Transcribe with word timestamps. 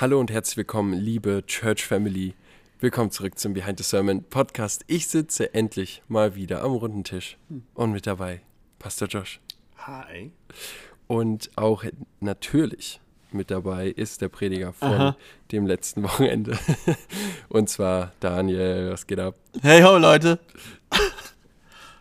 Hallo 0.00 0.20
und 0.20 0.30
herzlich 0.30 0.58
willkommen, 0.58 0.92
liebe 0.92 1.42
Church 1.48 1.84
Family. 1.84 2.34
Willkommen 2.78 3.10
zurück 3.10 3.36
zum 3.36 3.52
Behind 3.52 3.78
the 3.78 3.82
Sermon 3.82 4.22
Podcast. 4.22 4.84
Ich 4.86 5.08
sitze 5.08 5.54
endlich 5.54 6.02
mal 6.06 6.36
wieder 6.36 6.62
am 6.62 6.70
runden 6.70 7.02
Tisch 7.02 7.36
und 7.74 7.90
mit 7.90 8.06
dabei 8.06 8.40
Pastor 8.78 9.08
Josh. 9.08 9.40
Hi. 9.78 10.30
Und 11.08 11.50
auch 11.56 11.82
natürlich 12.20 13.00
mit 13.32 13.50
dabei 13.50 13.88
ist 13.88 14.20
der 14.20 14.28
Prediger 14.28 14.72
von 14.72 14.92
Aha. 14.92 15.16
dem 15.50 15.66
letzten 15.66 16.04
Wochenende. 16.04 16.56
und 17.48 17.68
zwar 17.68 18.12
Daniel, 18.20 18.92
was 18.92 19.04
geht 19.04 19.18
ab? 19.18 19.34
Hey 19.62 19.82
ho, 19.82 19.98
Leute. 19.98 20.38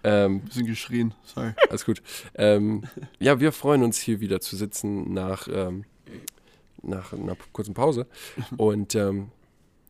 Ähm, 0.04 0.42
Bisschen 0.42 0.68
geschrien, 0.68 1.16
sorry. 1.24 1.54
Alles 1.68 1.84
gut. 1.84 2.04
Ähm, 2.36 2.84
ja, 3.18 3.40
wir 3.40 3.52
freuen 3.52 3.82
uns 3.82 3.98
hier 3.98 4.20
wieder 4.20 4.40
zu 4.40 4.56
sitzen 4.56 5.12
nach, 5.16 5.48
ähm, 5.52 5.86
nach 6.84 7.14
einer 7.14 7.36
kurzen 7.54 7.74
Pause. 7.74 8.08
Und 8.58 8.96
ähm, 8.96 9.32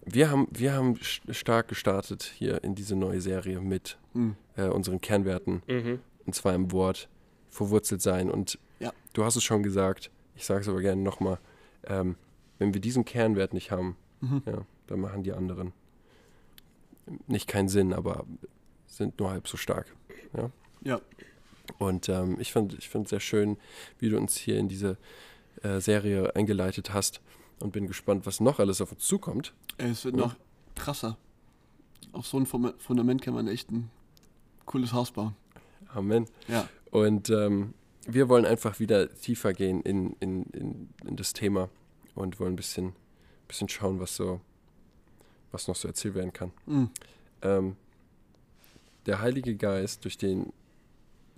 wir 0.05 0.29
haben, 0.31 0.47
wir 0.51 0.73
haben 0.73 0.95
st- 0.95 1.33
stark 1.33 1.67
gestartet 1.67 2.23
hier 2.23 2.63
in 2.63 2.75
diese 2.75 2.95
neue 2.95 3.21
Serie 3.21 3.59
mit 3.59 3.97
Hm. 4.13 4.35
äh, 4.55 4.67
unseren 4.67 5.01
Kernwerten. 5.01 5.61
Und 6.25 6.33
zwar 6.35 6.53
im 6.55 6.71
Wort 6.71 7.09
verwurzelt 7.49 8.01
sein. 8.01 8.29
Und 8.31 8.57
Ja. 8.79 8.93
du 9.13 9.23
hast 9.23 9.35
es 9.35 9.43
schon 9.43 9.63
gesagt, 9.63 10.11
ich 10.35 10.45
sage 10.45 10.61
es 10.61 10.69
aber 10.69 10.81
gerne 10.81 11.01
nochmal, 11.01 11.39
ähm, 11.85 12.15
wenn 12.59 12.73
wir 12.73 12.81
diesen 12.81 13.05
Kernwert 13.05 13.53
nicht 13.53 13.71
haben, 13.71 13.95
Mhm. 14.21 14.41
ja, 14.45 14.65
dann 14.87 14.99
machen 15.01 15.23
die 15.23 15.33
anderen 15.33 15.73
nicht 17.27 17.47
keinen 17.47 17.69
Sinn, 17.69 17.93
aber 17.93 18.25
sind 18.87 19.19
nur 19.19 19.29
halb 19.29 19.47
so 19.47 19.57
stark. 19.57 19.93
Ja. 20.35 20.49
Ja. 20.81 21.01
Und 21.77 22.09
ähm, 22.09 22.37
ich 22.39 22.51
finde 22.53 22.75
ich 22.79 22.89
find 22.89 23.07
sehr 23.07 23.19
schön, 23.19 23.57
wie 23.99 24.09
du 24.09 24.17
uns 24.17 24.35
hier 24.37 24.57
in 24.57 24.67
diese 24.67 24.97
äh, 25.63 25.79
Serie 25.79 26.35
eingeleitet 26.35 26.93
hast 26.93 27.21
und 27.59 27.71
bin 27.71 27.87
gespannt, 27.87 28.25
was 28.25 28.39
noch 28.39 28.59
alles 28.59 28.81
auf 28.81 28.91
uns 28.91 29.03
zukommt. 29.05 29.53
Es 29.77 30.05
wird 30.05 30.15
Ja. 30.15 30.21
noch 30.27 30.35
krasser. 30.75 31.17
Auf 32.11 32.27
so 32.27 32.37
ein 32.39 32.45
Fundament 32.45 33.21
kann 33.21 33.33
man 33.33 33.47
echt 33.47 33.71
ein 33.71 33.89
cooles 34.65 34.93
Haus 34.93 35.11
bauen. 35.11 35.35
Amen. 35.93 36.25
Ja. 36.47 36.67
Und 36.91 37.29
ähm, 37.29 37.73
wir 38.07 38.29
wollen 38.29 38.45
einfach 38.45 38.79
wieder 38.79 39.13
tiefer 39.13 39.53
gehen 39.53 39.81
in, 39.81 40.15
in, 40.19 40.43
in, 40.51 40.89
in 41.05 41.15
das 41.15 41.33
Thema 41.33 41.69
und 42.15 42.39
wollen 42.39 42.53
ein 42.53 42.55
bisschen, 42.57 42.93
bisschen 43.47 43.67
schauen, 43.69 43.99
was 43.99 44.15
so, 44.15 44.39
was 45.51 45.67
noch 45.67 45.75
so 45.75 45.87
erzählt 45.87 46.15
werden 46.15 46.33
kann. 46.33 46.51
Mhm. 46.65 46.89
Ähm, 47.41 47.75
der 49.05 49.21
Heilige 49.21 49.55
Geist, 49.55 50.03
durch 50.05 50.17
den 50.17 50.51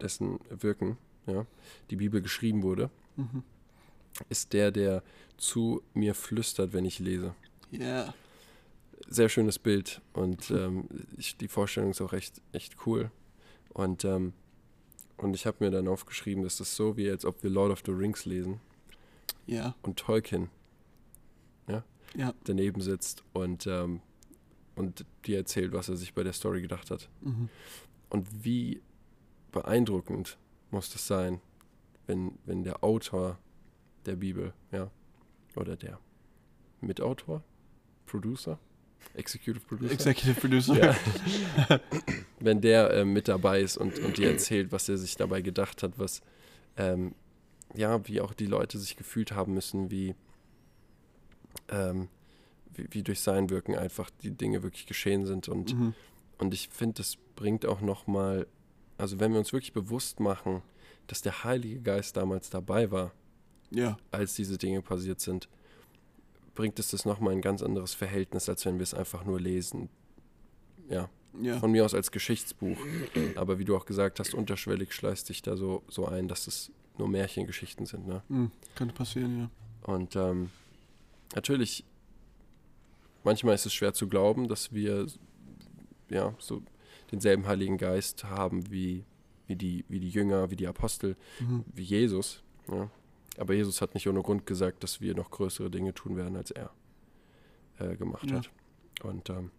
dessen 0.02 0.39
Wirken 0.49 0.97
ja, 1.27 1.45
die 1.89 1.95
Bibel 1.97 2.21
geschrieben 2.21 2.63
wurde, 2.63 2.89
Mhm. 3.15 3.43
Ist 4.29 4.53
der, 4.53 4.71
der 4.71 5.03
zu 5.38 5.81
mir 5.93 6.13
flüstert, 6.15 6.73
wenn 6.73 6.85
ich 6.85 6.99
lese. 6.99 7.33
Ja. 7.71 8.13
Sehr 9.07 9.29
schönes 9.29 9.57
Bild 9.59 10.02
und 10.13 10.52
ähm, 10.52 10.88
ich, 11.17 11.38
die 11.38 11.47
Vorstellung 11.47 11.91
ist 11.91 12.02
auch 12.02 12.13
echt, 12.13 12.41
echt 12.52 12.75
cool. 12.85 13.11
Und, 13.69 14.03
ähm, 14.03 14.33
und 15.17 15.33
ich 15.35 15.45
habe 15.45 15.57
mir 15.63 15.71
dann 15.71 15.87
aufgeschrieben, 15.87 16.43
dass 16.43 16.57
das 16.57 16.75
so 16.75 16.97
wie, 16.97 17.09
als 17.09 17.23
ob 17.25 17.41
wir 17.43 17.49
Lord 17.49 17.71
of 17.71 17.81
the 17.85 17.91
Rings 17.91 18.25
lesen 18.25 18.59
Ja. 19.47 19.73
und 19.83 19.97
Tolkien 19.99 20.49
ja, 21.67 21.83
Ja. 22.15 22.33
daneben 22.43 22.81
sitzt 22.81 23.23
und, 23.33 23.65
ähm, 23.67 24.02
und 24.75 25.05
dir 25.25 25.37
erzählt, 25.37 25.71
was 25.71 25.87
er 25.89 25.95
sich 25.95 26.13
bei 26.13 26.23
der 26.23 26.33
Story 26.33 26.61
gedacht 26.61 26.91
hat. 26.91 27.09
Mhm. 27.21 27.49
Und 28.09 28.43
wie 28.43 28.81
beeindruckend 29.52 30.37
muss 30.71 30.89
das 30.91 31.07
sein, 31.07 31.39
wenn, 32.05 32.37
wenn 32.45 32.63
der 32.63 32.83
Autor 32.83 33.39
der 34.09 34.15
Bibel, 34.17 34.53
ja, 34.71 34.89
oder 35.55 35.75
der 35.75 35.99
Mitautor, 36.81 37.43
Producer, 38.05 38.59
Executive 39.13 39.59
Producer, 39.65 39.93
Executive 39.93 40.39
Producer. 40.39 40.75
ja. 41.69 41.79
wenn 42.39 42.61
der 42.61 42.91
äh, 42.91 43.05
mit 43.05 43.27
dabei 43.27 43.61
ist 43.61 43.77
und, 43.77 43.99
und 43.99 44.17
dir 44.17 44.30
erzählt, 44.31 44.71
was 44.71 44.89
er 44.89 44.97
sich 44.97 45.15
dabei 45.15 45.42
gedacht 45.42 45.83
hat, 45.83 45.97
was, 45.97 46.21
ähm, 46.77 47.14
ja, 47.75 48.05
wie 48.08 48.20
auch 48.21 48.33
die 48.33 48.45
Leute 48.45 48.77
sich 48.80 48.95
gefühlt 48.97 49.31
haben 49.31 49.53
müssen, 49.53 49.92
wie, 49.92 50.15
ähm, 51.70 52.09
wie, 52.73 52.87
wie 52.91 53.03
durch 53.03 53.20
sein 53.21 53.49
Wirken 53.49 53.76
einfach 53.76 54.09
die 54.21 54.31
Dinge 54.31 54.64
wirklich 54.64 54.86
geschehen 54.86 55.26
sind 55.26 55.47
und 55.49 55.73
Mhm. 55.73 55.93
und 56.37 56.53
ich 56.53 56.70
finde, 56.70 56.95
das 56.95 57.17
bringt 57.36 57.65
auch 57.65 57.81
nochmal, 57.81 58.47
also 58.97 59.20
wenn 59.20 59.31
wir 59.31 59.39
uns 59.39 59.53
wirklich 59.53 59.73
bewusst 59.73 60.20
machen, 60.20 60.61
dass 61.08 61.21
der 61.21 61.43
Heilige 61.43 61.81
Geist 61.81 62.17
damals 62.17 62.49
dabei 62.49 62.91
war, 62.91 63.11
Ja. 63.71 63.97
als 64.11 64.33
diese 64.35 64.57
Dinge 64.57 64.81
passiert 64.81 65.19
sind, 65.19 65.47
bringt 66.55 66.80
es 66.80 66.89
das 66.91 67.05
nochmal 67.05 67.33
ein 67.33 67.41
ganz 67.41 67.61
anderes 67.61 67.93
Verhältnis, 67.93 68.49
als 68.49 68.65
wenn 68.65 68.75
wir 68.80 68.83
es 68.83 68.93
einfach 68.93 69.23
nur 69.25 69.39
lesen. 69.39 69.89
Ja, 70.89 71.09
Ja. 71.39 71.59
von 71.59 71.71
mir 71.71 71.85
aus 71.85 71.93
als 71.93 72.11
Geschichtsbuch. 72.11 72.77
Aber 73.35 73.59
wie 73.59 73.65
du 73.65 73.77
auch 73.77 73.85
gesagt 73.85 74.19
hast, 74.19 74.33
unterschwellig 74.33 74.91
schleißt 74.93 75.27
sich 75.27 75.41
da 75.41 75.55
so, 75.55 75.83
so 75.87 76.08
ein, 76.08 76.27
dass 76.27 76.47
es 76.47 76.71
nur 76.97 77.08
Märchengeschichten 77.08 77.85
sind. 77.85 78.08
Ne? 78.08 78.23
Mhm. 78.27 78.52
Könnte 78.75 78.93
passieren, 78.95 79.37
ja. 79.39 79.49
Und 79.93 80.15
ähm, 80.15 80.49
natürlich, 81.35 81.85
manchmal 83.23 83.55
ist 83.55 83.65
es 83.65 83.73
schwer 83.73 83.93
zu 83.93 84.08
glauben, 84.08 84.47
dass 84.47 84.73
wir 84.73 85.08
ja 86.09 86.33
so 86.39 86.61
denselben 87.11 87.45
Heiligen 87.47 87.77
Geist 87.77 88.23
haben 88.25 88.69
wie, 88.71 89.05
wie, 89.47 89.55
die, 89.55 89.85
wie 89.87 89.99
die 89.99 90.09
Jünger, 90.09 90.52
wie 90.52 90.55
die 90.55 90.67
Apostel, 90.67 91.15
Mhm. 91.39 91.63
wie 91.73 91.83
Jesus. 91.83 92.43
Ja. 92.69 92.89
Aber 93.37 93.53
Jesus 93.53 93.81
hat 93.81 93.93
nicht 93.93 94.07
ohne 94.07 94.21
Grund 94.21 94.45
gesagt, 94.45 94.83
dass 94.83 94.99
wir 95.01 95.15
noch 95.15 95.31
größere 95.31 95.69
Dinge 95.69 95.93
tun 95.93 96.15
werden, 96.17 96.35
als 96.35 96.51
er 96.51 96.71
äh, 97.79 97.95
gemacht 97.95 98.29
Ja. 98.29 98.37
hat. 98.37 98.49
Und 99.03 99.29
ähm, 99.29 99.51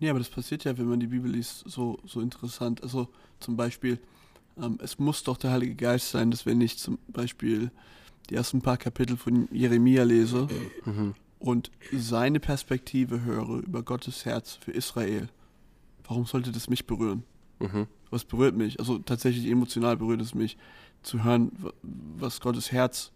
Ja, 0.00 0.10
aber 0.10 0.18
das 0.18 0.30
passiert 0.30 0.64
ja, 0.64 0.76
wenn 0.78 0.86
man 0.88 1.00
die 1.00 1.06
Bibel 1.08 1.30
liest, 1.30 1.64
so, 1.68 1.98
so 2.06 2.20
interessant. 2.20 2.82
Also 2.82 3.08
zum 3.40 3.56
Beispiel, 3.56 3.98
ähm, 4.56 4.78
es 4.82 4.98
muss 4.98 5.22
doch 5.22 5.36
der 5.36 5.50
Heilige 5.52 5.74
Geist 5.74 6.10
sein, 6.10 6.30
dass 6.30 6.46
wenn 6.46 6.60
ich 6.60 6.78
zum 6.78 6.98
Beispiel 7.08 7.70
die 8.30 8.34
ersten 8.34 8.62
paar 8.62 8.78
Kapitel 8.78 9.16
von 9.18 9.48
Jeremia 9.52 10.02
lese 10.04 10.48
mhm, 10.86 11.14
und 11.38 11.70
seine 11.92 12.40
Perspektive 12.40 13.22
höre 13.22 13.58
über 13.58 13.82
Gottes 13.82 14.24
Herz 14.24 14.54
für 14.54 14.70
Israel, 14.72 15.28
warum 16.04 16.24
sollte 16.24 16.50
das 16.52 16.70
mich 16.70 16.86
berühren? 16.86 17.24
mhm, 17.58 17.86
Was 18.10 18.24
berührt 18.24 18.56
mich? 18.56 18.78
Also 18.80 18.98
tatsächlich 18.98 19.46
emotional 19.46 19.96
berührt 19.98 20.22
es 20.22 20.34
mich, 20.34 20.56
zu 21.02 21.24
hören, 21.24 21.52
wa- 21.58 21.72
was 21.82 22.40
Gottes 22.40 22.72
Herz 22.72 23.10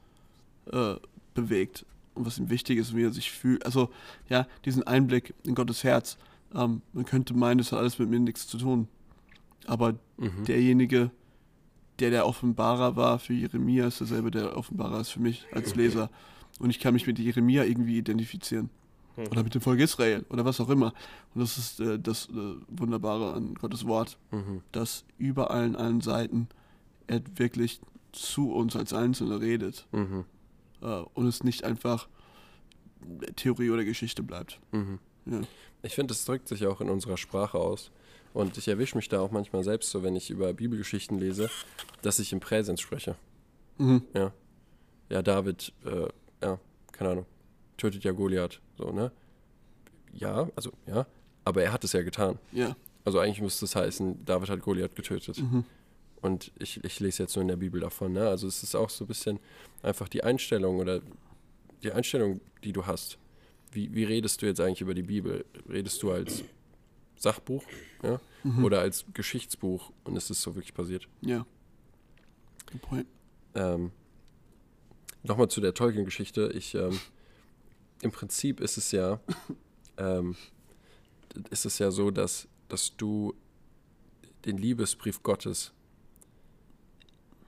äh, 0.73 0.95
bewegt 1.35 1.85
und 2.15 2.27
was 2.27 2.39
ihm 2.39 2.51
wichtig 2.51 2.79
ist 2.79 2.91
und 2.91 2.97
wie 2.97 3.05
er 3.05 3.13
sich 3.13 3.31
fühlt. 3.31 3.65
Also 3.67 3.91
ja, 4.29 4.47
diesen 4.65 4.83
Einblick 4.85 5.35
in 5.45 5.55
Gottes 5.55 5.85
Herz. 5.85 6.17
Ähm, 6.55 6.83
man 6.93 7.05
könnte 7.05 7.35
meinen, 7.35 7.59
das 7.59 7.73
hat 7.73 7.81
alles 7.81 7.99
mit 7.99 8.09
mir 8.09 8.21
nichts 8.21 8.47
zu 8.47 8.59
tun. 8.59 8.89
Aber 9.67 9.95
mhm. 10.19 10.45
derjenige, 10.47 11.11
der 11.99 12.11
der 12.11 12.27
Offenbarer 12.27 12.97
war 12.97 13.19
für 13.19 13.33
Jeremia, 13.35 13.87
ist 13.87 14.01
derselbe, 14.01 14.31
der 14.31 14.57
Offenbarer 14.57 15.01
ist 15.01 15.11
für 15.11 15.21
mich 15.21 15.47
als 15.53 15.75
Leser. 15.75 16.11
Und 16.61 16.71
ich 16.71 16.79
kann 16.79 16.95
mich 16.95 17.07
mit 17.07 17.19
Jeremia 17.19 17.65
irgendwie 17.65 17.99
identifizieren. 17.99 18.71
Oder 19.17 19.45
mit 19.45 19.55
dem 19.55 19.61
Volk 19.61 19.79
Israel 19.79 20.25
oder 20.29 20.45
was 20.45 20.61
auch 20.61 20.69
immer. 20.69 20.93
Und 21.35 21.41
das 21.41 21.57
ist 21.57 21.79
äh, 21.79 22.01
das 22.01 22.29
äh, 22.31 22.55
Wunderbare 22.69 23.35
an 23.35 23.55
Gottes 23.55 23.87
Wort, 23.87 24.19
Mhm, 24.33 24.63
dass 24.73 25.05
über 25.19 25.53
allen, 25.53 25.77
allen 25.77 26.01
Seiten 26.01 26.49
er 27.07 27.21
wirklich 27.37 27.81
zu 28.13 28.53
uns 28.53 28.77
als 28.77 28.93
Einzelne 28.93 29.41
redet. 29.41 29.87
mhm, 29.93 30.25
Äh, 30.83 30.87
und 31.15 31.27
es 31.27 31.43
nicht 31.45 31.65
einfach 31.65 32.09
Theorie 33.37 33.71
oder 33.71 33.85
Geschichte 33.85 34.23
bleibt. 34.23 34.61
mhm. 34.73 34.99
Ja. 35.27 35.41
Ich 35.83 35.95
finde, 35.95 36.13
es 36.13 36.25
drückt 36.27 36.49
sich 36.49 36.67
auch 36.67 36.81
in 36.83 36.91
unserer 36.91 37.17
Sprache 37.17 37.59
aus. 37.59 37.91
Und 38.35 38.59
ich 38.59 38.69
erwische 38.69 38.97
mich 38.97 39.09
da 39.09 39.21
auch 39.21 39.31
manchmal 39.31 39.65
selbst 39.65 39.91
so, 39.91 40.03
wenn 40.03 40.17
ich 40.17 40.29
über 40.31 40.53
Bibelgeschichten 40.53 41.19
lese, 41.19 41.49
dass 42.03 42.19
ich 42.19 42.33
im 42.33 42.41
Präsens 42.41 42.81
spreche. 42.81 43.17
Mhm. 43.79 44.03
Ja, 45.11 45.23
David, 45.23 45.73
äh, 45.85 46.09
ja, 46.43 46.59
keine 46.93 47.11
Ahnung, 47.11 47.27
tötet 47.77 48.05
ja 48.05 48.13
Goliath, 48.13 48.61
so, 48.77 48.93
ne? 48.93 49.13
Ja, 50.13 50.49
also, 50.57 50.73
ja, 50.87 51.07
aber 51.45 51.63
er 51.63 51.73
hat 51.73 51.85
es 51.85 51.93
ja 51.93 52.03
getan. 52.03 52.39
Ja. 52.53 52.77
Also 53.05 53.19
eigentlich 53.19 53.41
müsste 53.43 53.65
es 53.67 53.77
heißen, 53.77 54.25
David 54.25 54.49
hat 54.51 54.61
Goliath 54.63 54.95
getötet. 54.97 55.39
Mhm. 55.39 55.65
Und 56.25 56.53
ich, 56.59 56.83
ich 56.83 57.01
lese 57.01 57.23
jetzt 57.23 57.37
nur 57.37 57.43
in 57.43 57.49
der 57.49 57.57
Bibel 57.57 57.83
davon, 57.83 58.15
ne? 58.15 58.27
Also 58.27 58.49
es 58.49 58.63
ist 58.63 58.75
auch 58.75 58.89
so 58.89 59.05
ein 59.05 59.09
bisschen 59.09 59.39
einfach 59.83 60.09
die 60.09 60.25
Einstellung 60.25 60.79
oder 60.79 61.03
die 61.83 61.93
Einstellung, 61.93 62.41
die 62.65 62.73
du 62.73 62.87
hast. 62.87 63.19
Wie, 63.73 63.95
wie 63.95 64.05
redest 64.05 64.41
du 64.41 64.47
jetzt 64.47 64.59
eigentlich 64.59 64.81
über 64.81 64.95
die 64.95 65.03
Bibel? 65.03 65.45
Redest 65.69 66.03
du 66.03 66.13
als 66.13 66.43
Sachbuch, 67.17 67.63
ja? 68.03 68.23
Mhm. 68.43 68.65
Oder 68.65 68.81
als 68.81 69.05
Geschichtsbuch 69.13 69.93
und 70.05 70.17
es 70.17 70.31
ist 70.31 70.41
so 70.41 70.55
wirklich 70.55 70.73
passiert? 70.73 71.07
Ja. 71.21 71.45
Good 72.73 72.81
point. 72.81 73.07
Ähm, 73.55 73.93
Nochmal 75.25 75.49
zu 75.49 75.61
der 75.61 75.75
Tolkien-Geschichte. 75.75 76.53
Ich, 76.55 76.75
ähm, 76.75 76.99
im 78.01 78.13
Prinzip 78.13 78.61
ist 78.61 78.79
es 78.79 78.93
ja, 78.93 79.21
ähm, 79.99 80.37
ist 81.51 81.67
es 81.67 81.79
ja 81.79 81.91
so, 81.91 82.11
dass, 82.11 82.49
dass 82.69 82.97
du 82.97 83.35
den 84.47 84.57
Liebesbrief 84.57 85.23
Gottes 85.23 85.74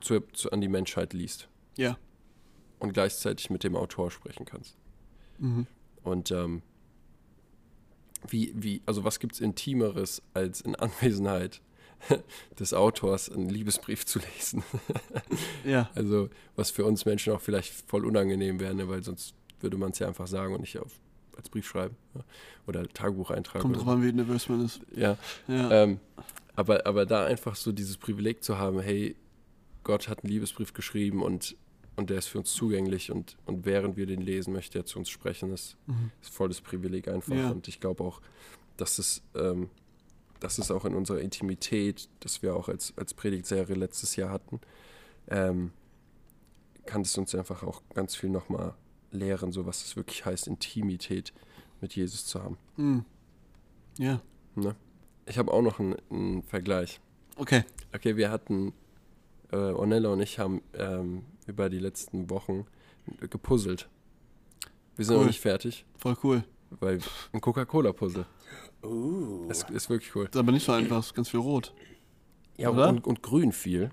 zu, 0.00 0.20
zu, 0.32 0.50
an 0.52 0.60
die 0.60 0.68
Menschheit 0.68 1.12
liest. 1.12 1.48
Ja. 1.76 1.98
und 2.78 2.92
gleichzeitig 2.94 3.50
mit 3.50 3.64
dem 3.64 3.76
Autor 3.76 4.10
sprechen 4.10 4.44
kannst. 4.46 4.76
Mhm. 5.38 5.66
Und 6.02 6.30
ähm, 6.30 6.62
wie, 8.28 8.52
wie, 8.56 8.82
also 8.86 9.04
was 9.04 9.20
gibt 9.20 9.34
es 9.34 9.40
Intimeres, 9.40 10.22
als 10.34 10.60
in 10.60 10.74
Anwesenheit 10.74 11.60
des 12.58 12.72
Autors 12.74 13.30
einen 13.30 13.48
Liebesbrief 13.48 14.06
zu 14.06 14.18
lesen? 14.20 14.62
Ja. 15.64 15.90
Also, 15.94 16.30
was 16.54 16.70
für 16.70 16.84
uns 16.84 17.04
Menschen 17.04 17.32
auch 17.32 17.40
vielleicht 17.40 17.72
voll 17.88 18.06
unangenehm 18.06 18.60
wäre, 18.60 18.74
ne? 18.74 18.88
weil 18.88 19.02
sonst 19.02 19.34
würde 19.60 19.76
man 19.76 19.90
es 19.90 19.98
ja 19.98 20.06
einfach 20.06 20.26
sagen 20.28 20.54
und 20.54 20.60
nicht 20.60 20.78
auf, 20.78 20.92
als 21.36 21.48
Brief 21.50 21.66
schreiben 21.66 21.96
ja? 22.14 22.22
oder 22.68 22.86
Tagebuch 22.88 23.30
eintragen. 23.32 23.62
Kommt 23.62 23.76
drauf 23.76 23.88
an, 23.88 24.02
wie 24.02 24.12
nervös 24.12 24.48
man 24.48 24.64
ist. 24.64 24.80
Ja, 24.94 25.18
Ja. 25.48 25.70
ähm, 25.82 26.00
aber, 26.54 26.86
aber 26.86 27.04
da 27.04 27.26
einfach 27.26 27.54
so 27.56 27.72
dieses 27.72 27.96
Privileg 27.98 28.42
zu 28.44 28.56
haben, 28.58 28.80
hey, 28.80 29.16
Gott 29.86 30.08
hat 30.08 30.24
einen 30.24 30.32
Liebesbrief 30.32 30.72
geschrieben 30.74 31.22
und, 31.22 31.56
und 31.94 32.10
der 32.10 32.18
ist 32.18 32.26
für 32.26 32.38
uns 32.38 32.52
zugänglich 32.52 33.12
und, 33.12 33.36
und 33.46 33.64
während 33.64 33.96
wir 33.96 34.06
den 34.06 34.20
lesen, 34.20 34.52
möchte 34.52 34.80
er 34.80 34.84
zu 34.84 34.98
uns 34.98 35.08
sprechen, 35.08 35.52
ist, 35.52 35.76
Mhm. 35.86 36.10
ist 36.20 36.34
voll 36.34 36.48
das 36.48 36.60
Privileg 36.60 37.06
einfach. 37.06 37.36
Ja. 37.36 37.50
Und 37.50 37.68
ich 37.68 37.78
glaube 37.78 38.02
auch, 38.02 38.20
dass 38.76 38.98
es, 38.98 39.22
ähm, 39.36 39.70
dass 40.40 40.58
es 40.58 40.72
auch 40.72 40.84
in 40.86 40.96
unserer 40.96 41.20
Intimität, 41.20 42.08
das 42.18 42.42
wir 42.42 42.56
auch 42.56 42.68
als, 42.68 42.94
als 42.96 43.14
Predigtserie 43.14 43.76
letztes 43.76 44.16
Jahr 44.16 44.30
hatten, 44.30 44.60
ähm, 45.28 45.70
kann 46.84 47.02
es 47.02 47.16
uns 47.16 47.32
einfach 47.36 47.62
auch 47.62 47.80
ganz 47.94 48.16
viel 48.16 48.30
nochmal 48.30 48.74
lehren, 49.12 49.52
so 49.52 49.66
was 49.66 49.84
es 49.84 49.94
wirklich 49.94 50.26
heißt, 50.26 50.48
Intimität 50.48 51.32
mit 51.80 51.94
Jesus 51.94 52.26
zu 52.26 52.42
haben. 52.42 52.58
Mhm. 52.76 53.04
Ja. 53.98 54.20
Ne? 54.56 54.74
Ich 55.26 55.38
habe 55.38 55.52
auch 55.52 55.62
noch 55.62 55.78
einen, 55.78 55.94
einen 56.10 56.42
Vergleich. 56.42 57.00
Okay. 57.36 57.62
Okay, 57.94 58.16
wir 58.16 58.32
hatten, 58.32 58.72
äh, 59.52 59.56
Ornella 59.56 60.10
und 60.10 60.20
ich 60.20 60.38
haben 60.38 60.62
ähm, 60.74 61.24
über 61.46 61.68
die 61.68 61.78
letzten 61.78 62.28
Wochen 62.30 62.66
gepuzzelt. 63.30 63.88
Wir 64.96 65.04
sind 65.04 65.14
Cool. 65.14 65.20
noch 65.22 65.26
nicht 65.28 65.40
fertig, 65.40 65.84
Voll 65.98 66.16
cool. 66.24 66.44
weil 66.70 66.98
ein 67.32 67.40
Coca-Cola-Puzzle. 67.40 68.26
Uh. 68.82 69.46
Es 69.50 69.62
ist 69.64 69.90
wirklich 69.90 70.14
cool. 70.16 70.24
Ist 70.24 70.36
aber 70.36 70.52
nicht 70.52 70.64
so 70.64 70.72
einfach, 70.72 70.98
ist 71.00 71.14
ganz 71.14 71.28
viel 71.28 71.40
rot. 71.40 71.74
Ja, 72.56 72.70
Oder? 72.70 72.88
und, 72.88 73.06
und 73.06 73.22
grün 73.22 73.52
viel. 73.52 73.90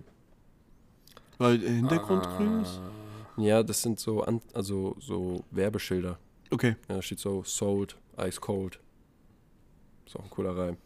Weil 1.38 1.60
der 1.60 1.72
Hintergrund 1.72 2.24
grün 2.24 2.62
ist. 2.62 2.80
Ja, 3.38 3.64
das 3.64 3.82
sind 3.82 4.00
so, 4.00 4.22
an, 4.24 4.42
also 4.54 4.96
so 5.00 5.44
Werbeschilder. 5.52 6.20
Okay. 6.52 6.76
Ja, 6.88 6.96
da 6.96 7.02
steht 7.02 7.20
so 7.20 7.44
sold, 7.44 7.98
ice 8.18 8.40
cold. 8.40 8.80
Ist 10.06 10.16
auch 10.16 10.24
ein 10.24 10.30
cooler 10.30 10.56
Reim. 10.56 10.78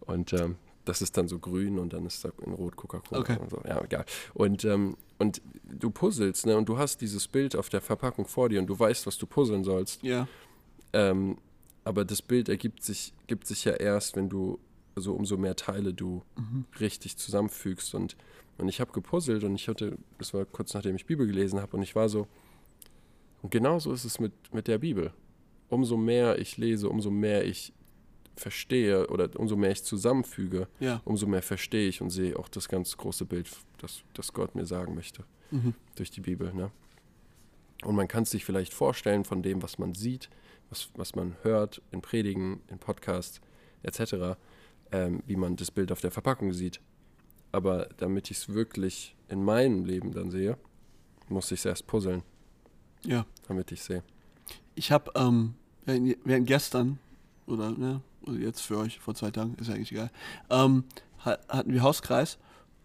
Und 0.00 0.32
ähm, 0.32 0.56
das 0.90 1.02
ist 1.02 1.16
dann 1.16 1.28
so 1.28 1.38
grün 1.38 1.78
und 1.78 1.92
dann 1.92 2.04
ist 2.04 2.24
da 2.24 2.30
in 2.44 2.52
rot 2.52 2.74
Coca-Cola 2.76 3.20
Okay. 3.20 3.38
und 3.40 3.48
so. 3.50 3.60
Ja, 3.66 3.80
egal. 3.82 4.04
Und, 4.34 4.64
ähm, 4.64 4.96
und 5.18 5.40
du 5.64 5.90
puzzelst, 5.90 6.46
ne? 6.46 6.56
Und 6.56 6.68
du 6.68 6.76
hast 6.78 7.00
dieses 7.00 7.28
Bild 7.28 7.54
auf 7.54 7.68
der 7.68 7.80
Verpackung 7.80 8.26
vor 8.26 8.48
dir 8.48 8.58
und 8.60 8.66
du 8.66 8.78
weißt, 8.78 9.06
was 9.06 9.16
du 9.16 9.26
puzzeln 9.26 9.62
sollst. 9.64 10.02
Ja. 10.02 10.26
Ähm, 10.92 11.38
aber 11.84 12.04
das 12.04 12.20
Bild 12.22 12.48
ergibt 12.48 12.82
sich, 12.82 13.14
gibt 13.28 13.46
sich 13.46 13.64
ja 13.64 13.72
erst, 13.72 14.16
wenn 14.16 14.28
du, 14.28 14.58
also 14.96 15.14
umso 15.14 15.36
mehr 15.36 15.54
Teile 15.56 15.94
du 15.94 16.22
Mhm. 16.36 16.64
richtig 16.80 17.16
zusammenfügst. 17.16 17.94
Und, 17.94 18.16
und 18.58 18.68
ich 18.68 18.80
habe 18.80 18.90
gepuzzelt 18.92 19.44
und 19.44 19.54
ich 19.54 19.68
hatte, 19.68 19.96
das 20.18 20.34
war 20.34 20.44
kurz 20.44 20.74
nachdem 20.74 20.96
ich 20.96 21.06
Bibel 21.06 21.26
gelesen 21.26 21.60
habe, 21.60 21.76
und 21.76 21.82
ich 21.82 21.94
war 21.94 22.08
so, 22.08 22.26
und 23.42 23.50
genauso 23.50 23.92
ist 23.92 24.04
es 24.04 24.18
mit, 24.20 24.32
mit 24.52 24.66
der 24.66 24.78
Bibel. 24.78 25.12
Umso 25.68 25.96
mehr 25.96 26.38
ich 26.38 26.56
lese, 26.58 26.88
umso 26.88 27.10
mehr 27.10 27.44
ich 27.46 27.72
verstehe 28.40 29.06
oder 29.08 29.28
umso 29.38 29.56
mehr 29.56 29.70
ich 29.70 29.84
zusammenfüge, 29.84 30.66
Ja. 30.80 31.00
umso 31.04 31.26
mehr 31.26 31.42
verstehe 31.42 31.88
ich 31.88 32.00
und 32.00 32.10
sehe 32.10 32.36
auch 32.38 32.48
das 32.48 32.68
ganz 32.68 32.96
große 32.96 33.24
Bild, 33.24 33.48
das, 33.78 34.02
das 34.14 34.32
Gott 34.32 34.54
mir 34.54 34.66
sagen 34.66 34.94
möchte 34.94 35.24
Mhm. 35.50 35.74
durch 35.96 36.10
die 36.10 36.20
Bibel. 36.20 36.52
Ne? 36.54 36.70
Und 37.84 37.94
man 37.96 38.08
kann 38.08 38.22
es 38.24 38.30
sich 38.30 38.44
vielleicht 38.44 38.72
vorstellen 38.74 39.24
von 39.24 39.42
dem, 39.42 39.62
was 39.62 39.78
man 39.78 39.94
sieht, 39.94 40.28
was, 40.70 40.90
was 40.94 41.14
man 41.14 41.36
hört 41.42 41.82
in 41.92 42.00
Predigen, 42.02 42.60
in 42.68 42.78
Podcasts 42.78 43.40
etc., 43.82 44.36
ähm, 44.92 45.22
wie 45.26 45.36
man 45.36 45.56
das 45.56 45.70
Bild 45.70 45.90
auf 45.92 46.00
der 46.00 46.10
Verpackung 46.10 46.52
sieht. 46.52 46.80
Aber 47.52 47.88
damit 47.96 48.30
ich 48.30 48.38
es 48.38 48.48
wirklich 48.50 49.16
in 49.28 49.42
meinem 49.44 49.84
Leben 49.84 50.12
dann 50.12 50.30
sehe, 50.30 50.56
muss 51.28 51.50
ich 51.52 51.60
es 51.60 51.64
erst 51.64 51.86
puzzeln, 51.86 52.22
Ja. 53.04 53.24
damit 53.48 53.72
ich 53.72 53.82
sehe. 53.82 54.02
Ich 54.74 54.92
habe, 54.92 55.10
ähm, 55.16 55.54
gestern, 56.44 56.98
oder, 57.46 57.70
ne, 57.72 57.76
oder 57.76 58.02
jetzt 58.34 58.60
für 58.60 58.78
euch, 58.78 58.98
vor 58.98 59.14
zwei 59.14 59.30
Tagen, 59.30 59.54
ist 59.60 59.68
ja 59.68 59.74
eigentlich 59.74 59.92
egal, 59.92 60.10
ähm, 60.50 60.84
ha- 61.24 61.38
hatten 61.48 61.72
wir 61.72 61.82
Hauskreis 61.82 62.38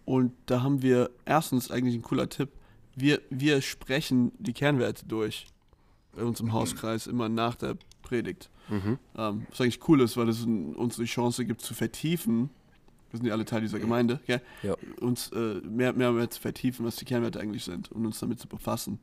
und 0.05 0.31
da 0.45 0.61
haben 0.61 0.81
wir 0.81 1.09
erstens 1.25 1.71
eigentlich 1.71 1.95
ein 1.95 2.01
cooler 2.01 2.29
Tipp, 2.29 2.49
wir, 2.95 3.21
wir 3.29 3.61
sprechen 3.61 4.31
die 4.39 4.53
Kernwerte 4.53 5.05
durch 5.05 5.47
bei 6.15 6.23
uns 6.23 6.39
im 6.39 6.53
Hauskreis 6.53 7.07
immer 7.07 7.27
nach 7.27 7.55
der 7.55 7.75
Predigt. 8.01 8.49
Mhm. 8.69 8.97
Ähm, 9.17 9.45
was 9.49 9.61
eigentlich 9.61 9.87
cool 9.87 10.01
ist, 10.01 10.15
weil 10.17 10.29
es 10.29 10.43
uns 10.43 10.95
die 10.95 11.05
Chance 11.05 11.45
gibt 11.45 11.61
zu 11.61 11.73
vertiefen, 11.73 12.49
wir 13.11 13.17
sind 13.19 13.27
ja 13.27 13.33
alle 13.33 13.45
Teil 13.45 13.61
dieser 13.61 13.79
Gemeinde, 13.79 14.19
gell? 14.25 14.41
Ja. 14.63 14.75
uns 14.99 15.29
äh, 15.31 15.61
mehr, 15.61 15.93
mehr, 15.93 16.11
mehr 16.11 16.29
zu 16.29 16.41
vertiefen, 16.41 16.85
was 16.85 16.95
die 16.95 17.05
Kernwerte 17.05 17.39
eigentlich 17.39 17.63
sind 17.63 17.91
und 17.91 18.05
uns 18.05 18.19
damit 18.19 18.39
zu 18.39 18.47
befassen. 18.47 18.99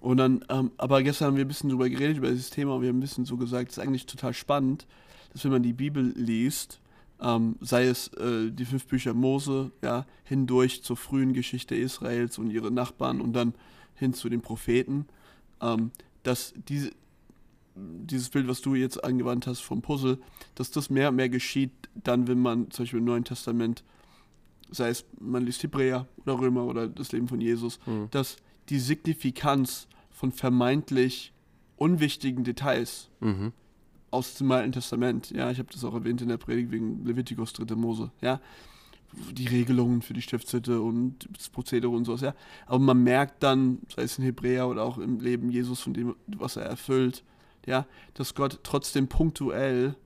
Und 0.00 0.18
dann, 0.18 0.44
ähm, 0.50 0.70
aber 0.76 1.02
gestern 1.02 1.28
haben 1.28 1.36
wir 1.36 1.44
ein 1.44 1.48
bisschen 1.48 1.70
drüber 1.70 1.88
geredet, 1.88 2.18
über 2.18 2.28
dieses 2.28 2.50
Thema, 2.50 2.74
und 2.74 2.82
wir 2.82 2.88
haben 2.90 2.98
ein 2.98 3.00
bisschen 3.00 3.24
so 3.24 3.36
gesagt, 3.36 3.70
es 3.70 3.78
ist 3.78 3.82
eigentlich 3.82 4.06
total 4.06 4.34
spannend, 4.34 4.86
dass 5.34 5.44
wenn 5.44 5.52
man 5.52 5.62
die 5.62 5.72
Bibel 5.74 6.12
liest, 6.16 6.80
ähm, 7.20 7.56
sei 7.60 7.86
es 7.86 8.08
äh, 8.14 8.50
die 8.50 8.64
fünf 8.64 8.86
Bücher 8.86 9.12
Mose, 9.14 9.70
ja, 9.82 10.06
hindurch 10.24 10.82
zur 10.82 10.96
frühen 10.96 11.32
Geschichte 11.34 11.74
Israels 11.74 12.38
und 12.38 12.50
ihre 12.50 12.70
Nachbarn 12.70 13.20
und 13.20 13.34
dann 13.34 13.54
hin 13.94 14.14
zu 14.14 14.28
den 14.28 14.40
Propheten, 14.40 15.06
ähm, 15.60 15.90
dass 16.22 16.54
diese, 16.68 16.90
dieses 17.76 18.28
Bild, 18.30 18.48
was 18.48 18.60
du 18.62 18.74
jetzt 18.74 19.02
angewandt 19.04 19.46
hast 19.46 19.60
vom 19.60 19.82
Puzzle, 19.82 20.18
dass 20.54 20.70
das 20.70 20.90
mehr 20.90 21.10
und 21.10 21.16
mehr 21.16 21.28
geschieht, 21.28 21.72
dann, 21.94 22.26
wenn 22.28 22.40
man 22.40 22.70
zum 22.70 22.84
Beispiel 22.84 23.00
im 23.00 23.04
Neuen 23.04 23.24
Testament, 23.24 23.84
sei 24.70 24.88
es 24.88 25.04
man 25.20 25.44
liest 25.44 25.62
Hebräer 25.62 26.06
oder 26.24 26.38
Römer 26.38 26.64
oder 26.64 26.88
das 26.88 27.12
Leben 27.12 27.28
von 27.28 27.40
Jesus, 27.40 27.78
Mhm. 27.86 28.08
dass 28.10 28.36
die 28.68 28.78
Signifikanz 28.78 29.88
von 30.10 30.32
vermeintlich 30.32 31.32
unwichtigen 31.76 32.44
Details 32.44 33.10
Mhm. 33.20 33.52
Aus 34.14 34.34
dem 34.34 34.50
Alten 34.52 34.72
Testament, 34.72 35.30
ja, 35.30 35.50
ich 35.50 35.58
habe 35.58 35.68
das 35.72 35.84
auch 35.84 35.94
erwähnt 35.94 36.22
in 36.22 36.28
der 36.28 36.36
Predigt 36.36 36.70
wegen 36.70 37.04
Levitikus, 37.04 37.52
3. 37.52 37.74
Mose, 37.74 38.10
ja, 38.20 38.40
die 39.32 39.46
Regelungen 39.46 40.02
für 40.02 40.14
die 40.14 40.22
Stiftshütte 40.22 40.80
und 40.80 41.28
das 41.36 41.48
Prozedere 41.48 41.90
und 41.90 42.04
sowas, 42.04 42.20
ja, 42.20 42.34
aber 42.66 42.78
man 42.78 43.02
merkt 43.02 43.42
dann, 43.42 43.78
sei 43.94 44.02
es 44.02 44.18
in 44.18 44.24
Hebräer 44.24 44.68
oder 44.68 44.82
auch 44.82 44.98
im 44.98 45.20
Leben 45.20 45.50
Jesus 45.50 45.80
von 45.80 45.94
dem, 45.94 46.14
was 46.26 46.56
er 46.56 46.64
erfüllt, 46.64 47.22
ja, 47.66 47.86
dass 48.14 48.34
Gott 48.34 48.60
trotzdem 48.62 49.08
punktuell 49.08 49.96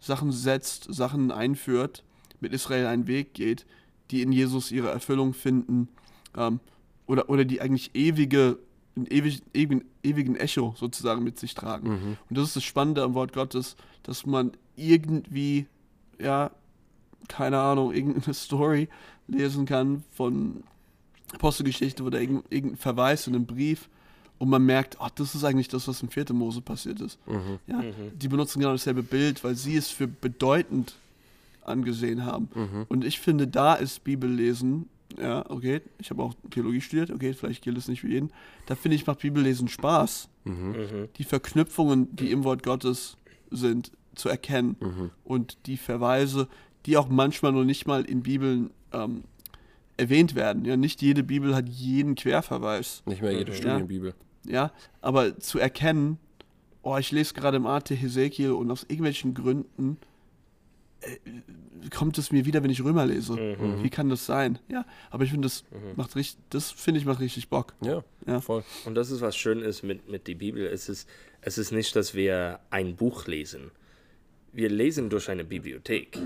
Sachen 0.00 0.32
setzt, 0.32 0.92
Sachen 0.92 1.30
einführt, 1.30 2.04
mit 2.40 2.52
Israel 2.52 2.86
einen 2.86 3.06
Weg 3.06 3.34
geht, 3.34 3.66
die 4.10 4.22
in 4.22 4.32
Jesus 4.32 4.72
ihre 4.72 4.90
Erfüllung 4.90 5.32
finden, 5.32 5.88
ähm, 6.36 6.60
oder, 7.06 7.28
oder 7.28 7.44
die 7.44 7.60
eigentlich 7.60 7.94
ewige, 7.94 8.58
einen 8.96 9.06
ewig, 9.06 9.42
ewigen, 9.54 9.84
ewigen 10.02 10.36
Echo 10.36 10.74
sozusagen 10.76 11.22
mit 11.24 11.38
sich 11.38 11.54
tragen. 11.54 11.88
Mhm. 11.88 12.16
Und 12.28 12.38
das 12.38 12.48
ist 12.48 12.56
das 12.56 12.64
Spannende 12.64 13.02
am 13.02 13.14
Wort 13.14 13.32
Gottes, 13.32 13.76
dass 14.02 14.26
man 14.26 14.52
irgendwie, 14.76 15.66
ja, 16.18 16.50
keine 17.28 17.60
Ahnung, 17.60 17.92
irgendeine 17.92 18.34
Story 18.34 18.88
lesen 19.28 19.66
kann 19.66 20.04
von 20.10 20.64
Apostelgeschichte 21.34 22.02
oder 22.02 22.20
irgendein, 22.20 22.44
irgendein 22.50 22.78
Verweis 22.78 23.26
in 23.26 23.34
einem 23.34 23.46
Brief 23.46 23.88
und 24.38 24.48
man 24.48 24.64
merkt, 24.64 24.96
ach, 25.00 25.10
das 25.10 25.34
ist 25.34 25.44
eigentlich 25.44 25.68
das, 25.68 25.86
was 25.88 26.02
im 26.02 26.08
4. 26.08 26.32
Mose 26.32 26.60
passiert 26.60 27.00
ist. 27.00 27.18
Mhm. 27.26 27.58
Ja? 27.66 27.76
Mhm. 27.76 28.18
Die 28.18 28.28
benutzen 28.28 28.58
genau 28.58 28.72
dasselbe 28.72 29.02
Bild, 29.02 29.44
weil 29.44 29.54
sie 29.54 29.76
es 29.76 29.88
für 29.88 30.08
bedeutend 30.08 30.96
angesehen 31.64 32.24
haben. 32.24 32.48
Mhm. 32.54 32.86
Und 32.88 33.04
ich 33.04 33.20
finde, 33.20 33.46
da 33.46 33.74
ist 33.74 34.02
Bibellesen, 34.02 34.88
ja, 35.20 35.48
okay, 35.50 35.80
ich 35.98 36.10
habe 36.10 36.22
auch 36.22 36.34
Theologie 36.50 36.80
studiert, 36.80 37.10
okay, 37.10 37.32
vielleicht 37.34 37.62
gilt 37.62 37.76
es 37.78 37.88
nicht 37.88 38.00
für 38.02 38.08
jeden. 38.08 38.30
Da 38.66 38.74
finde 38.74 38.94
ich, 38.96 39.06
macht 39.06 39.20
Bibellesen 39.20 39.68
Spaß, 39.68 40.28
Mhm. 40.44 40.68
Mhm. 40.70 41.08
die 41.16 41.24
Verknüpfungen, 41.24 42.14
die 42.16 42.30
im 42.32 42.44
Wort 42.44 42.62
Gottes 42.62 43.16
sind, 43.50 43.92
zu 44.14 44.28
erkennen 44.28 44.76
Mhm. 44.80 45.10
und 45.24 45.56
die 45.66 45.76
Verweise, 45.76 46.48
die 46.86 46.96
auch 46.96 47.08
manchmal 47.08 47.52
noch 47.52 47.64
nicht 47.64 47.86
mal 47.86 48.04
in 48.04 48.22
Bibeln 48.22 48.70
ähm, 48.92 49.24
erwähnt 49.96 50.34
werden. 50.34 50.64
Ja, 50.64 50.76
nicht 50.76 51.00
jede 51.02 51.22
Bibel 51.22 51.54
hat 51.54 51.68
jeden 51.68 52.14
Querverweis, 52.14 53.02
Nicht 53.06 53.22
mehr 53.22 53.32
jede 53.32 53.52
Mhm. 53.52 53.56
Studienbibel. 53.56 54.14
ja, 54.46 54.72
aber 55.00 55.38
zu 55.38 55.58
erkennen, 55.58 56.18
oh, 56.82 56.96
ich 56.98 57.12
lese 57.12 57.34
gerade 57.34 57.56
im 57.58 57.66
AT 57.66 57.90
Hesekiel 57.90 58.50
und 58.52 58.70
aus 58.70 58.82
irgendwelchen 58.82 59.34
Gründen 59.34 59.96
kommt 61.94 62.16
es 62.18 62.30
mir 62.32 62.44
wieder, 62.44 62.62
wenn 62.62 62.70
ich 62.70 62.82
Römer 62.84 63.06
lese. 63.06 63.32
Mhm. 63.34 63.82
Wie 63.82 63.90
kann 63.90 64.08
das 64.08 64.26
sein? 64.26 64.58
Ja, 64.68 64.84
aber 65.10 65.24
ich 65.24 65.30
finde, 65.30 65.46
das 65.46 65.64
Mhm. 65.70 65.96
macht 65.96 66.14
richtig, 66.16 66.40
das 66.50 66.70
finde 66.70 67.00
ich 67.00 67.06
macht 67.06 67.20
richtig 67.20 67.48
Bock. 67.48 67.74
Ja, 67.80 68.04
Ja. 68.26 68.40
voll. 68.40 68.62
Und 68.84 68.94
das 68.94 69.10
ist 69.10 69.20
was 69.20 69.36
schön 69.36 69.60
ist 69.60 69.82
mit, 69.82 70.08
mit 70.08 70.28
der 70.28 70.34
Bibel. 70.34 70.66
Es 70.66 70.88
ist, 70.88 71.08
es 71.40 71.58
ist 71.58 71.72
nicht, 71.72 71.96
dass 71.96 72.14
wir 72.14 72.60
ein 72.70 72.96
Buch 72.96 73.26
lesen. 73.26 73.70
Wir 74.52 74.68
lesen 74.68 75.10
durch 75.10 75.28
eine 75.30 75.44
Bibliothek. 75.44 76.18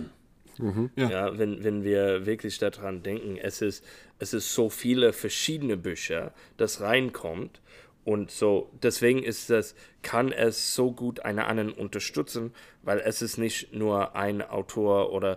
Ja. 0.96 1.10
Ja, 1.10 1.38
wenn, 1.38 1.62
wenn 1.64 1.84
wir 1.84 2.24
wirklich 2.24 2.58
daran 2.58 3.02
denken, 3.02 3.36
es 3.36 3.60
ist, 3.60 3.84
es 4.18 4.32
ist 4.32 4.54
so 4.54 4.70
viele 4.70 5.12
verschiedene 5.12 5.76
Bücher, 5.76 6.32
das 6.56 6.80
reinkommt. 6.80 7.60
Und 8.04 8.30
so, 8.30 8.70
deswegen 8.82 9.22
ist 9.22 9.50
das, 9.50 9.74
kann 10.02 10.32
es 10.32 10.74
so 10.74 10.92
gut 10.92 11.20
einen 11.20 11.40
anderen 11.40 11.72
unterstützen, 11.72 12.54
weil 12.86 13.00
es 13.00 13.20
ist 13.20 13.36
nicht 13.36 13.74
nur 13.74 14.16
ein 14.16 14.40
Autor 14.40 15.12
oder, 15.12 15.36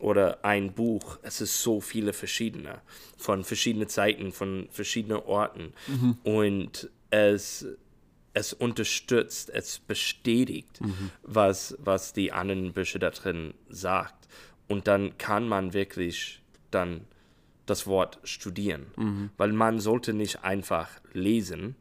oder 0.00 0.44
ein 0.44 0.74
Buch, 0.74 1.18
es 1.22 1.40
ist 1.40 1.62
so 1.62 1.80
viele 1.80 2.12
verschiedene, 2.12 2.82
von 3.16 3.44
verschiedenen 3.44 3.88
Zeiten, 3.88 4.32
von 4.32 4.68
verschiedenen 4.70 5.22
Orten. 5.22 5.72
Und 6.24 6.90
es, 7.10 7.64
es 8.34 8.52
unterstützt, 8.52 9.50
es 9.50 9.78
bestätigt, 9.78 10.80
was, 11.22 11.76
was 11.78 12.12
die 12.12 12.32
anderen 12.32 12.72
Bücher 12.72 12.98
da 12.98 13.10
drin 13.10 13.54
sagt. 13.68 14.28
Und 14.68 14.86
dann 14.86 15.16
kann 15.16 15.48
man 15.48 15.72
wirklich 15.72 16.42
dann 16.70 17.06
das 17.66 17.86
Wort 17.86 18.18
studieren. 18.24 18.86
Weil 19.36 19.52
man 19.52 19.78
sollte 19.78 20.12
nicht 20.12 20.42
einfach 20.42 20.88
lesen, 21.12 21.76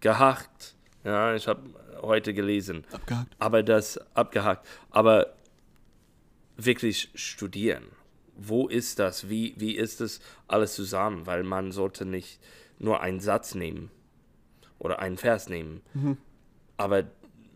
gehackt. 0.00 0.76
Ja, 1.02 1.34
ich 1.34 1.48
habe 1.48 1.62
heute 2.06 2.34
gelesen. 2.34 2.84
Abgehakt. 2.92 3.36
Aber 3.38 3.62
das 3.62 3.98
abgehakt. 4.14 4.66
Aber 4.90 5.34
wirklich 6.56 7.10
studieren. 7.14 7.84
Wo 8.36 8.66
ist 8.68 8.98
das? 8.98 9.28
Wie, 9.28 9.54
wie 9.56 9.76
ist 9.76 10.00
das 10.00 10.20
alles 10.48 10.74
zusammen? 10.74 11.26
Weil 11.26 11.42
man 11.44 11.72
sollte 11.72 12.04
nicht 12.04 12.40
nur 12.78 13.00
einen 13.00 13.20
Satz 13.20 13.54
nehmen 13.54 13.90
oder 14.78 14.98
einen 14.98 15.16
Vers 15.16 15.48
nehmen. 15.48 15.80
Aber 16.76 17.04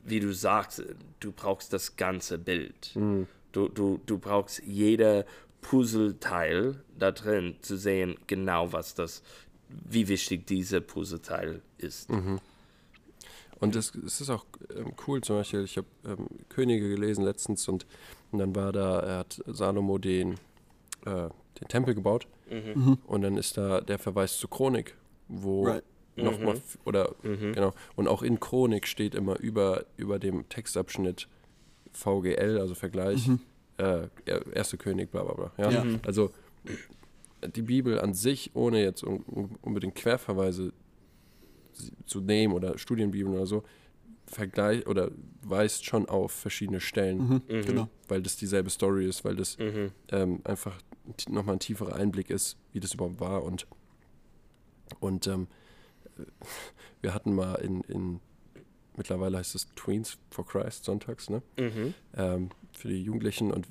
wie 0.05 0.21
du 0.21 0.33
sagst, 0.33 0.83
du 1.21 1.33
brauchst 1.33 1.73
das 1.73 1.97
ganze 1.97 2.38
Bild. 2.38 2.93
Du, 3.52 3.69
du, 3.69 4.00
du 4.07 4.19
brauchst 4.19 4.62
jeder 4.64 5.25
Puzzleteil 5.61 6.83
da 6.97 7.11
drin 7.11 7.57
zu 7.61 7.76
sehen, 7.76 8.17
genau 8.26 8.73
was 8.73 8.95
das, 8.95 9.23
wie 9.69 10.07
wichtig 10.09 10.47
dieser 10.47 10.81
Puzzleteil 10.81 11.61
ist. 11.78 12.09
Und 13.60 13.74
es, 13.76 13.94
es 13.94 14.20
ist 14.20 14.30
auch 14.30 14.44
ähm, 14.76 14.92
cool, 15.06 15.20
zum 15.20 15.36
Beispiel, 15.36 15.64
ich 15.64 15.76
habe 15.76 15.86
ähm, 16.06 16.26
Könige 16.48 16.88
gelesen 16.88 17.24
letztens 17.24 17.66
und, 17.68 17.86
und 18.30 18.38
dann 18.38 18.54
war 18.54 18.72
da, 18.72 19.00
er 19.00 19.18
hat 19.18 19.42
Salomo 19.46 19.98
den, 19.98 20.34
äh, 21.04 21.28
den 21.60 21.68
Tempel 21.68 21.94
gebaut. 21.94 22.26
Und 23.06 23.20
dann 23.22 23.36
ist 23.36 23.58
da 23.58 23.80
der 23.82 23.98
Verweis 23.98 24.38
zu 24.38 24.48
Chronik, 24.48 24.94
wo 25.28 25.64
Right. 25.66 25.84
nochmal, 26.16 26.56
f- 26.56 26.78
oder 26.86 27.14
genau, 27.22 27.74
und 27.94 28.08
auch 28.08 28.22
in 28.22 28.40
Chronik 28.40 28.86
steht 28.86 29.14
immer 29.14 29.38
über, 29.38 29.84
über 29.98 30.18
dem 30.18 30.48
Textabschnitt 30.48 31.28
VGL, 31.92 32.58
also 32.58 32.74
Vergleich, 32.74 33.28
äh, 33.76 34.06
er- 34.24 34.46
erste 34.54 34.78
König, 34.78 35.10
bla 35.10 35.24
bla 35.24 35.34
bla. 35.34 35.52
Ja? 35.58 35.70
Ja. 35.84 35.98
Also 36.06 36.30
die 37.54 37.62
Bibel 37.62 38.00
an 38.00 38.14
sich, 38.14 38.50
ohne 38.54 38.82
jetzt 38.82 39.04
un- 39.04 39.56
unbedingt 39.62 39.94
Querverweise 39.94 40.72
zu 42.06 42.20
nehmen 42.20 42.52
oder 42.54 42.78
Studienbibeln 42.78 43.35
oder 43.35 43.47
so, 43.47 43.64
vergleich 44.26 44.87
oder 44.87 45.11
weist 45.42 45.85
schon 45.87 46.06
auf 46.08 46.32
verschiedene 46.32 46.80
Stellen, 46.80 47.42
Mhm. 47.49 47.62
Genau. 47.66 47.88
weil 48.08 48.23
das 48.23 48.37
dieselbe 48.37 48.70
Story 48.70 49.06
ist, 49.08 49.25
weil 49.25 49.37
das 49.37 49.56
ähm, 50.11 50.40
einfach 50.44 50.78
nochmal 51.28 51.56
ein 51.56 51.61
tieferer 51.61 51.94
Einblick 51.97 52.28
ist, 52.30 52.56
wie 52.73 52.80
das 52.80 52.94
überhaupt 52.94 53.20
war 53.20 53.42
und 53.44 53.66
und 55.00 55.26
ähm, 55.26 55.47
wir 57.02 57.14
hatten 57.14 57.35
mal 57.35 57.54
in, 57.56 57.80
in 57.82 58.20
mittlerweile 58.97 59.38
heißt 59.38 59.54
es 59.54 59.68
Tweens 59.76 60.18
for 60.30 60.47
Christ 60.47 60.85
sonntags, 60.85 61.30
ne? 61.30 61.42
Mhm. 61.58 61.94
ähm, 62.16 62.50
für 62.73 62.88
die 62.88 63.02
Jugendlichen 63.02 63.52
und 63.52 63.66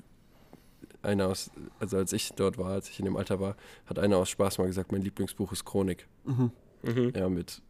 einer 1.02 1.28
aus, 1.28 1.50
also 1.78 1.96
als 1.98 2.12
ich 2.12 2.30
dort 2.32 2.58
war, 2.58 2.72
als 2.72 2.88
ich 2.88 2.98
in 2.98 3.04
dem 3.04 3.16
Alter 3.16 3.38
war, 3.38 3.56
hat 3.86 3.98
einer 3.98 4.16
aus 4.16 4.28
Spaß 4.30 4.58
mal 4.58 4.66
gesagt, 4.66 4.90
mein 4.90 5.02
Lieblingsbuch 5.02 5.52
ist 5.52 5.64
Chronik. 5.64 6.08
Mhm. 6.24 6.50
Mhm. 6.82 7.12
Ja, 7.14 7.28
mit 7.28 7.62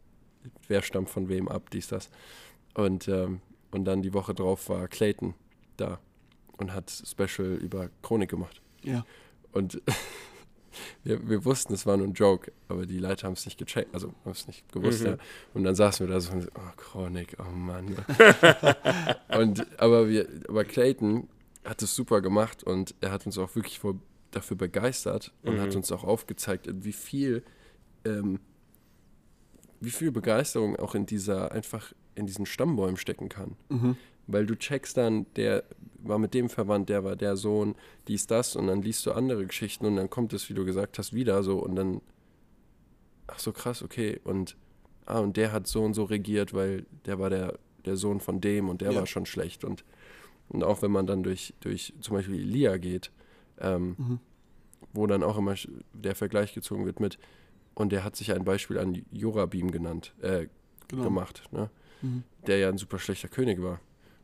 wer 0.67 0.81
stammt 0.81 1.09
von 1.09 1.29
wem 1.29 1.47
ab, 1.47 1.69
dies, 1.71 1.87
das. 1.87 2.09
Und, 2.75 3.07
ähm, 3.07 3.41
und 3.71 3.85
dann 3.85 4.01
die 4.01 4.13
Woche 4.13 4.33
drauf 4.33 4.69
war 4.69 4.87
Clayton 4.87 5.33
da 5.77 5.99
und 6.57 6.73
hat 6.73 6.89
Special 6.91 7.55
über 7.55 7.89
Chronik 8.01 8.29
gemacht. 8.29 8.61
Ja. 8.83 9.05
Und 9.51 9.81
wir, 11.03 11.27
wir 11.27 11.45
wussten, 11.45 11.73
es 11.73 11.85
war 11.85 11.97
nur 11.97 12.07
ein 12.07 12.13
Joke, 12.13 12.51
aber 12.67 12.85
die 12.85 12.99
Leute 12.99 13.25
haben 13.25 13.33
es 13.33 13.45
nicht 13.45 13.57
gecheckt, 13.57 13.93
also 13.93 14.13
haben 14.23 14.31
es 14.31 14.47
nicht 14.47 14.71
gewusst, 14.71 15.01
Mhm. 15.01 15.07
ja. 15.07 15.17
Und 15.53 15.63
dann 15.63 15.75
saßen 15.75 16.07
wir 16.07 16.13
da 16.13 16.19
so 16.19 16.31
und 16.31 16.41
so, 16.41 16.49
oh, 16.55 16.71
Chronik, 16.77 17.35
oh 17.39 17.51
Mann. 17.51 17.95
und, 19.37 19.79
aber, 19.79 20.09
wir, 20.09 20.27
aber 20.47 20.63
Clayton 20.65 21.27
hat 21.65 21.81
es 21.81 21.95
super 21.95 22.21
gemacht 22.21 22.63
und 22.63 22.95
er 23.01 23.11
hat 23.11 23.25
uns 23.25 23.37
auch 23.37 23.53
wirklich 23.55 23.79
vor, 23.79 23.95
dafür 24.31 24.57
begeistert 24.57 25.33
und 25.43 25.55
Mhm. 25.55 25.61
hat 25.61 25.75
uns 25.75 25.91
auch 25.91 26.03
aufgezeigt, 26.03 26.67
wie 26.71 26.93
viel, 26.93 27.43
ähm, 28.05 28.39
wie 29.81 29.89
viel 29.91 30.11
Begeisterung 30.11 30.75
auch 30.77 30.95
in 30.95 31.05
dieser, 31.05 31.51
einfach 31.51 31.93
in 32.15 32.25
diesen 32.25 32.45
Stammbäumen 32.45 32.97
stecken 32.97 33.29
kann. 33.29 33.55
Mhm. 33.69 33.95
Weil 34.27 34.45
du 34.45 34.55
checkst 34.55 34.97
dann, 34.97 35.25
der 35.35 35.63
war 36.03 36.19
mit 36.19 36.33
dem 36.33 36.49
verwandt, 36.49 36.89
der 36.89 37.03
war 37.03 37.15
der 37.15 37.35
Sohn, 37.35 37.75
dies, 38.07 38.27
das, 38.27 38.55
und 38.55 38.67
dann 38.67 38.81
liest 38.81 39.05
du 39.05 39.11
andere 39.11 39.45
Geschichten 39.45 39.85
und 39.85 39.95
dann 39.95 40.09
kommt 40.09 40.33
es, 40.33 40.49
wie 40.49 40.53
du 40.53 40.65
gesagt 40.65 40.97
hast, 40.99 41.13
wieder 41.13 41.41
so 41.43 41.59
und 41.59 41.75
dann, 41.75 42.01
ach 43.27 43.39
so 43.39 43.51
krass, 43.51 43.81
okay, 43.83 44.19
und, 44.23 44.55
ah, 45.05 45.19
und 45.19 45.37
der 45.37 45.51
hat 45.51 45.67
so 45.67 45.83
und 45.83 45.93
so 45.93 46.03
regiert, 46.03 46.53
weil 46.53 46.85
der 47.05 47.19
war 47.19 47.29
der, 47.29 47.57
der 47.85 47.95
Sohn 47.95 48.19
von 48.19 48.41
dem 48.41 48.69
und 48.69 48.81
der 48.81 48.91
Ja. 48.91 48.99
war 48.99 49.07
schon 49.07 49.25
schlecht 49.25 49.63
und, 49.63 49.83
und 50.49 50.63
auch 50.63 50.81
wenn 50.81 50.91
man 50.91 51.07
dann 51.07 51.23
durch, 51.23 51.53
durch 51.61 51.93
zum 52.01 52.15
Beispiel 52.15 52.35
Elia 52.39 52.77
geht, 52.77 53.11
ähm, 53.59 53.95
Mhm. 53.97 54.19
wo 54.93 55.07
dann 55.07 55.23
auch 55.23 55.37
immer 55.37 55.55
der 55.93 56.15
Vergleich 56.15 56.53
gezogen 56.53 56.85
wird 56.85 56.99
mit, 56.99 57.17
und 57.79 57.91
der 57.91 58.03
hat 58.03 58.15
sich 58.15 58.31
ein 58.33 58.43
Beispiel 58.43 58.77
an 58.77 59.01
Jorabim 59.11 59.71
genannt, 59.71 60.13
äh, 60.21 60.47
Genau. 60.89 61.03
gemacht, 61.03 61.43
ne? 61.51 61.69
Mhm. 62.01 62.23
der 62.47 62.57
ja 62.59 62.69
ein 62.69 62.77
super 62.77 62.97
schlechter 62.99 63.27
König 63.27 63.61
war. 63.61 63.79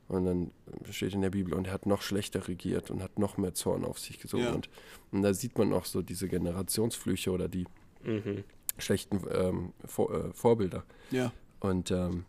Und 0.07 0.25
dann 0.25 0.51
steht 0.91 1.13
in 1.13 1.21
der 1.21 1.29
Bibel, 1.29 1.53
und 1.53 1.67
er 1.67 1.73
hat 1.73 1.85
noch 1.85 2.01
schlechter 2.01 2.47
regiert 2.47 2.89
und 2.91 3.01
hat 3.03 3.17
noch 3.19 3.37
mehr 3.37 3.53
Zorn 3.53 3.83
auf 3.85 3.99
sich 3.99 4.19
gezogen. 4.19 4.43
Ja. 4.43 4.51
Und, 4.53 4.69
und 5.11 5.21
da 5.23 5.33
sieht 5.33 5.57
man 5.57 5.73
auch 5.73 5.85
so 5.85 6.01
diese 6.01 6.27
Generationsflüche 6.27 7.31
oder 7.31 7.47
die 7.47 7.65
Mhm. 8.03 8.43
schlechten 8.77 9.19
ähm, 9.31 9.73
Vor 9.85 10.11
äh, 10.13 10.33
Vorbilder. 10.33 10.83
Ja. 11.11 11.31
Und 11.59 11.91
ähm, 11.91 12.25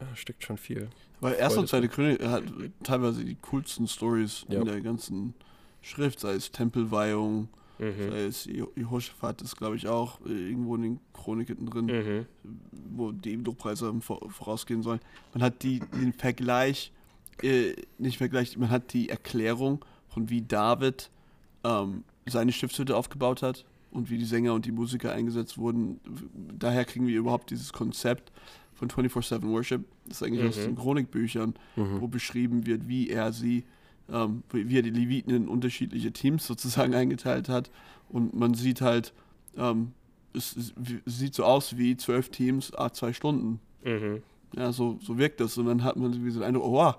ja, 0.00 0.14
steckt 0.16 0.44
schon 0.44 0.56
viel. 0.56 0.88
Weil 1.20 1.34
erste 1.34 1.60
und 1.60 1.68
zweite 1.68 1.88
König 1.88 2.22
hat 2.22 2.44
teilweise 2.82 3.24
die 3.24 3.36
coolsten 3.36 3.86
Stories 3.86 4.46
Ja. 4.48 4.60
in 4.60 4.64
der 4.66 4.80
ganzen 4.80 5.34
Schrift, 5.82 6.20
sei 6.20 6.32
es 6.34 6.50
Tempelweihung, 6.50 7.48
Mhm. 7.80 8.10
sei 8.10 8.24
es 8.24 8.44
Je- 8.44 8.66
Jehoshaphat 8.76 9.42
ist, 9.42 9.56
glaube 9.56 9.76
ich, 9.76 9.88
auch 9.88 10.20
äh, 10.26 10.28
irgendwo 10.50 10.76
in 10.76 10.82
den 10.82 11.00
Chroniken 11.14 11.66
drin, 11.66 11.86
Mhm. 11.86 12.26
wo 12.94 13.10
die 13.12 13.38
Vor- 14.00 14.30
vorausgehen 14.30 14.82
sollen. 14.82 15.00
Man 15.34 15.42
hat 15.42 15.62
die, 15.62 15.80
den 15.80 16.12
Vergleich, 16.12 16.92
äh, 17.42 17.74
nicht 17.98 18.18
Vergleich, 18.18 18.56
man 18.58 18.70
hat 18.70 18.92
die 18.92 19.08
Erklärung 19.08 19.84
von 20.08 20.28
wie 20.30 20.42
David 20.42 21.10
ähm, 21.64 22.04
seine 22.26 22.52
Stiftshütte 22.52 22.96
aufgebaut 22.96 23.42
hat 23.42 23.64
und 23.90 24.10
wie 24.10 24.18
die 24.18 24.24
Sänger 24.24 24.54
und 24.54 24.66
die 24.66 24.72
Musiker 24.72 25.12
eingesetzt 25.12 25.58
wurden. 25.58 26.00
Daher 26.58 26.84
kriegen 26.84 27.06
wir 27.06 27.18
überhaupt 27.18 27.50
dieses 27.50 27.72
Konzept 27.72 28.30
von 28.74 28.88
24-7 28.88 29.48
Worship. 29.50 29.84
Das 30.06 30.18
ist 30.20 30.22
eigentlich 30.26 30.46
aus 30.48 30.56
Mhm. 30.58 30.62
den 30.62 30.76
Chronikbüchern, 30.76 31.54
wo 31.76 32.08
beschrieben 32.08 32.66
wird, 32.66 32.88
wie 32.88 33.08
er 33.10 33.32
sie, 33.32 33.64
ähm, 34.12 34.42
wie 34.50 34.78
er 34.78 34.82
die 34.82 34.90
Leviten 34.90 35.34
in 35.34 35.48
unterschiedliche 35.48 36.12
Teams 36.12 36.46
sozusagen 36.46 36.94
eingeteilt 36.94 37.48
hat. 37.48 37.70
Und 38.08 38.34
man 38.34 38.54
sieht 38.54 38.80
halt, 38.80 39.12
ähm, 39.56 39.92
es, 40.34 40.56
es 40.56 40.72
sieht 41.18 41.34
so 41.34 41.44
aus 41.44 41.76
wie 41.76 41.96
zwölf 41.96 42.28
Teams, 42.30 42.72
a 42.74 42.92
zwei 42.92 43.12
Stunden. 43.12 43.60
Mhm. 43.84 44.22
Ja, 44.56 44.72
so, 44.72 44.98
so 45.00 45.18
wirkt 45.18 45.40
das. 45.40 45.56
Und 45.58 45.66
dann 45.66 45.84
hat 45.84 45.96
man 45.96 46.12
irgendwie 46.12 46.30
so 46.30 46.40
den 46.40 46.48
Eindruck, 46.48 46.64
oh, 46.64 46.72
wow, 46.72 46.96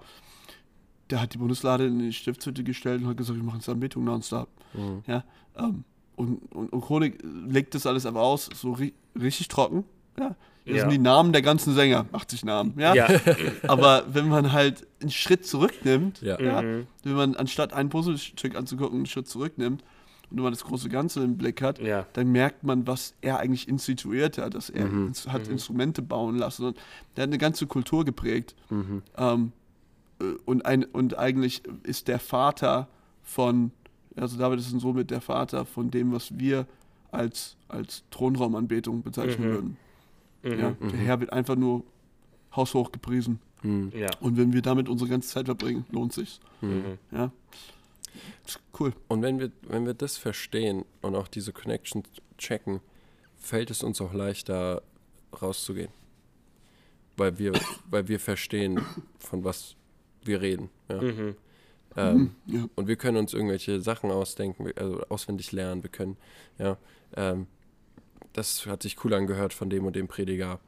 der 1.10 1.22
hat 1.22 1.34
die 1.34 1.38
Bundeslade 1.38 1.86
in 1.86 2.00
die 2.00 2.14
Stiftshütte 2.14 2.64
gestellt 2.64 3.02
und 3.02 3.10
hat 3.10 3.18
gesagt, 3.18 3.38
wir 3.38 3.44
machen 3.44 3.60
jetzt 3.60 3.70
Anbetung 3.70 4.04
nonstop. 4.06 4.50
Mhm. 4.74 5.04
Ja, 5.08 5.24
ähm, 5.58 5.84
und, 6.16 6.38
und, 6.54 6.72
und 6.72 6.82
Chronik 6.82 7.20
legt 7.24 7.76
das 7.76 7.86
alles 7.86 8.06
aber 8.06 8.22
aus, 8.22 8.50
so 8.54 8.74
ri 8.74 8.94
richtig 9.20 9.48
trocken. 9.48 9.84
Ja, 10.22 10.36
das 10.66 10.76
Ja. 10.76 10.82
sind 10.82 10.92
die 10.92 10.98
Namen 11.00 11.34
der 11.34 11.42
ganzen 11.42 11.74
Sänger, 11.74 12.06
80 12.12 12.46
Namen. 12.46 12.74
Ja, 12.78 12.94
Ja. 12.94 13.08
aber 13.68 14.04
wenn 14.14 14.28
man 14.30 14.52
halt 14.52 14.86
einen 15.02 15.10
Schritt 15.12 15.46
zurücknimmt, 15.46 16.22
Ja. 16.22 16.40
ja, 16.40 16.62
Mhm. 16.62 16.88
wenn 17.04 17.14
man 17.14 17.36
anstatt 17.36 17.74
ein 17.74 17.90
Puzzlestück 17.90 18.56
anzugucken, 18.56 18.98
einen 18.98 19.06
Schritt 19.08 19.28
zurücknimmt 19.28 19.84
und 20.30 20.40
man 20.40 20.54
das 20.54 20.64
große 20.64 20.88
Ganze 20.90 21.24
im 21.24 21.38
Blick 21.38 21.62
hat, 21.62 21.80
Ja. 21.80 22.06
dann 22.14 22.32
merkt 22.32 22.64
man, 22.64 22.86
was 22.88 23.16
er 23.22 23.40
eigentlich 23.40 23.68
instituiert 23.68 24.38
hat, 24.38 24.54
dass 24.54 24.70
er 24.70 24.86
Mhm. 24.86 25.08
ins, 25.08 25.28
hat 25.28 25.48
Mhm. 25.48 25.54
Instrumente 25.54 26.02
bauen 26.04 26.38
lassen 26.38 26.66
und 26.68 26.78
der 27.16 27.24
hat 27.24 27.30
eine 27.30 27.38
ganze 27.40 27.66
Kultur 27.68 28.06
geprägt. 28.06 28.56
Mhm. 28.70 29.02
Ähm, 29.18 29.52
äh, 30.22 30.26
und, 30.46 30.66
ein, 30.66 30.84
und 30.86 31.18
eigentlich 31.18 31.64
ist 31.84 32.08
der 32.08 32.20
Vater 32.20 32.88
von, 33.24 33.72
also 34.16 34.38
David 34.38 34.60
ist 34.60 34.70
somit 34.80 35.10
der 35.10 35.22
Vater 35.22 35.66
von 35.66 35.90
dem, 35.90 36.12
was 36.14 36.38
wir 36.38 36.68
als, 37.12 37.58
als 37.68 38.04
Thronraumanbetung 38.12 39.02
bezeichnen 39.02 39.48
Mhm. 39.50 39.54
würden. 39.54 39.78
Mhm. 40.44 40.60
Ja, 40.60 40.72
der 40.82 41.00
Herr 41.00 41.20
wird 41.20 41.34
einfach 41.34 41.56
nur 41.56 41.84
haushoch 42.56 42.92
gepriesen. 42.92 43.40
Mhm. 43.64 43.92
Ja. 43.96 44.10
Und 44.20 44.38
wenn 44.38 44.54
wir 44.54 44.62
damit 44.62 44.90
unsere 44.90 45.10
ganze 45.10 45.30
Zeit 45.30 45.46
verbringen, 45.46 45.86
lohnt 45.92 46.14
sich's. 46.14 46.40
Mhm. 46.62 46.98
Ja, 47.12 47.32
Cool. 48.78 48.94
Und 49.08 49.22
wenn 49.22 49.40
wir, 49.40 49.52
wenn 49.64 49.86
wir 49.86 49.94
das 49.94 50.18
verstehen 50.18 50.86
und 51.02 51.16
auch 51.16 51.28
diese 51.28 51.54
Connection 51.54 52.04
checken, 52.38 52.82
fällt 53.38 53.72
es 53.72 53.84
uns 53.84 54.02
auch 54.02 54.14
leichter 54.14 54.82
rauszugehen. 55.42 55.92
Weil 57.18 57.38
wir, 57.40 57.54
weil 57.90 58.08
wir 58.08 58.20
verstehen, 58.20 58.82
von 59.20 59.44
was 59.44 59.76
wir 60.24 60.42
reden. 60.42 60.70
Ja. 60.90 61.02
Mhm. 61.02 61.36
Ähm, 61.96 62.36
Ja. 62.46 62.68
Und 62.76 62.88
wir 62.88 62.96
können 62.96 63.18
uns 63.18 63.34
irgendwelche 63.34 63.82
Sachen 63.82 64.12
ausdenken, 64.12 64.72
also 64.76 65.02
auswendig 65.10 65.52
lernen. 65.52 65.84
Wir 65.84 65.90
können, 65.90 66.18
ja, 66.58 66.78
ähm, 67.16 67.48
das 68.34 68.66
hat 68.66 68.84
sich 68.84 69.04
cool 69.04 69.14
angehört 69.14 69.54
von 69.54 69.70
dem 69.70 69.86
und 69.86 69.96
dem 69.96 70.08
Prediger. 70.08 70.60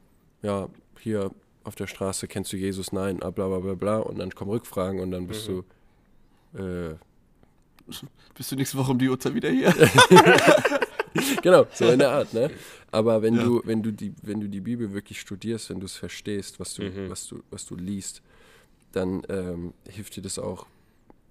Ja, 0.42 0.68
hier 1.00 1.30
auf 1.64 1.74
der 1.74 1.86
Straße 1.86 2.28
kennst 2.28 2.52
du 2.52 2.56
Jesus? 2.56 2.92
Nein, 2.92 3.22
ah, 3.22 3.30
bla 3.30 3.48
bla 3.48 3.58
bla 3.60 3.74
bla. 3.74 3.96
Und 3.98 4.18
dann 4.18 4.30
kommen 4.34 4.50
Rückfragen 4.50 5.00
und 5.00 5.10
dann 5.10 5.26
bist 5.26 5.48
Mhm. 5.48 5.64
du, 6.54 6.62
äh, 6.90 6.94
Bist 8.34 8.50
du 8.50 8.56
nächste 8.56 8.78
Woche 8.78 8.90
um 8.92 8.98
die 8.98 9.08
Uhrzeit 9.10 9.34
wieder 9.34 9.50
hier? 9.50 9.72
genau, 11.42 11.66
so 11.72 11.88
in 11.90 11.98
der 11.98 12.10
Art, 12.10 12.32
ne? 12.32 12.50
Aber 12.90 13.22
wenn 13.22 13.34
Ja. 13.36 13.44
du, 13.44 13.60
wenn 13.64 13.82
du 13.82 13.92
die, 13.92 14.14
wenn 14.22 14.40
du 14.40 14.48
die 14.48 14.60
Bibel 14.60 14.92
wirklich 14.92 15.20
studierst, 15.20 15.70
wenn 15.70 15.80
du 15.80 15.86
es 15.86 15.96
verstehst, 15.96 16.58
was 16.60 16.74
du, 16.74 16.82
Mhm. 16.84 17.10
was 17.10 17.26
du, 17.26 17.42
was 17.50 17.66
du 17.66 17.76
liest, 17.76 18.22
dann 18.92 19.22
ähm, 19.28 19.74
hilft 19.88 20.16
dir 20.16 20.22
das 20.22 20.38
auch, 20.38 20.66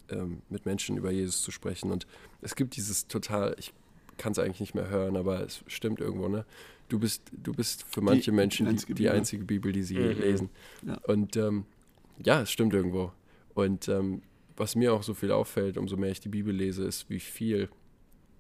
ähm, 0.09 0.41
mit 0.49 0.65
Menschen 0.65 0.97
über 0.97 1.11
Jesus 1.11 1.41
zu 1.41 1.51
sprechen. 1.51 1.91
Und 1.91 2.05
es 2.41 2.55
gibt 2.55 2.75
dieses 2.75 3.07
total, 3.07 3.55
ich 3.57 3.73
kann 4.17 4.32
es 4.34 4.39
eigentlich 4.39 4.60
nicht 4.60 4.75
mehr 4.75 4.89
hören, 4.89 5.15
aber 5.17 5.41
es 5.41 5.63
stimmt 5.67 6.00
irgendwo, 6.00 6.27
ne? 6.27 6.46
Du 6.89 7.00
bist, 7.00 7.24
du 7.32 7.53
bist 7.53 7.84
für 7.89 8.01
manche 8.01 8.32
Menschen 8.32 8.65
die, 8.65 8.72
einzige 8.72 8.93
die 8.93 9.03
Bibel. 9.03 9.15
einzige 9.17 9.43
Bibel, 9.46 9.72
die 9.72 9.84
sie 9.84 9.98
Mhm. 9.98 10.20
lesen. 10.22 10.50
Ja. 10.86 10.98
Und 11.08 11.36
ähm, 11.38 11.65
ja, 12.24 12.41
es 12.41 12.51
stimmt 12.51 12.74
irgendwo. 12.74 13.12
Und 13.53 13.88
ähm, 13.88 14.22
was 14.58 14.75
mir 14.75 14.93
auch 14.93 15.01
so 15.03 15.13
viel 15.13 15.32
auffällt, 15.32 15.77
umso 15.77 15.98
mehr 15.98 16.12
ich 16.12 16.20
die 16.20 16.29
Bibel 16.29 16.53
lese, 16.53 16.84
ist, 16.84 17.10
wie 17.10 17.20
viel 17.20 17.70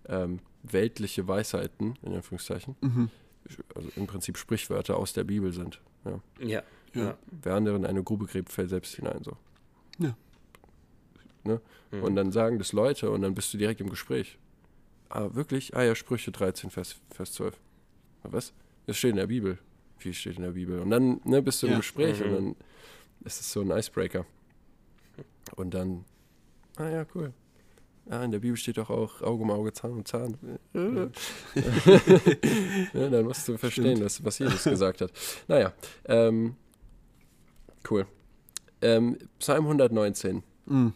ähm, 0.07 0.39
weltliche 0.63 1.27
Weisheiten, 1.27 1.97
in 2.03 2.13
Anführungszeichen, 2.13 2.75
Mhm. 2.81 3.09
also 3.75 3.89
im 3.95 4.05
Prinzip 4.07 4.37
Sprichwörter 4.37 4.97
aus 4.97 5.13
der 5.13 5.23
Bibel 5.23 5.51
sind. 5.53 5.81
Ja. 6.05 6.19
Ja. 6.39 6.47
Ja. 6.47 6.63
Ja. 7.01 7.17
Wer 7.41 7.55
anderen 7.55 7.85
eine 7.85 8.03
Grube 8.03 8.25
gräbt, 8.25 8.51
fällt 8.51 8.69
selbst 8.69 8.95
hinein. 8.95 9.23
So. 9.23 9.35
Mhm. 11.45 12.03
Und 12.03 12.15
dann 12.15 12.31
sagen 12.31 12.57
das 12.57 12.71
Leute 12.73 13.09
und 13.11 13.21
dann 13.21 13.35
bist 13.35 13.53
du 13.53 13.57
direkt 13.57 13.81
im 13.81 13.89
Gespräch. 13.89 14.37
Ah, 15.15 15.29
wirklich? 15.33 15.75
Ah 15.75 15.83
ja, 15.83 15.93
Sprüche 15.93 16.31
13, 16.31 16.71
Vers, 16.71 16.95
Vers 17.11 17.33
12. 17.33 17.55
Ah, 18.23 18.29
Was? 18.31 18.51
Das 18.87 18.97
steht 18.97 19.11
in 19.11 19.17
der 19.17 19.27
Bibel. 19.27 19.59
Wie 19.99 20.11
steht 20.13 20.37
in 20.37 20.41
der 20.43 20.51
Bibel? 20.51 20.79
Und 20.79 20.89
dann 20.89 21.21
ne, 21.23 21.41
bist 21.43 21.61
du 21.61 21.67
im 21.67 21.73
Ja. 21.73 21.77
Gespräch 21.77 22.19
Mhm. 22.19 22.25
und 22.25 22.33
dann 22.33 22.55
ist 23.23 23.39
es 23.39 23.51
so 23.51 23.61
ein 23.61 23.69
Icebreaker. 23.69 24.25
Und 25.55 25.73
dann, 25.75 26.03
ah 26.77 26.89
ja, 26.89 27.05
cool. 27.13 27.31
Ah, 28.09 28.23
in 28.23 28.31
der 28.31 28.39
Bibel 28.39 28.57
steht 28.57 28.77
doch 28.77 28.89
auch 28.89 29.21
Auge 29.21 29.43
um 29.43 29.51
Auge, 29.51 29.71
Zahn 29.71 29.91
um 29.91 30.03
Zahn. 30.03 30.35
ja, 30.73 31.09
dann 33.09 33.23
musst 33.25 33.47
du 33.47 33.57
verstehen, 33.57 34.03
was, 34.03 34.23
was 34.25 34.39
Jesus 34.39 34.63
gesagt 34.63 35.01
hat. 35.01 35.11
Naja, 35.47 35.73
ähm, 36.05 36.55
cool. 37.89 38.05
Ähm, 38.81 39.17
Psalm 39.39 39.65
119. 39.65 40.43
Mhm. 40.65 40.93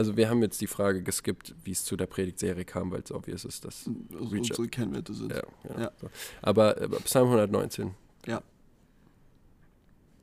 Also 0.00 0.16
wir 0.16 0.30
haben 0.30 0.40
jetzt 0.40 0.58
die 0.62 0.66
Frage 0.66 1.02
geskippt, 1.02 1.54
wie 1.62 1.72
es 1.72 1.84
zu 1.84 1.94
der 1.94 2.06
Predigtserie 2.06 2.64
kam, 2.64 2.90
weil 2.90 3.02
es 3.02 3.12
obvious 3.12 3.44
ist, 3.44 3.66
dass... 3.66 3.84
Also 4.18 4.34
unsere 4.34 4.66
Kennwerte 4.66 5.12
sind. 5.12 5.30
Ja, 5.30 5.42
ja. 5.68 5.78
Ja. 5.78 5.92
So. 6.00 6.08
Aber 6.40 6.80
äh, 6.80 6.88
Psalm 7.04 7.26
119. 7.26 7.90
Ja. 8.26 8.42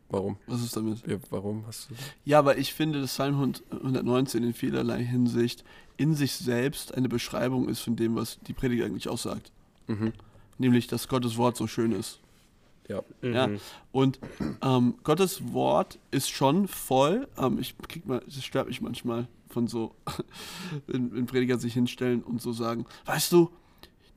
Warum? 0.09 0.37
Was 0.47 0.63
ist 0.63 0.75
damit? 0.75 1.05
Ja, 1.05 1.17
warum 1.29 1.67
hast 1.67 1.91
du... 1.91 1.95
Ja, 2.25 2.39
aber 2.39 2.57
ich 2.57 2.73
finde, 2.73 3.01
dass 3.01 3.11
Psalm 3.11 3.53
119 3.69 4.43
in 4.43 4.55
vielerlei 4.55 5.03
Hinsicht 5.03 5.63
in 5.95 6.15
sich 6.15 6.33
selbst 6.33 6.95
eine 6.95 7.07
Beschreibung 7.07 7.69
ist 7.69 7.81
von 7.81 7.95
dem, 7.95 8.15
was 8.15 8.39
die 8.47 8.53
Predigt 8.53 8.83
eigentlich 8.83 9.07
aussagt. 9.07 9.51
Mhm. 9.85 10.11
Nämlich, 10.57 10.87
dass 10.87 11.07
Gottes 11.07 11.37
Wort 11.37 11.55
so 11.55 11.67
schön 11.67 11.91
ist. 11.91 12.19
Ja. 12.87 13.01
Mhm. 13.21 13.33
Ja. 13.33 13.49
Und 13.91 14.19
ähm, 14.61 14.95
Gottes 15.03 15.53
Wort 15.53 15.99
ist 16.11 16.29
schon 16.29 16.67
voll. 16.67 17.27
Ähm, 17.37 17.57
ich 17.59 17.75
krieg 17.87 18.05
mal, 18.05 18.21
das 18.25 18.43
stört 18.43 18.67
mich 18.67 18.81
manchmal 18.81 19.27
von 19.49 19.67
so, 19.67 19.93
wenn, 20.87 21.13
wenn 21.13 21.25
Prediger 21.25 21.57
sich 21.57 21.73
hinstellen 21.73 22.21
und 22.23 22.41
so 22.41 22.51
sagen, 22.53 22.85
weißt 23.05 23.31
du, 23.31 23.49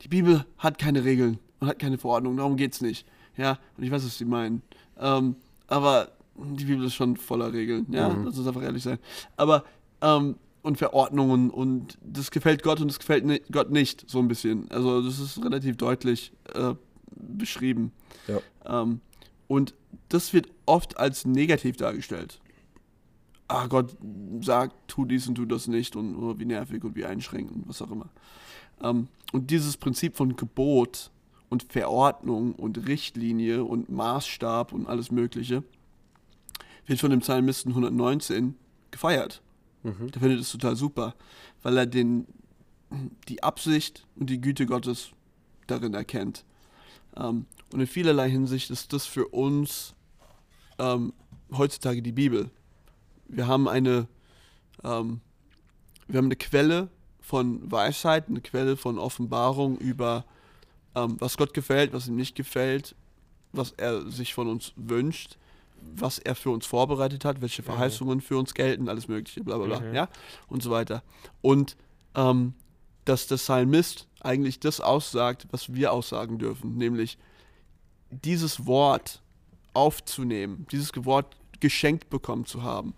die 0.01 0.07
Bibel 0.07 0.45
hat 0.57 0.77
keine 0.77 1.03
Regeln 1.03 1.39
und 1.59 1.67
hat 1.67 1.79
keine 1.79 1.97
Verordnung, 1.97 2.37
darum 2.37 2.57
geht's 2.57 2.81
nicht. 2.81 3.05
Ja, 3.37 3.59
und 3.77 3.83
ich 3.83 3.91
weiß, 3.91 4.05
was 4.05 4.17
sie 4.17 4.25
meinen. 4.25 4.61
Ähm, 4.99 5.35
aber 5.67 6.09
die 6.35 6.65
Bibel 6.65 6.85
ist 6.85 6.95
schon 6.95 7.17
voller 7.17 7.53
Regeln, 7.53 7.87
ja, 7.91 8.09
Mhm. 8.09 8.25
lass 8.25 8.37
uns 8.37 8.47
einfach 8.47 8.63
ehrlich 8.63 8.83
sein. 8.83 8.99
Aber, 9.37 9.63
ähm, 10.01 10.35
und 10.63 10.77
Verordnungen 10.77 11.49
und 11.49 11.97
das 12.03 12.29
gefällt 12.29 12.61
Gott 12.61 12.79
und 12.81 12.87
das 12.87 12.99
gefällt 12.99 13.25
ni 13.25 13.41
Gott 13.51 13.71
nicht, 13.71 14.07
so 14.09 14.19
ein 14.19 14.27
bisschen. 14.27 14.69
Also 14.69 15.01
das 15.01 15.17
ist 15.19 15.43
relativ 15.43 15.77
deutlich 15.77 16.33
äh, 16.53 16.75
beschrieben. 17.21 17.91
Ja. 18.27 18.81
Ähm, 18.81 19.01
und 19.47 19.73
das 20.09 20.33
wird 20.33 20.47
oft 20.65 20.97
als 20.97 21.25
negativ 21.25 21.77
dargestellt. 21.77 22.39
Ah, 23.47 23.67
Gott 23.67 23.97
sagt, 24.41 24.75
tu 24.87 25.05
dies 25.05 25.27
und 25.27 25.35
tu 25.35 25.45
das 25.45 25.67
nicht 25.67 25.95
und 25.95 26.15
oh, 26.15 26.39
wie 26.39 26.45
nervig 26.45 26.83
und 26.83 26.95
wie 26.95 27.05
einschränkend, 27.05 27.67
was 27.67 27.81
auch 27.81 27.91
immer. 27.91 28.09
Ähm, 28.81 29.07
und 29.33 29.51
dieses 29.51 29.77
Prinzip 29.77 30.15
von 30.15 30.35
Gebot 30.35 31.11
und 31.49 31.63
Verordnung 31.63 32.55
und 32.55 32.87
Richtlinie 32.87 33.65
und 33.65 33.89
Maßstab 33.89 34.71
und 34.71 34.87
alles 34.87 35.11
Mögliche 35.11 35.63
wird 36.85 36.99
von 36.99 37.11
dem 37.11 37.19
Psalmisten 37.19 37.71
119 37.71 38.55
gefeiert. 38.89 39.41
Mhm. 39.83 40.11
Der 40.11 40.21
findet 40.21 40.39
es 40.39 40.51
total 40.51 40.75
super, 40.75 41.15
weil 41.61 41.77
er 41.77 41.85
den, 41.85 42.25
die 43.27 43.43
Absicht 43.43 44.07
und 44.15 44.29
die 44.29 44.39
Güte 44.39 44.65
Gottes 44.65 45.11
darin 45.67 45.93
erkennt. 45.93 46.45
Ähm, 47.17 47.45
und 47.73 47.79
in 47.79 47.87
vielerlei 47.87 48.29
Hinsicht 48.29 48.69
ist 48.69 48.93
das 48.93 49.05
für 49.05 49.27
uns 49.27 49.93
ähm, 50.79 51.13
heutzutage 51.55 52.01
die 52.01 52.11
Bibel. 52.11 52.49
Wir 53.27 53.47
haben 53.47 53.67
eine, 53.67 54.07
ähm, 54.83 55.21
wir 56.07 56.17
haben 56.17 56.25
eine 56.25 56.35
Quelle 56.35 56.89
von 57.21 57.71
Weisheit, 57.71 58.27
eine 58.27 58.41
Quelle 58.41 58.75
von 58.75 58.97
Offenbarung 58.97 59.77
über, 59.77 60.25
ähm, 60.95 61.15
was 61.19 61.37
Gott 61.37 61.53
gefällt, 61.53 61.93
was 61.93 62.07
ihm 62.07 62.15
nicht 62.15 62.35
gefällt, 62.35 62.95
was 63.53 63.71
er 63.71 64.09
sich 64.09 64.33
von 64.33 64.47
uns 64.47 64.73
wünscht, 64.75 65.37
was 65.95 66.19
er 66.19 66.35
für 66.35 66.49
uns 66.51 66.65
vorbereitet 66.65 67.25
hat, 67.25 67.41
welche 67.41 67.63
Verheißungen 67.63 68.21
für 68.21 68.37
uns 68.37 68.53
gelten, 68.53 68.87
alles 68.89 69.07
Mögliche, 69.07 69.43
bla 69.43 69.57
bla 69.57 69.65
bla, 69.65 69.79
Mhm. 69.79 69.95
ja, 69.95 70.09
und 70.47 70.61
so 70.61 70.71
weiter. 70.71 71.03
Und 71.41 71.75
ähm, 72.15 72.53
dass 73.05 73.27
der 73.27 73.35
Psalmist 73.37 74.07
eigentlich 74.21 74.59
das 74.59 74.79
aussagt, 74.81 75.47
was 75.51 75.73
wir 75.73 75.91
aussagen 75.91 76.37
dürfen, 76.37 76.77
nämlich 76.77 77.17
dieses 78.11 78.65
Wort 78.65 79.21
aufzunehmen, 79.73 80.67
dieses 80.71 80.91
Wort 81.05 81.35
geschenkt 81.59 82.09
bekommen 82.09 82.45
zu 82.45 82.63
haben, 82.63 82.93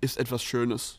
ist 0.00 0.18
etwas 0.18 0.42
Schönes. 0.42 0.98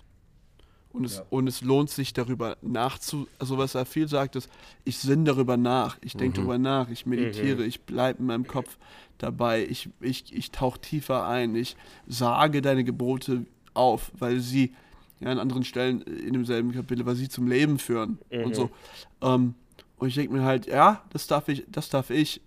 Und 0.91 1.05
es, 1.05 1.17
Ja. 1.17 1.25
und 1.31 1.47
es 1.47 1.61
lohnt 1.61 1.89
sich 1.89 2.13
darüber 2.13 2.55
nachzu, 2.61 3.27
also 3.39 3.57
was 3.57 3.73
er 3.73 3.85
viel 3.85 4.07
sagt, 4.07 4.35
ist, 4.35 4.47
ich 4.85 4.99
sinne 4.99 5.23
darüber 5.23 5.57
nach, 5.57 5.97
ich 6.01 6.13
denke 6.13 6.39
Mhm. 6.39 6.45
darüber 6.45 6.57
nach, 6.59 6.89
ich 6.89 7.05
meditiere, 7.07 7.61
Mhm. 7.63 7.67
ich 7.67 7.81
bleibe 7.81 8.19
in 8.19 8.27
meinem 8.27 8.45
Kopf 8.47 8.77
dabei, 9.17 9.65
ich, 9.65 9.89
ich, 10.01 10.31
ich 10.31 10.51
tauche 10.51 10.79
tiefer 10.79 11.25
ein, 11.27 11.55
ich 11.55 11.75
sage 12.07 12.61
deine 12.61 12.83
Gebote 12.83 13.45
auf, 13.73 14.11
weil 14.19 14.39
sie, 14.39 14.75
ja, 15.23 15.31
an 15.31 15.39
anderen 15.39 15.63
Stellen 15.63 16.01
in 16.01 16.33
demselben 16.33 16.71
Kapitel, 16.71 17.05
weil 17.05 17.15
sie 17.15 17.29
zum 17.29 17.47
Leben 17.47 17.79
führen 17.79 18.17
und 18.31 18.49
Mhm. 18.49 18.53
so. 18.53 18.69
Ähm, 19.21 19.53
und 19.97 20.07
ich 20.09 20.15
denke 20.15 20.33
mir 20.33 20.43
halt, 20.43 20.65
ja, 20.67 21.01
das 21.11 21.27
darf 21.27 21.47
ich, 21.47 21.65
das 21.71 21.89
darf 21.89 22.09
ich 22.09 22.41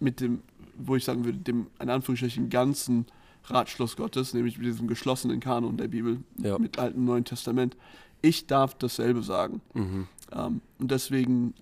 mit 0.00 0.20
dem, 0.20 0.40
wo 0.76 0.96
ich 0.96 1.04
sagen 1.04 1.24
würde, 1.24 1.38
dem, 1.38 1.66
in 1.80 1.90
Anführungsstrichen, 1.90 2.50
ganzen 2.50 3.06
Ratschluss 3.44 3.96
Gottes, 3.96 4.34
nämlich 4.34 4.58
mit 4.58 4.66
diesem 4.66 4.86
geschlossenen 4.88 5.40
Kanon 5.40 5.76
der 5.76 5.88
Bibel, 5.88 6.18
Ja. 6.38 6.58
mit 6.58 6.78
Alten 6.78 6.98
und 7.00 7.04
Neuen 7.06 7.24
Testament. 7.24 7.76
Ich 8.20 8.46
darf 8.46 8.74
dasselbe 8.74 9.22
sagen. 9.22 9.60
Mhm. 9.74 10.06
Ähm, 10.32 10.60
und 10.78 10.90
deswegen 10.90 11.54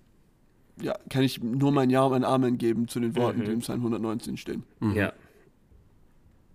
ja, 0.81 0.95
kann 1.11 1.23
ich 1.23 1.43
nur 1.43 1.73
mein 1.73 1.91
Ja 1.91 2.05
und 2.05 2.13
mein 2.13 2.25
Amen 2.25 2.57
geben 2.57 2.89
zu 2.89 3.01
den 3.01 3.15
Worten, 3.17 3.41
Mhm. 3.41 3.45
die 3.45 3.51
im 3.53 3.59
Psalm 3.61 3.83
119 3.83 4.37
stehen. 4.39 4.63
Mhm. 4.81 4.95
Ja. 4.95 5.13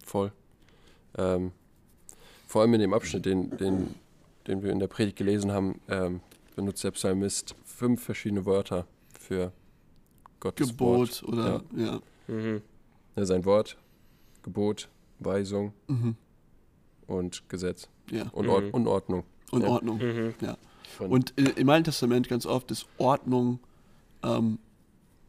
Voll. 0.04 0.32
Ähm, 1.18 1.52
vor 2.48 2.62
allem 2.62 2.74
in 2.76 2.80
dem 2.82 2.94
Abschnitt, 2.94 3.26
den, 3.26 3.56
den, 3.58 3.96
den 4.48 4.64
wir 4.64 4.72
in 4.72 4.80
der 4.80 4.88
Predigt 4.88 5.18
gelesen 5.18 5.52
haben, 5.52 5.80
ähm, 5.90 6.22
benutzt 6.56 6.84
der 6.84 6.92
Psalmist 6.92 7.56
fünf 7.64 8.04
verschiedene 8.04 8.46
Wörter 8.46 8.86
für 9.20 9.52
Gottes 10.40 10.70
Gebot 10.70 11.24
Wort. 11.24 11.24
oder, 11.24 11.64
ja. 11.76 12.00
Mhm. 12.28 12.62
Ja, 13.16 13.26
sein 13.26 13.46
Wort, 13.46 13.78
Gebot, 14.44 14.90
Weisung 15.20 15.74
Mhm. 15.88 16.16
und 17.08 17.48
Gesetz 17.50 17.88
Ja. 18.12 18.28
und 18.32 18.46
Mhm. 18.46 18.52
Ord 18.52 18.74
Unordnung. 18.74 19.24
Und 19.52 19.62
Ja. 19.64 19.68
Ordnung. 19.70 19.98
Mhm. 20.00 20.34
Und, 21.00 21.12
Und 21.12 21.34
äh, 21.38 21.52
im 21.60 21.70
Alten 21.70 21.86
Testament 21.86 22.28
ganz 22.30 22.46
oft 22.46 22.72
ist 22.72 22.86
Ordnung 22.98 23.60
ähm, 24.24 24.60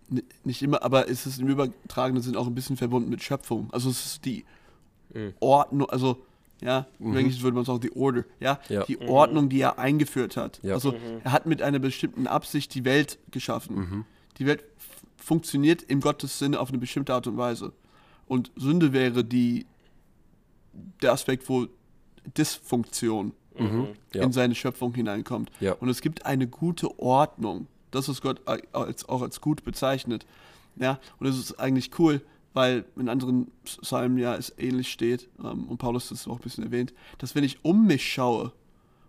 ni- 0.08 0.22
nicht 0.44 0.62
immer, 0.62 0.82
aber 0.82 1.08
es 1.08 1.26
ist 1.26 1.40
im 1.40 1.48
übertragenen 1.48 2.22
Sinn 2.22 2.36
auch 2.36 2.46
ein 2.46 2.54
bisschen 2.54 2.76
verbunden 2.76 3.10
mit 3.10 3.22
Schöpfung. 3.22 3.68
Also 3.72 3.90
es 3.90 4.04
ist 4.06 4.24
die 4.24 4.44
Mhm. 5.14 5.34
Ordnung, 5.40 5.88
also 5.90 6.18
Ja, 6.62 6.86
im 6.98 7.14
Englischen 7.16 7.42
würde 7.42 7.54
man 7.54 7.64
sagen, 7.66 7.80
die 7.80 7.92
Order. 7.94 8.24
Ja, 8.40 8.58
Ja. 8.68 8.84
die 8.84 8.98
Ordnung, 9.00 9.48
die 9.50 9.60
er 9.60 9.78
eingeführt 9.78 10.36
hat. 10.38 10.58
Ja. 10.62 10.74
Also 10.74 10.94
er 11.22 11.32
hat 11.32 11.44
mit 11.46 11.60
einer 11.60 11.78
bestimmten 11.78 12.26
Absicht 12.26 12.74
die 12.74 12.84
Welt 12.86 13.18
geschaffen. 13.30 14.06
Die 14.38 14.46
Welt 14.46 14.64
funktioniert 15.18 15.82
in 15.82 16.00
Gottes 16.00 16.38
Sinne 16.38 16.58
auf 16.60 16.70
eine 16.70 16.78
bestimmte 16.78 17.12
Art 17.12 17.26
und 17.26 17.36
Weise. 17.36 17.72
Und 18.26 18.50
Sünde 18.56 18.92
wäre 18.92 19.22
die 19.24 19.66
der 21.02 21.12
Aspekt, 21.12 21.48
wo 21.48 21.66
Dysfunktion 22.36 23.32
Ja. 24.12 24.22
in 24.22 24.32
seine 24.32 24.54
Schöpfung 24.54 24.94
hineinkommt. 24.94 25.50
Ja. 25.60 25.72
Und 25.74 25.88
es 25.88 26.00
gibt 26.02 26.26
eine 26.26 26.46
gute 26.46 26.98
Ordnung. 26.98 27.66
Das 27.90 28.08
ist 28.08 28.20
Gott 28.20 28.40
als, 28.72 29.08
auch 29.08 29.22
als 29.22 29.40
gut 29.40 29.64
bezeichnet. 29.64 30.26
Ja, 30.76 31.00
und 31.18 31.26
es 31.26 31.38
ist 31.38 31.58
eigentlich 31.58 31.98
cool, 31.98 32.20
weil 32.56 32.86
in 32.96 33.10
anderen 33.10 33.48
Psalmen 33.64 34.16
ja 34.16 34.34
es 34.34 34.50
ähnlich 34.56 34.90
steht, 34.90 35.28
ähm, 35.44 35.64
und 35.68 35.76
Paulus 35.76 36.08
das 36.08 36.26
auch 36.26 36.36
ein 36.36 36.42
bisschen 36.42 36.64
erwähnt, 36.64 36.94
dass 37.18 37.34
wenn 37.34 37.44
ich 37.44 37.62
um 37.62 37.86
mich 37.86 38.10
schaue 38.10 38.50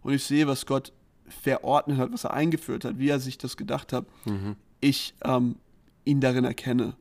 und 0.04 0.12
ich 0.14 0.24
sehe, 0.26 0.48
was 0.48 0.66
Gott 0.66 0.92
verordnet 1.30 1.98
hat, 1.98 2.12
was 2.12 2.26
er 2.26 2.34
eingeführt 2.34 2.84
hat, 2.84 3.00
wie 3.00 3.08
er 3.08 3.20
sich 3.22 3.38
das 3.38 3.56
gedacht 3.56 3.94
hat, 3.94 4.06
ich 4.82 5.14
ähm, 5.24 5.56
ihn 6.04 6.20
darin 6.20 6.44
erkenne. 6.44 6.96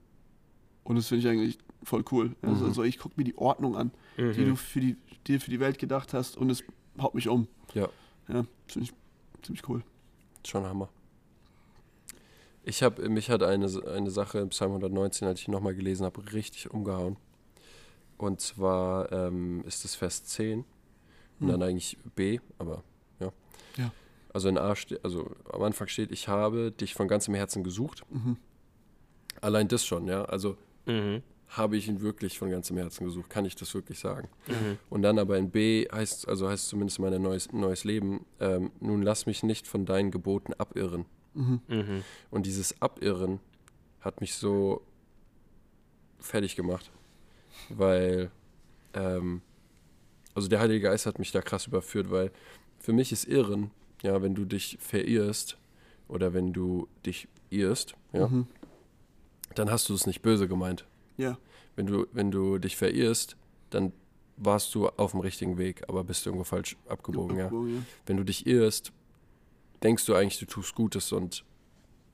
Und 0.85 0.94
das 0.96 1.09
finde 1.09 1.26
ich 1.26 1.28
eigentlich 1.28 1.59
voll 1.82 2.04
cool. 2.12 2.37
Also, 2.42 2.64
also 2.66 2.82
ich 2.85 2.98
gucke 2.98 3.14
mir 3.16 3.24
die 3.24 3.37
Ordnung 3.37 3.76
an, 3.76 3.90
die 4.16 4.44
du 4.44 4.54
für 4.56 4.80
die, 4.80 4.96
dir 5.26 5.40
für 5.40 5.50
die 5.50 5.59
Welt 5.61 5.78
gedacht 5.78 6.14
hast 6.14 6.37
und 6.37 6.48
es 6.50 6.62
haut 7.00 7.14
mich 7.14 7.28
um. 7.28 7.48
ja. 7.74 7.88
Ja, 8.28 8.44
finde 8.66 8.88
ich 8.88 8.92
ziemlich 9.44 9.68
cool. 9.68 9.82
Schon 10.44 10.64
Hammer. 10.64 10.88
Ich 12.68 12.83
habe, 12.83 13.09
mich 13.09 13.31
hat 13.31 13.42
eine, 13.44 13.66
eine 13.87 14.11
Sache 14.11 14.40
im 14.40 14.48
Psalm 14.48 14.72
119, 14.72 15.26
als 15.29 15.40
ich 15.40 15.46
ihn 15.48 15.52
nochmal 15.52 15.74
gelesen 15.74 16.05
habe, 16.05 16.33
richtig 16.33 16.70
umgehauen. 16.70 17.16
Und 18.18 18.40
zwar 18.40 19.12
ähm, 19.12 19.62
ist 19.66 19.85
es 19.85 19.94
Vers 19.94 20.24
10 20.24 20.64
und 21.38 21.48
dann 21.48 21.62
eigentlich 21.62 21.96
B, 22.16 22.40
aber 22.59 22.83
ja. 23.20 23.33
Ja. 23.76 23.92
Also 24.33 24.48
in 24.48 24.59
A 24.59 24.74
steht, 24.74 25.05
also 25.05 25.31
am 25.52 25.62
Anfang 25.62 25.87
steht, 25.88 26.11
ich 26.11 26.26
habe 26.29 26.72
dich 26.72 26.94
von 26.94 27.09
ganzem 27.09 27.35
Herzen 27.35 27.62
gesucht. 27.62 28.02
Allein 29.40 29.68
das 29.68 29.85
schon, 29.87 30.09
ja. 30.09 30.24
Also 30.24 30.57
Mhm. 30.87 31.22
habe 31.48 31.76
ich 31.76 31.87
ihn 31.88 32.00
wirklich 32.00 32.38
von 32.38 32.50
ganzem 32.50 32.76
Herzen 32.79 33.05
gesucht, 33.05 33.31
kann 33.31 33.44
ich 33.44 33.55
das 33.55 33.72
wirklich 33.74 33.98
sagen. 34.00 34.29
Und 34.90 35.02
dann 35.02 35.18
aber 35.20 35.37
in 35.38 35.50
B 35.50 35.87
heißt, 35.92 36.26
also 36.26 36.48
heißt 36.48 36.68
zumindest 36.68 36.98
mein 36.98 37.20
neues, 37.22 37.52
neues 37.52 37.85
Leben, 37.85 38.24
ähm, 38.40 38.72
nun 38.81 39.02
lass 39.02 39.26
mich 39.26 39.42
nicht 39.44 39.66
von 39.68 39.85
deinen 39.87 40.11
Geboten 40.11 40.52
abirren. 40.55 41.05
Mhm. 41.37 42.03
Und 42.31 42.46
dieses 42.46 42.81
Abirren 42.83 43.40
hat 44.01 44.20
mich 44.20 44.35
so 44.35 44.83
fertig 46.18 46.57
gemacht, 46.57 46.90
weil, 47.68 48.31
ähm, 48.94 49.42
also 50.35 50.49
der 50.49 50.61
Heilige 50.61 50.81
Geist 50.81 51.07
hat 51.07 51.18
mich 51.18 51.33
da 51.33 51.40
krass 51.40 51.66
überführt, 51.66 52.11
weil 52.11 52.31
für 52.79 52.92
mich 52.92 53.12
ist 53.12 53.27
Irren, 53.27 53.70
ja, 54.03 54.22
wenn 54.22 54.35
du 54.35 54.44
dich 54.44 54.79
verirrst 54.81 55.57
oder 56.09 56.33
wenn 56.35 56.53
du 56.53 56.88
dich 57.05 57.29
irrst, 57.51 57.94
ja, 58.12 58.29
Mhm. 58.29 58.46
dann 59.55 59.70
hast 59.70 59.88
du 59.88 59.94
es 59.94 60.07
nicht 60.07 60.22
böse 60.22 60.49
gemeint. 60.49 60.85
Ja, 61.16 61.38
Wenn 61.77 61.87
du, 61.87 62.07
wenn 62.12 62.31
du 62.31 62.57
dich 62.59 62.75
verirrst, 62.77 63.37
dann 63.70 63.92
warst 64.38 64.75
du 64.75 64.88
auf 64.88 65.11
dem 65.11 65.20
richtigen 65.20 65.59
Weg, 65.59 65.83
aber 65.88 66.05
bist 66.05 66.25
irgendwo 66.25 66.44
falsch. 66.44 66.77
Abgebogen, 66.88 67.37
ja. 67.37 67.51
Wenn 68.07 68.16
du 68.16 68.25
dich 68.25 68.46
irrst, 68.46 68.92
denkst 69.83 70.05
du 70.07 70.15
eigentlich, 70.15 70.39
du 70.39 70.47
tust 70.47 70.75
Gutes 70.75 71.12
und, 71.12 71.45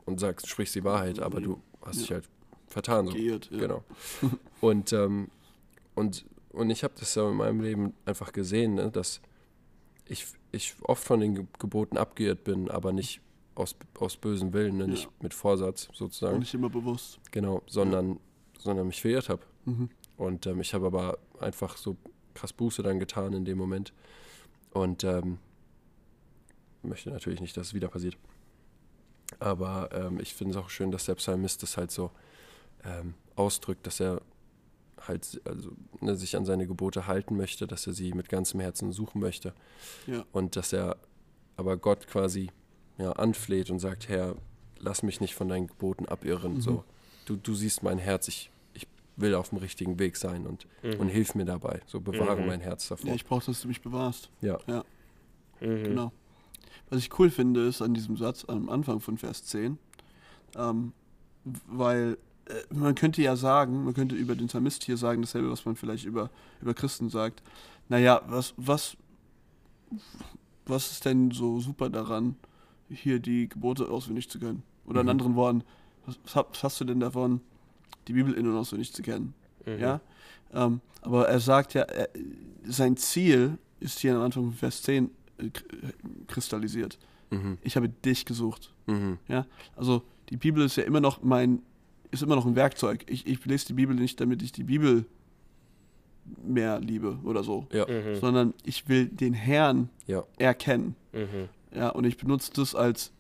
und 0.05 0.21
sagst, 0.21 0.49
sprichst 0.49 0.75
die 0.75 0.85
Wahrheit, 0.85 1.19
aber 1.21 1.41
du 1.41 1.61
hast 1.85 2.01
dich 2.01 2.11
halt 2.13 2.29
vertan. 2.67 3.07
So. 3.07 3.13
Geirrt, 3.13 3.49
ja. 3.53 3.59
Genau. 3.59 3.85
Und, 4.61 4.93
ähm, 4.93 5.29
und, 5.97 6.25
und 6.51 6.71
ich 6.71 6.85
habe 6.85 6.95
das 6.99 7.15
ja 7.17 7.29
in 7.29 7.37
meinem 7.37 7.61
Leben 7.61 7.95
einfach 8.07 8.33
gesehen, 8.33 8.75
ne, 8.77 8.91
dass 8.91 9.21
ich, 10.07 10.25
ich 10.53 10.75
oft 10.83 11.03
von 11.05 11.19
den 11.21 11.35
Ge- 11.35 11.47
Geboten 11.59 11.97
abgeirrt 11.99 12.45
bin, 12.45 12.71
aber 12.71 12.93
nicht 12.93 13.21
aus, 13.57 13.75
aus 13.99 14.17
bösem 14.17 14.53
Willen, 14.53 14.77
ne, 14.79 14.87
nicht 14.89 15.09
mit 15.21 15.35
Vorsatz 15.35 15.89
Und 15.89 15.97
sozusagen. 15.97 16.39
nicht 16.39 16.55
immer 16.55 16.71
bewusst. 16.71 17.19
Genau, 17.33 17.63
sondern, 17.67 18.21
sondern 18.59 18.87
mich 18.87 19.01
verirrt 19.03 19.29
habe. 19.29 19.43
Mhm. 19.65 19.91
Und 20.17 20.47
ähm, 20.47 20.61
ich 20.61 20.73
habe 20.75 20.87
aber 20.87 21.19
einfach 21.41 21.77
so 21.77 21.97
krass 22.35 22.53
Buße 22.53 22.83
dann 22.85 23.01
getan 23.01 23.33
in 23.33 23.45
dem 23.45 23.59
Moment. 23.59 23.93
Und 24.73 25.03
ähm, 25.05 25.39
möchte 26.83 27.11
natürlich 27.11 27.41
nicht, 27.41 27.57
dass 27.57 27.69
es 27.69 27.75
wieder 27.75 27.89
passiert. 27.89 28.17
Aber 29.39 29.91
ähm, 29.93 30.21
ich 30.21 30.35
finde 30.35 30.53
es 30.53 30.57
auch 30.63 30.69
schön, 30.71 30.91
dass 30.91 31.07
der 31.07 31.15
Psalmist 31.15 31.63
das 31.63 31.77
halt 31.77 31.91
so 31.91 32.11
ähm, 32.85 33.15
ausdrückt, 33.37 33.87
dass 33.87 34.01
er 34.01 34.21
halt 35.07 35.41
also, 35.45 35.71
ne, 36.01 36.15
sich 36.17 36.37
an 36.37 36.45
seine 36.45 36.67
Gebote 36.67 37.07
halten 37.07 37.37
möchte, 37.37 37.67
dass 37.67 37.87
er 37.87 37.93
sie 37.93 38.13
mit 38.13 38.29
ganzem 38.29 38.61
Herzen 38.61 38.93
suchen 38.93 39.21
möchte. 39.21 39.53
Ja. 40.07 40.25
Und 40.33 40.55
dass 40.57 40.73
er 40.73 40.97
aber 41.57 41.77
Gott 41.77 42.07
quasi 42.07 42.51
ja, 42.99 43.13
anfleht 43.13 43.71
und 43.71 43.79
sagt, 43.79 44.09
Herr, 44.09 44.37
lass 44.79 45.03
mich 45.03 45.21
nicht 45.21 45.35
von 45.35 45.49
deinen 45.49 45.67
Geboten 45.67 46.07
abirren. 46.07 46.55
Mhm. 46.55 46.61
So, 46.61 46.85
du, 47.25 47.37
du 47.37 47.55
siehst 47.55 47.83
mein 47.83 47.99
Herz, 47.99 48.29
ich, 48.29 48.51
ich 48.75 48.87
will 49.17 49.35
auf 49.35 49.49
dem 49.49 49.59
richtigen 49.59 49.99
Weg 49.99 50.17
sein 50.17 50.47
und, 50.47 50.67
Mhm. 50.83 51.01
und 51.01 51.09
hilf 51.09 51.35
mir 51.35 51.45
dabei. 51.47 51.81
So 51.87 52.01
bewahre 52.01 52.41
Mhm. 52.43 52.47
mein 52.47 52.61
Herz 52.61 52.89
davor. 52.89 53.09
Ja, 53.09 53.15
ich 53.15 53.25
brauche, 53.25 53.47
dass 53.47 53.63
du 53.63 53.69
mich 53.69 53.81
bewahrst. 53.81 54.31
Ja. 54.41 54.59
Mhm. 55.61 55.85
Genau. 55.85 56.13
Was 56.93 56.99
ich 57.01 57.19
cool 57.19 57.31
finde, 57.31 57.67
ist 57.67 57.81
an 57.81 57.95
diesem 57.95 58.19
Satz 58.19 58.45
am 58.47 58.69
Anfang 58.69 59.01
von 59.01 59.17
Vers 59.17 59.45
10, 59.47 59.79
ähm, 60.57 60.93
weil 61.67 62.19
äh, 62.45 62.75
man 62.75 62.95
könnte 62.95 63.23
ja 63.23 63.35
sagen, 63.35 63.85
man 63.85 63.95
könnte 63.95 64.15
über 64.15 64.35
den 64.37 64.49
Psalmist 64.49 64.85
hier 64.85 64.99
sagen, 64.99 65.23
dasselbe, 65.23 65.51
was 65.51 65.65
man 65.65 65.75
vielleicht 65.75 66.05
über, 66.05 66.29
über 66.61 66.75
Christen 66.75 67.09
sagt. 67.09 67.43
Naja, 67.89 68.21
was, 68.27 68.53
was, 68.59 68.95
was 70.67 70.91
ist 70.93 71.07
denn 71.07 71.31
so 71.31 71.61
super 71.61 71.89
daran, 71.89 72.37
hier 72.91 73.21
die 73.21 73.49
Gebote 73.49 73.89
auswendig 73.89 74.29
zu 74.29 74.39
können? 74.39 74.63
Oder 74.85 75.01
in 75.01 75.07
Mhm. 75.07 75.11
anderen 75.13 75.35
Worten, 75.35 75.65
was, 76.05 76.19
was 76.35 76.63
hast 76.63 76.81
du 76.83 76.85
denn 76.85 77.01
davon, 77.01 77.41
die 78.07 78.13
Bibel 78.13 78.35
in- 78.35 78.47
und 78.47 78.57
auswendig 78.57 78.93
zu 78.93 79.01
kennen? 79.01 79.33
Mhm. 79.65 79.79
Ja? 79.79 80.01
Ähm, 80.53 80.83
aber 81.01 81.27
er 81.27 81.41
sagt 81.41 81.73
ja, 81.73 81.83
er, 81.85 82.11
sein 82.67 82.99
Ziel 82.99 83.57
ist 83.81 84.01
hier 84.01 84.15
am 84.15 84.21
Anfang 84.21 84.45
von 84.45 84.53
Vers 84.53 84.83
10 84.83 85.11
äh, 85.39 85.45
kr- 85.45 85.93
kristallisiert. 86.27 86.99
Mhm. 87.31 87.59
Ich 87.63 87.77
habe 87.77 87.89
dich 87.89 88.25
gesucht. 88.25 88.73
Mhm. 88.87 89.19
Ja? 89.29 89.47
Also 89.77 90.03
die 90.31 90.37
Bibel 90.37 90.65
ist 90.65 90.77
ja 90.77 90.85
immer 90.85 91.01
noch 91.01 91.23
mein, 91.23 91.63
ist 92.11 92.23
immer 92.23 92.37
noch 92.37 92.47
ein 92.47 92.57
Werkzeug. 92.57 93.05
Ich, 93.09 93.27
ich 93.27 93.45
lese 93.45 93.67
die 93.69 93.73
Bibel 93.75 93.95
nicht, 93.97 94.21
damit 94.21 94.43
ich 94.43 94.53
die 94.53 94.65
Bibel 94.65 95.07
mehr 96.45 96.79
liebe 96.81 97.19
oder 97.25 97.43
so, 97.43 97.67
Ja. 97.73 97.87
Mhm. 97.87 98.17
sondern 98.21 98.55
ich 98.65 98.89
will 98.89 99.07
den 99.07 99.35
Herrn 99.35 99.89
Ja. 100.07 100.25
erkennen. 100.39 100.95
Mhm. 101.13 101.49
Ja, 101.75 101.89
und 101.89 102.05
ich 102.05 102.17
benutze 102.17 102.53
das 102.55 102.75
als, 102.75 103.13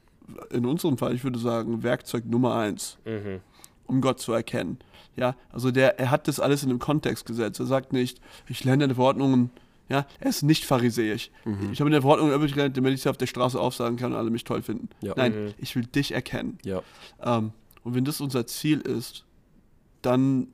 in 0.51 0.67
unserem 0.67 0.99
Fall, 0.99 1.15
ich 1.15 1.25
würde 1.25 1.39
sagen, 1.39 1.83
Werkzeug 1.83 2.27
Nummer 2.27 2.55
eins. 2.57 2.99
Mhm. 3.05 3.41
um 3.87 4.01
Gott 4.01 4.21
zu 4.21 4.33
erkennen. 4.33 4.79
Ja, 5.17 5.35
also 5.51 5.71
der, 5.71 5.99
er 5.99 6.11
hat 6.11 6.27
das 6.29 6.41
alles 6.41 6.63
in 6.63 6.71
einem 6.71 6.79
Kontext 6.79 7.27
gesetzt. 7.27 7.61
Er 7.61 7.67
sagt 7.67 7.93
nicht, 7.93 8.21
ich 8.49 8.65
lerne 8.65 8.85
deine 8.85 8.95
Verordnungen, 8.95 9.51
ja, 9.93 10.07
er 10.21 10.29
ist 10.31 10.43
nicht 10.43 10.65
pharisäisch. 10.65 11.31
Mhm. 11.45 11.71
Ich 11.73 11.81
habe 11.81 11.89
in 11.89 11.93
der 11.93 12.01
Verordnung 12.03 12.33
übrig 12.33 12.53
gelernt, 12.55 12.77
damit 12.77 12.95
ich 12.95 13.03
sie 13.03 13.11
auf 13.11 13.17
der 13.19 13.27
Straße 13.27 13.61
aufsagen 13.61 13.97
kann 13.99 14.13
und 14.13 14.19
alle 14.19 14.31
mich 14.31 14.45
toll 14.45 14.63
finden. 14.63 14.89
Ja. 15.03 15.13
Nein, 15.17 15.33
Mhm. 15.47 15.55
ich 15.59 15.77
will 15.77 15.85
dich 15.87 16.13
erkennen. 16.13 16.59
Ja. 16.65 16.83
Ähm, 17.23 17.53
und 17.85 17.95
wenn 17.95 18.05
das 18.05 18.21
unser 18.21 18.47
Ziel 18.47 18.81
ist, 18.81 19.25
dann 20.01 20.49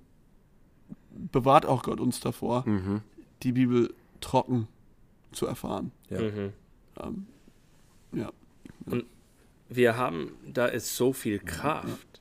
bewahrt 1.32 1.66
auch 1.66 1.82
Gott 1.84 2.00
uns 2.00 2.20
davor, 2.20 2.64
Mhm. 2.68 3.00
die 3.42 3.52
Bibel 3.52 3.94
trocken 4.20 4.66
zu 5.32 5.46
erfahren. 5.46 5.92
Ja. 6.10 6.20
Mhm. 6.20 6.52
Ähm, 7.00 7.26
ja. 8.12 8.32
wir 9.68 9.96
haben, 9.96 10.32
da 10.52 10.66
ist 10.66 10.96
so 10.96 11.12
viel 11.12 11.38
Kraft 11.38 12.20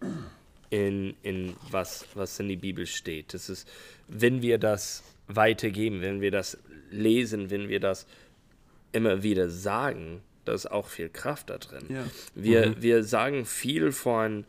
in, 0.69 1.15
in 1.23 1.53
was, 1.71 2.05
was 2.13 2.37
in 2.39 2.49
die 2.49 2.57
Bibel 2.57 2.85
steht. 2.85 3.33
Das 3.33 3.49
ist, 3.49 3.67
wenn 4.09 4.41
wir 4.41 4.57
das 4.57 5.03
weitergeben, 5.27 6.01
wenn 6.01 6.19
wir 6.21 6.31
das 6.31 6.57
lesen, 6.89 7.49
wenn 7.49 7.69
wir 7.69 7.79
das 7.79 8.07
immer 8.91 9.23
wieder 9.23 9.49
sagen, 9.49 10.21
da 10.45 10.53
ist 10.53 10.71
auch 10.71 10.87
viel 10.87 11.09
Kraft 11.09 11.49
da 11.49 11.57
drin. 11.57 11.85
Ja. 11.89 12.05
Wir, 12.35 12.81
wir 12.81 13.03
sagen 13.03 13.45
viel 13.45 13.91
von 13.91 14.45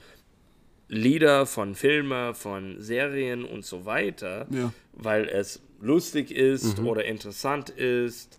Lieder, 0.88 1.44
von 1.44 1.74
Filmen, 1.74 2.34
von 2.34 2.80
Serien 2.80 3.44
und 3.44 3.64
so 3.64 3.84
weiter, 3.84 4.46
Ja. 4.50 4.72
weil 4.92 5.28
es 5.28 5.60
lustig 5.80 6.30
ist 6.30 6.78
oder 6.80 7.04
interessant 7.04 7.68
ist, 7.70 8.38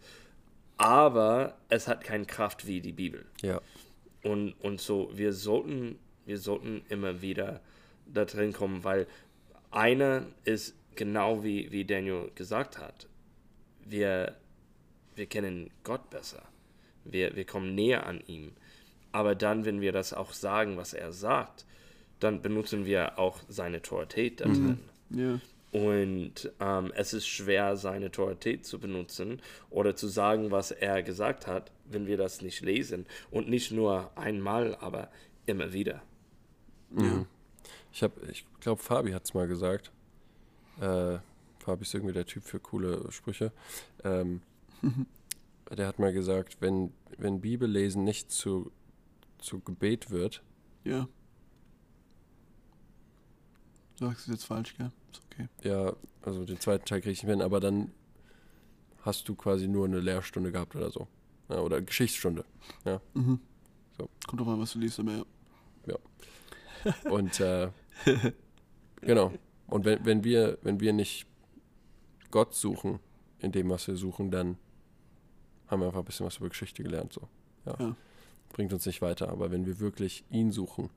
aber 0.77 1.57
es 1.69 1.87
hat 1.87 2.03
keine 2.03 2.25
Kraft 2.25 2.65
wie 2.65 2.81
die 2.81 2.91
Bibel. 2.93 3.25
Ja. 3.41 3.61
Und, 4.23 4.53
und 4.61 4.79
so, 4.81 5.11
wir 5.13 5.33
sollten, 5.33 5.97
wir 6.25 6.37
sollten 6.37 6.81
immer 6.89 7.21
wieder 7.21 7.61
da 8.11 8.25
drin 8.25 8.53
kommen, 8.53 8.83
weil 8.83 9.05
einer 9.71 10.25
ist 10.45 10.75
genau 10.95 11.43
wie, 11.43 11.71
wie 11.71 11.85
Daniel 11.85 12.31
gesagt 12.35 12.77
hat. 12.79 13.07
Wir, 13.89 14.35
wir 15.15 15.25
kennen 15.25 15.69
Gott 15.83 16.09
besser. 16.09 16.43
Wir, 17.03 17.35
wir 17.35 17.45
kommen 17.45 17.75
näher 17.75 18.05
an 18.05 18.21
ihm. 18.27 18.51
Aber 19.11 19.35
dann, 19.35 19.65
wenn 19.65 19.81
wir 19.81 19.91
das 19.91 20.13
auch 20.13 20.33
sagen, 20.33 20.77
was 20.77 20.93
er 20.93 21.11
sagt, 21.11 21.65
dann 22.19 22.41
benutzen 22.41 22.85
wir 22.85 23.17
auch 23.17 23.39
seine 23.47 23.77
Autorität 23.77 24.41
da 24.41 24.45
drin. 24.45 24.79
Ja. 25.09 25.39
Und 25.71 26.51
ähm, 26.59 26.91
es 26.95 27.13
ist 27.13 27.27
schwer, 27.27 27.77
seine 27.77 28.07
Autorität 28.07 28.65
zu 28.65 28.79
benutzen 28.79 29.41
oder 29.69 29.95
zu 29.95 30.07
sagen, 30.07 30.51
was 30.51 30.71
er 30.71 31.03
gesagt 31.03 31.47
hat, 31.47 31.71
wenn 31.85 32.07
wir 32.07 32.17
das 32.17 32.41
nicht 32.41 32.61
lesen. 32.61 33.05
Und 33.31 33.49
nicht 33.49 33.71
nur 33.71 34.11
einmal, 34.15 34.75
aber 34.75 35.09
immer 35.45 35.73
wieder. 35.73 36.01
Mhm. 36.89 37.25
Ich, 37.91 38.03
hab, 38.03 38.11
ich 38.29 38.45
glaube, 38.59 38.81
Fabi 38.81 39.11
hat 39.11 39.25
es 39.25 39.33
mal 39.33 39.47
gesagt. 39.47 39.91
Äh, 40.81 41.17
Fabi 41.59 41.83
ist 41.83 41.93
irgendwie 41.93 42.13
der 42.13 42.25
Typ 42.25 42.43
für 42.43 42.59
coole 42.59 43.11
Sprüche. 43.11 43.51
Ähm, 44.03 44.41
der 45.69 45.87
hat 45.87 45.99
mal 45.99 46.13
gesagt, 46.13 46.57
wenn, 46.59 46.91
wenn 47.17 47.41
Bibellesen 47.41 48.03
nicht 48.03 48.31
zu, 48.31 48.71
zu 49.37 49.59
Gebet 49.59 50.09
wird, 50.09 50.41
Ja. 50.83 51.07
Du 53.97 54.05
sagst 54.05 54.21
es 54.21 54.27
jetzt 54.27 54.45
falsch, 54.45 54.77
gell? 54.77 54.91
Ist 55.11 55.21
okay. 55.25 55.49
ja, 55.63 55.93
also 56.21 56.45
den 56.45 56.59
zweiten 56.61 56.85
Teil 56.85 57.01
kriege 57.01 57.11
ich 57.11 57.23
nicht 57.23 57.29
hin, 57.31 57.41
aber 57.41 57.59
dann 57.59 57.91
hast 59.01 59.27
du 59.27 59.35
quasi 59.35 59.67
nur 59.67 59.85
eine 59.85 59.99
Lehrstunde 59.99 60.53
gehabt 60.53 60.75
oder 60.75 60.89
so. 60.89 61.07
Ja, 61.49 61.59
oder 61.59 61.81
Geschichtsstunde. 61.81 62.45
Mhm. 63.13 63.39
So. 63.97 64.09
Kommt 64.27 64.39
drauf 64.39 64.47
an, 64.47 64.59
was 64.59 64.71
du 64.71 64.79
liest, 64.79 64.99
aber 64.99 65.25
ja. 65.85 65.95
Und 67.09 67.39
äh, 67.39 67.69
genau. 69.01 69.33
Und 69.67 69.85
wenn, 69.85 70.05
wenn 70.05 70.23
wir, 70.23 70.57
wenn 70.61 70.79
wir 70.79 70.93
nicht 70.93 71.27
Gott 72.31 72.53
suchen 72.53 72.99
in 73.39 73.51
dem, 73.51 73.69
was 73.69 73.87
wir 73.87 73.95
suchen, 73.95 74.31
dann 74.31 74.57
haben 75.67 75.81
wir 75.81 75.87
einfach 75.87 75.99
ein 75.99 76.05
bisschen 76.05 76.25
was 76.25 76.37
über 76.37 76.49
Geschichte 76.49 76.83
gelernt. 76.83 77.13
So. 77.13 77.21
Ja. 77.65 77.75
Ja. 77.79 77.95
Bringt 78.49 78.73
uns 78.73 78.85
nicht 78.85 79.01
weiter. 79.01 79.29
Aber 79.29 79.51
wenn 79.51 79.65
wir 79.65 79.79
wirklich 79.79 80.23
ihn 80.29 80.51
suchen, 80.51 80.89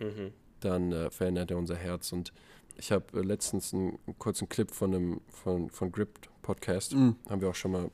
Mhm. 0.00 0.32
dann 0.60 0.92
äh, 0.92 1.10
verändert 1.10 1.50
er 1.50 1.56
unser 1.58 1.74
Herz. 1.76 2.12
Und 2.12 2.32
ich 2.76 2.92
habe 2.92 3.18
äh, 3.18 3.22
letztens 3.22 3.74
einen, 3.74 3.98
einen 4.06 4.18
kurzen 4.18 4.48
Clip 4.48 4.70
von 4.70 4.94
einem 4.94 5.20
von, 5.28 5.70
von 5.70 5.90
Gripped 5.90 6.28
Podcast, 6.42 6.94
Mhm. 6.94 7.16
haben 7.28 7.40
wir 7.40 7.48
auch 7.48 7.54
schon 7.56 7.72
mal 7.72 7.90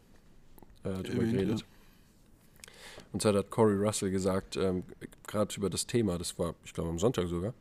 äh, 0.83 1.03
drüber 1.03 1.25
geredet. 1.25 1.65
Und 3.13 3.23
zwar 3.23 3.33
hat 3.35 3.51
Corey 3.51 3.77
Russell 3.77 4.11
gesagt, 4.11 4.57
ähm, 4.57 4.83
gerade 5.27 5.55
über 5.57 5.71
das 5.71 5.87
Thema, 5.87 6.19
das 6.19 6.39
war, 6.39 6.55
ich 6.65 6.75
glaube, 6.75 6.91
am 6.91 6.99
Sonntag 6.99 7.29
sogar, 7.29 7.55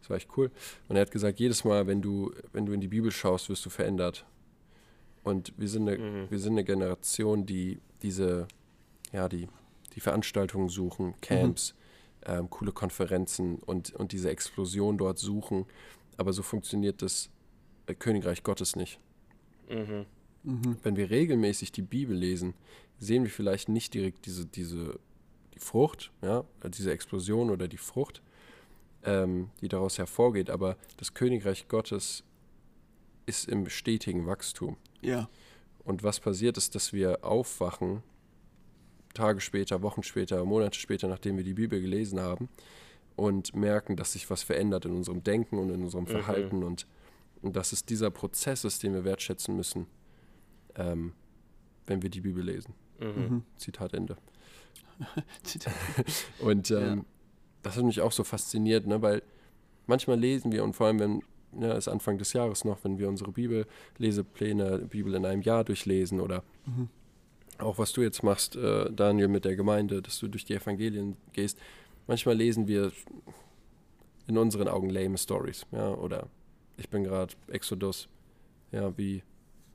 das 0.00 0.08
war 0.10 0.16
echt 0.16 0.28
cool. 0.36 0.50
Und 0.88 0.96
er 0.96 1.02
hat 1.02 1.10
gesagt, 1.10 1.38
jedes 1.40 1.64
Mal, 1.64 1.86
wenn 1.86 2.00
du, 2.00 2.32
wenn 2.52 2.64
du 2.66 2.72
in 2.72 2.80
die 2.80 2.88
Bibel 2.88 3.10
schaust, 3.10 3.48
wirst 3.50 3.66
du 3.66 3.70
verändert. 3.70 4.24
Und 5.22 5.52
wir 5.56 5.68
sind 5.68 5.88
eine, 5.88 5.98
Mhm. 5.98 6.30
wir 6.30 6.38
sind 6.38 6.52
eine 6.52 6.64
Generation, 6.64 7.46
die 7.46 7.80
diese, 8.02 8.48
ja, 9.12 9.28
die, 9.28 9.48
die 9.94 10.00
Veranstaltungen 10.00 10.68
suchen, 10.68 11.14
Camps, 11.20 11.74
ähm, 12.24 12.50
coole 12.50 12.72
Konferenzen 12.72 13.56
und, 13.56 13.92
und 13.94 14.12
diese 14.12 14.30
Explosion 14.30 14.98
dort 14.98 15.18
suchen. 15.18 15.66
Aber 16.16 16.32
so 16.32 16.42
funktioniert 16.42 17.02
das 17.02 17.30
äh, 17.86 17.94
Königreich 17.94 18.42
Gottes 18.42 18.76
nicht. 18.76 18.98
Mhm. 19.68 20.06
Mhm. 20.42 20.76
Wenn 20.82 20.96
wir 20.96 21.10
regelmäßig 21.10 21.72
die 21.72 21.82
Bibel 21.82 22.16
lesen, 22.16 22.54
sehen 22.98 23.24
wir 23.24 23.30
vielleicht 23.30 23.68
nicht 23.68 23.94
direkt 23.94 24.26
diese, 24.26 24.46
diese 24.46 24.98
die 25.54 25.58
Frucht, 25.58 26.10
ja, 26.22 26.44
diese 26.68 26.92
Explosion 26.92 27.50
oder 27.50 27.68
die 27.68 27.76
Frucht, 27.76 28.22
ähm, 29.04 29.50
die 29.60 29.68
daraus 29.68 29.98
hervorgeht, 29.98 30.50
aber 30.50 30.76
das 30.96 31.14
Königreich 31.14 31.68
Gottes 31.68 32.24
ist 33.26 33.48
im 33.48 33.68
stetigen 33.68 34.26
Wachstum. 34.26 34.76
Ja. 35.02 35.28
Und 35.84 36.02
was 36.02 36.20
passiert 36.20 36.56
ist, 36.56 36.74
dass 36.74 36.92
wir 36.92 37.24
aufwachen, 37.24 38.02
Tage 39.14 39.40
später, 39.40 39.82
Wochen 39.82 40.02
später, 40.02 40.44
Monate 40.44 40.78
später, 40.78 41.08
nachdem 41.08 41.36
wir 41.36 41.44
die 41.44 41.54
Bibel 41.54 41.80
gelesen 41.80 42.20
haben, 42.20 42.48
und 43.14 43.54
merken, 43.54 43.96
dass 43.96 44.12
sich 44.14 44.30
was 44.30 44.42
verändert 44.42 44.86
in 44.86 44.92
unserem 44.92 45.22
Denken 45.22 45.58
und 45.58 45.68
in 45.70 45.82
unserem 45.82 46.04
Mhm. 46.04 46.08
Verhalten 46.08 46.62
und, 46.62 46.86
und 47.42 47.56
dass 47.56 47.72
es 47.72 47.84
dieser 47.84 48.10
Prozess 48.10 48.64
ist, 48.64 48.82
den 48.82 48.94
wir 48.94 49.04
wertschätzen 49.04 49.54
müssen, 49.54 49.86
ähm, 50.76 51.12
wenn 51.86 52.00
wir 52.02 52.08
die 52.08 52.22
Bibel 52.22 52.42
lesen. 52.42 52.72
Mhm. 53.00 53.06
Mhm. 53.06 53.42
Zitat 53.58 53.92
Ende. 53.92 54.16
Zitat. 55.42 55.74
Und 56.40 56.70
ähm, 56.70 56.98
Ja. 56.98 57.04
das 57.62 57.76
hat 57.76 57.84
mich 57.84 58.00
auch 58.00 58.12
so 58.12 58.24
fasziniert, 58.24 58.86
ne? 58.86 59.02
weil 59.02 59.22
manchmal 59.86 60.18
lesen 60.18 60.52
wir 60.52 60.62
und 60.64 60.74
vor 60.74 60.86
allem, 60.86 61.00
wenn 61.00 61.22
ja, 61.60 61.72
es 61.72 61.86
ist 61.86 61.88
Anfang 61.88 62.18
des 62.18 62.32
Jahres 62.32 62.64
noch, 62.64 62.82
wenn 62.84 62.98
wir 62.98 63.08
unsere 63.08 63.32
Bibellesepläne, 63.32 64.78
Bibel 64.80 65.14
in 65.14 65.24
einem 65.26 65.42
Jahr 65.42 65.64
durchlesen 65.64 66.20
oder 66.20 66.42
Mhm. 66.66 66.88
auch 67.58 67.78
was 67.78 67.92
du 67.92 68.02
jetzt 68.02 68.22
machst, 68.22 68.56
äh, 68.56 68.90
Daniel, 68.92 69.28
mit 69.28 69.44
der 69.44 69.56
Gemeinde, 69.56 70.00
dass 70.02 70.18
du 70.18 70.28
durch 70.28 70.44
die 70.44 70.54
Evangelien 70.54 71.16
gehst. 71.32 71.58
Manchmal 72.06 72.36
lesen 72.36 72.66
wir 72.68 72.92
in 74.26 74.38
unseren 74.38 74.68
Augen 74.68 74.90
lame 74.90 75.18
Stories, 75.18 75.66
ja, 75.72 75.90
oder 75.90 76.28
ich 76.76 76.88
bin 76.88 77.04
gerade 77.04 77.34
Exodus, 77.48 78.08
ja, 78.70 78.96
wie 78.96 79.22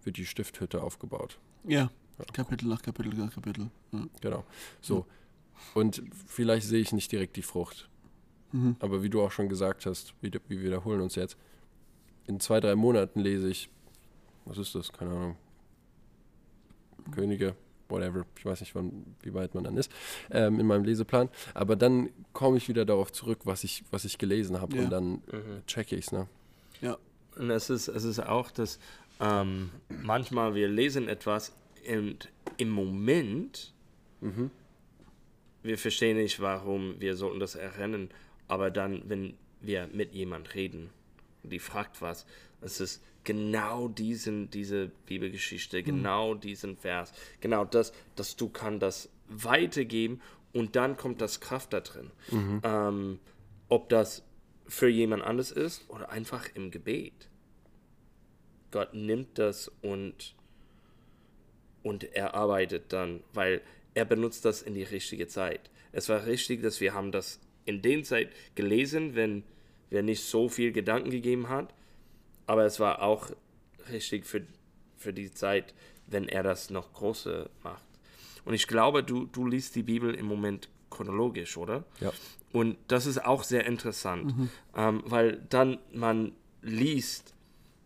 wird 0.03 0.17
die 0.17 0.25
Stifthütte 0.25 0.81
aufgebaut? 0.81 1.37
Ja. 1.65 1.91
Ja. 2.17 2.25
Kapitel 2.33 2.67
nach 2.67 2.81
Kapitel 2.81 3.13
nach 3.13 3.31
Kapitel. 3.31 3.69
Ja. 3.91 4.07
Genau. 4.21 4.43
So. 4.81 5.05
Und 5.75 6.01
vielleicht 6.25 6.65
sehe 6.65 6.79
ich 6.81 6.91
nicht 6.91 7.11
direkt 7.11 7.35
die 7.35 7.43
Frucht. 7.43 7.89
Mhm. 8.51 8.75
Aber 8.79 9.03
wie 9.03 9.09
du 9.09 9.21
auch 9.21 9.31
schon 9.31 9.49
gesagt 9.49 9.85
hast, 9.85 10.15
wir 10.21 10.31
wiederholen 10.47 11.01
uns 11.01 11.13
jetzt. 11.15 11.37
In 12.27 12.39
zwei, 12.39 12.59
drei 12.59 12.75
Monaten 12.75 13.19
lese 13.21 13.49
ich, 13.49 13.69
was 14.45 14.57
ist 14.57 14.75
das? 14.75 14.91
Keine 14.91 15.11
Ahnung. 15.11 15.37
Könige, 17.11 17.55
whatever. 17.89 18.25
Ich 18.37 18.45
weiß 18.45 18.59
nicht, 18.61 18.75
wann, 18.75 19.15
wie 19.21 19.33
weit 19.33 19.55
man 19.55 19.63
dann 19.63 19.77
ist, 19.77 19.91
ähm, 20.29 20.59
in 20.59 20.65
meinem 20.67 20.83
Leseplan. 20.83 21.29
Aber 21.53 21.75
dann 21.75 22.09
komme 22.33 22.57
ich 22.57 22.67
wieder 22.67 22.85
darauf 22.85 23.11
zurück, 23.11 23.39
was 23.45 23.63
ich, 23.63 23.83
was 23.91 24.03
ich 24.05 24.17
gelesen 24.17 24.59
habe. 24.59 24.75
Ja. 24.75 24.83
Und 24.83 24.89
dann 24.89 25.09
Mhm. 25.11 25.65
checke 25.67 25.95
ich 25.95 26.05
es. 26.07 26.11
Ne? 26.11 26.27
Und 27.37 27.51
es 27.51 27.69
ist, 27.69 27.87
es 27.87 28.03
ist 28.03 28.19
auch, 28.19 28.49
dass 28.49 28.79
ähm, 29.19 29.69
manchmal 29.89 30.55
wir 30.55 30.67
lesen 30.67 31.07
etwas 31.07 31.55
und 31.87 32.29
im 32.57 32.69
Moment, 32.69 33.73
Mhm. 34.21 34.49
wir 35.61 35.77
verstehen 35.77 36.17
nicht, 36.17 36.39
warum 36.39 36.99
wir 36.99 37.15
sollten 37.15 37.39
das 37.39 37.53
errennen, 37.53 38.09
aber 38.47 38.71
dann, 38.71 39.03
wenn 39.07 39.35
wir 39.61 39.87
mit 39.93 40.13
jemand 40.15 40.55
reden, 40.55 40.89
die 41.47 41.59
fragt 41.59 42.01
was, 42.01 42.25
es 42.61 42.79
ist 42.79 43.03
genau 43.23 43.87
diesen, 43.87 44.49
diese 44.49 44.91
Bibelgeschichte, 45.05 45.83
genau 45.83 46.33
diesen 46.33 46.77
Vers, 46.77 47.11
genau 47.41 47.65
das, 47.65 47.91
dass 48.15 48.35
du 48.35 48.49
kann 48.49 48.79
das 48.79 49.09
weitergeben 49.27 50.21
und 50.53 50.75
dann 50.75 50.97
kommt 50.97 51.21
das 51.21 51.39
Kraft 51.39 51.73
da 51.73 51.81
drin. 51.81 52.11
Ähm, 52.63 53.19
ob 53.69 53.89
das 53.89 54.23
für 54.67 54.87
jemand 54.87 55.23
anders 55.23 55.51
ist 55.51 55.89
oder 55.89 56.09
einfach 56.09 56.47
im 56.53 56.71
Gebet. 56.71 57.29
Gott 58.71 58.93
nimmt 58.93 59.37
das 59.39 59.71
und, 59.81 60.35
und 61.83 62.03
er 62.15 62.33
arbeitet 62.33 62.91
dann, 62.93 63.23
weil 63.33 63.61
er 63.93 64.05
benutzt 64.05 64.45
das 64.45 64.61
in 64.61 64.73
die 64.73 64.83
richtige 64.83 65.27
Zeit. 65.27 65.69
Es 65.91 66.09
war 66.09 66.25
richtig, 66.25 66.61
dass 66.61 66.81
wir 66.81 66.93
haben 66.93 67.11
das 67.11 67.39
in 67.65 67.81
den 67.81 68.03
Zeit 68.03 68.29
gelesen, 68.55 69.15
wenn 69.15 69.43
wir 69.89 70.03
nicht 70.03 70.23
so 70.23 70.49
viel 70.49 70.71
Gedanken 70.71 71.09
gegeben 71.09 71.49
hat, 71.49 71.73
aber 72.45 72.65
es 72.65 72.79
war 72.79 73.01
auch 73.01 73.29
richtig 73.91 74.25
für, 74.25 74.41
für 74.97 75.13
die 75.13 75.31
Zeit, 75.31 75.73
wenn 76.07 76.27
er 76.27 76.43
das 76.43 76.69
noch 76.69 76.93
große 76.93 77.49
macht. 77.63 77.83
Und 78.45 78.53
ich 78.53 78.67
glaube, 78.67 79.03
du, 79.03 79.25
du 79.25 79.45
liest 79.45 79.75
die 79.75 79.83
Bibel 79.83 80.13
im 80.13 80.25
Moment 80.25 80.69
chronologisch, 80.89 81.57
oder? 81.57 81.83
Ja. 81.99 82.11
Und 82.53 82.77
das 82.87 83.05
ist 83.05 83.23
auch 83.23 83.43
sehr 83.43 83.65
interessant, 83.65 84.33
ähm, 84.75 85.03
weil 85.05 85.41
dann 85.49 85.79
man 85.93 86.31
liest 86.61 87.33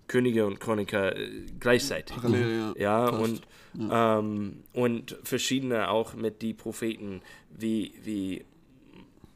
Könige 0.07 0.45
und 0.45 0.59
Chroniker 0.59 1.15
äh, 1.15 1.45
gleichzeitig. 1.59 2.15
Parallel, 2.15 2.73
ja. 2.75 3.07
Ja, 3.07 3.09
und, 3.09 3.41
ähm, 3.89 4.63
und 4.73 5.17
verschiedene 5.23 5.89
auch 5.89 6.13
mit 6.13 6.41
die 6.41 6.53
Propheten, 6.53 7.21
wie, 7.49 7.93
wie 8.03 8.45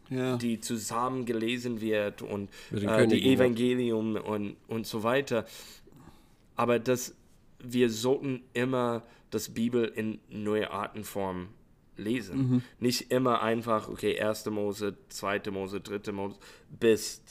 Ja. 0.10 0.38
die 0.38 0.60
zusammen 0.60 1.26
gelesen 1.26 1.82
wird 1.82 2.22
und 2.22 2.50
äh, 2.72 3.08
die. 3.08 3.34
Evangelium 3.34 4.16
und, 4.16 4.56
und 4.68 4.86
so 4.86 5.04
weiter. 5.04 5.46
Aber 6.56 6.80
das, 6.80 7.16
wir 7.60 7.90
sollten 7.90 8.44
immer 8.54 9.04
das 9.32 9.50
Bibel 9.50 9.86
in 9.86 10.20
neue 10.30 10.72
Artenform 10.72 11.50
lesen. 11.98 12.38
Mhm. 12.38 12.62
Nicht 12.80 13.12
immer 13.12 13.42
einfach, 13.42 13.90
okay, 13.90 14.20
1. 14.20 14.46
Mose, 14.48 14.96
2. 15.10 15.42
Mose, 15.52 15.82
3. 15.82 16.12
Mose 16.12 16.38
bis 16.70 17.22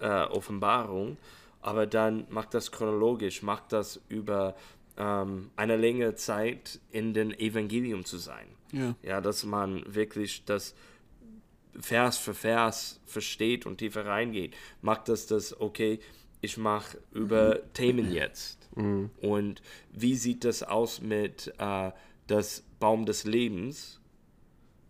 äh, 0.00 0.06
Offenbarung, 0.24 1.16
aber 1.60 1.86
dann 1.86 2.26
macht 2.30 2.54
das 2.54 2.70
chronologisch, 2.70 3.42
macht 3.42 3.72
das 3.72 4.00
über 4.08 4.54
ähm, 4.96 5.50
eine 5.56 5.76
längere 5.76 6.14
Zeit 6.14 6.80
in 6.90 7.14
den 7.14 7.32
Evangelium 7.38 8.04
zu 8.04 8.18
sein. 8.18 8.46
Ja. 8.72 8.94
Ja, 9.02 9.20
dass 9.20 9.44
man 9.44 9.82
wirklich 9.94 10.44
das 10.44 10.74
Vers 11.80 12.18
für 12.18 12.34
Vers 12.34 13.00
versteht 13.06 13.66
und 13.66 13.78
tiefer 13.78 14.06
reingeht. 14.06 14.56
Macht 14.82 15.08
das 15.08 15.26
das, 15.26 15.58
okay, 15.60 16.00
ich 16.40 16.56
mache 16.56 16.98
über 17.12 17.72
Themen 17.72 18.12
jetzt. 18.12 18.68
Und 19.20 19.62
wie 19.92 20.14
sieht 20.14 20.44
das 20.44 20.62
aus 20.62 21.00
mit 21.00 21.52
äh, 21.58 21.90
das 22.26 22.64
Baum 22.78 23.06
des 23.06 23.24
Lebens? 23.24 24.00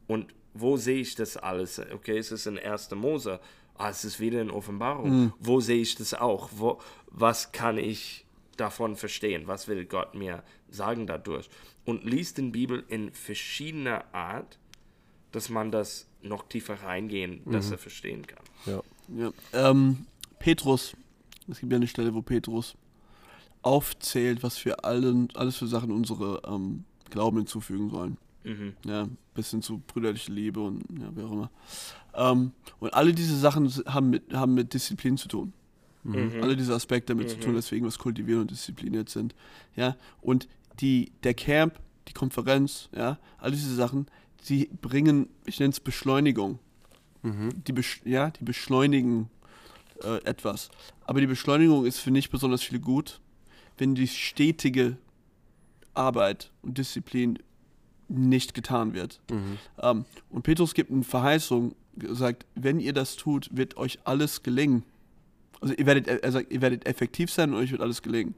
Und 0.07 0.35
wo 0.55 0.77
sehe 0.77 1.01
ich 1.01 1.15
das 1.15 1.37
alles? 1.37 1.79
Okay, 1.79 2.19
es 2.19 2.33
ist 2.33 2.47
in 2.47 2.59
1. 2.59 2.91
Mose, 2.93 3.41
ah, 3.75 3.91
es 3.91 4.05
ist 4.05 4.21
wieder 4.21 4.43
in 4.43 4.51
Offenbarung. 4.51 5.11
Mhm. 5.11 5.33
Wo 5.39 5.61
sehe 5.61 5.81
ich 5.81 5.95
das 5.95 6.15
auch? 6.15 6.51
Wo, 6.53 6.81
was 7.07 7.53
kann 7.53 7.79
ich 7.79 8.27
davon 8.57 8.97
verstehen? 8.97 9.47
Was 9.47 9.69
will 9.69 9.85
Gott 9.85 10.15
mir 10.15 10.43
sagen 10.69 11.07
dadurch? 11.07 11.49
Und 11.85 12.05
liest 12.05 12.39
die 12.39 12.43
Bibel 12.43 12.85
in 12.89 13.13
verschiedener 13.13 14.13
Art, 14.13 14.59
dass 15.33 15.49
man 15.49 15.71
das 15.71 16.08
noch 16.23 16.49
tiefer 16.49 16.75
reingehen, 16.75 17.43
besser 17.45 17.79
verstehen 17.79 18.27
kann. 18.27 18.45
Ja. 18.67 18.83
Ja. 19.17 19.33
Ähm, 19.53 20.07
Petrus, 20.39 20.97
es 21.49 21.61
gibt 21.61 21.73
ja 21.73 21.77
eine 21.77 21.87
Stelle, 21.87 22.15
wo 22.15 22.23
Petrus 22.23 22.77
aufzählt, 23.63 24.43
was 24.43 24.65
wir 24.65 24.85
allen, 24.85 25.29
alles 25.35 25.57
für 25.57 25.67
Sachen 25.67 25.91
unsere 25.91 26.43
ähm, 26.47 26.85
Glauben 27.11 27.39
hinzufügen 27.39 27.91
sollen. 27.91 28.19
Mhm. 28.45 28.75
Ja, 28.85 29.09
bis 29.35 29.51
hin 29.51 29.63
zu 29.63 29.79
brüderliche 29.79 30.33
Liebe 30.33 30.61
und 30.61 30.85
ja, 30.99 31.15
wie 31.15 31.23
auch 31.23 31.33
immer. 31.33 31.51
Ähm, 32.15 32.53
und 32.81 32.95
alle 32.95 33.13
diese 33.13 33.37
Sachen 33.37 33.69
haben 33.87 34.11
mit, 34.11 34.33
haben 34.33 34.55
mit 34.55 34.75
Disziplin 34.75 35.17
zu 35.17 35.29
tun. 35.29 35.53
Mhm. 36.05 36.43
Alle 36.43 36.57
diese 36.57 36.75
Aspekte 36.75 37.15
damit 37.15 37.31
zu 37.31 37.39
tun, 37.39 37.55
weswegen 37.55 37.85
wir 37.85 37.89
es 37.89 37.99
kultivieren 37.99 38.43
und 38.43 38.51
diszipliniert 38.51 39.09
sind. 39.09 39.35
Ja, 39.77 39.97
und 40.21 40.49
die, 40.81 41.13
der 41.25 41.35
Camp, 41.35 41.79
die 42.07 42.13
Konferenz, 42.13 42.89
ja, 42.95 43.19
all 43.39 43.51
diese 43.51 43.75
Sachen, 43.75 44.07
sie 44.43 44.71
bringen, 44.81 45.29
ich 45.45 45.59
nenne 45.61 45.71
es 45.71 45.81
Beschleunigung. 45.81 46.59
Mhm. 47.23 47.65
Die, 47.67 47.73
besch 47.73 48.01
ja, 48.05 48.31
die 48.31 48.45
beschleunigen 48.45 49.29
äh, 50.03 50.23
etwas. 50.25 50.71
Aber 51.05 51.21
die 51.21 51.27
Beschleunigung 51.27 51.85
ist 51.85 51.99
für 51.99 52.11
nicht 52.11 52.31
besonders 52.31 52.63
viel 52.63 52.79
gut, 52.79 53.21
wenn 53.77 53.95
die 53.95 54.09
stetige 54.09 54.97
Arbeit 55.95 56.53
und 56.63 56.79
Disziplin 56.79 57.39
nicht 58.09 58.55
getan 58.55 58.95
wird. 58.95 59.21
Mhm. 59.31 59.59
Ähm, 59.81 60.05
und 60.31 60.43
Petrus 60.43 60.75
gibt 60.75 60.91
eine 60.91 61.05
Verheißung, 61.05 61.75
sagt, 62.11 62.47
wenn 62.55 62.81
ihr 62.81 62.93
das 62.93 63.17
tut, 63.17 63.49
wird 63.53 63.77
euch 63.77 63.99
alles 64.05 64.43
gelingen. 64.43 64.85
Also 65.61 65.75
ihr 65.75 65.87
werdet, 65.87 66.07
er 66.07 66.33
sagt, 66.33 66.53
ihr 66.53 66.61
werdet 66.61 66.87
effektiv 66.87 67.31
sein 67.31 67.53
und 67.53 67.59
euch 67.59 67.73
wird 67.73 67.83
alles 67.83 68.03
gelingen. 68.03 68.35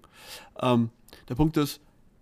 Ähm, 0.61 0.91
der 1.29 1.35
Punkt 1.35 1.57
ist, 1.59 1.81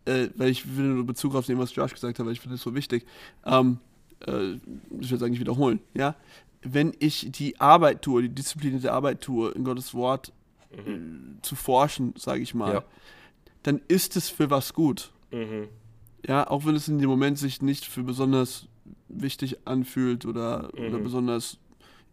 äh, 0.09 0.31
weil 0.37 0.49
ich 0.51 0.77
will 0.77 0.87
nur 0.87 1.07
Bezug 1.07 1.35
auf 1.35 1.47
dem, 1.47 1.59
was 1.59 1.75
Josh 1.75 1.92
gesagt 1.94 2.18
hat, 2.18 2.27
weil 2.27 2.33
ich 2.33 2.40
finde 2.40 2.57
es 2.57 2.62
so 2.62 2.75
wichtig. 2.75 3.05
Ähm, 3.44 3.79
äh, 4.27 4.55
ich 5.01 5.11
will 5.11 5.16
es 5.16 5.23
eigentlich 5.23 5.40
wiederholen, 5.40 5.81
ja. 5.94 6.14
Wenn 6.62 6.92
ich 6.99 7.29
die 7.31 7.61
Arbeit 7.61 8.03
tue, 8.03 8.23
die 8.23 8.29
disziplinierte 8.31 8.92
Arbeit 8.92 9.21
tue, 9.21 9.51
in 9.53 9.62
Gottes 9.62 9.94
Wort 9.94 10.33
äh, 10.73 10.77
zu 11.42 11.55
forschen, 11.55 12.14
sage 12.16 12.40
ich 12.40 12.53
mal, 12.55 12.75
Ja. 12.75 12.85
dann 13.62 13.81
ist 13.87 14.16
es 14.16 14.29
für 14.29 14.51
was 14.51 14.75
gut. 14.75 15.12
Mhm. 15.31 15.68
Ja, 16.27 16.49
auch 16.51 16.66
wenn 16.66 16.75
es 16.75 16.88
in 16.88 16.99
dem 16.99 17.09
Moment 17.09 17.38
sich 17.38 17.62
nicht 17.62 17.85
für 17.85 18.03
besonders 18.03 18.66
wichtig 19.09 19.57
anfühlt 19.66 20.27
oder, 20.27 20.71
oder 20.75 20.99
Mhm. 20.99 21.05
besonders 21.05 21.59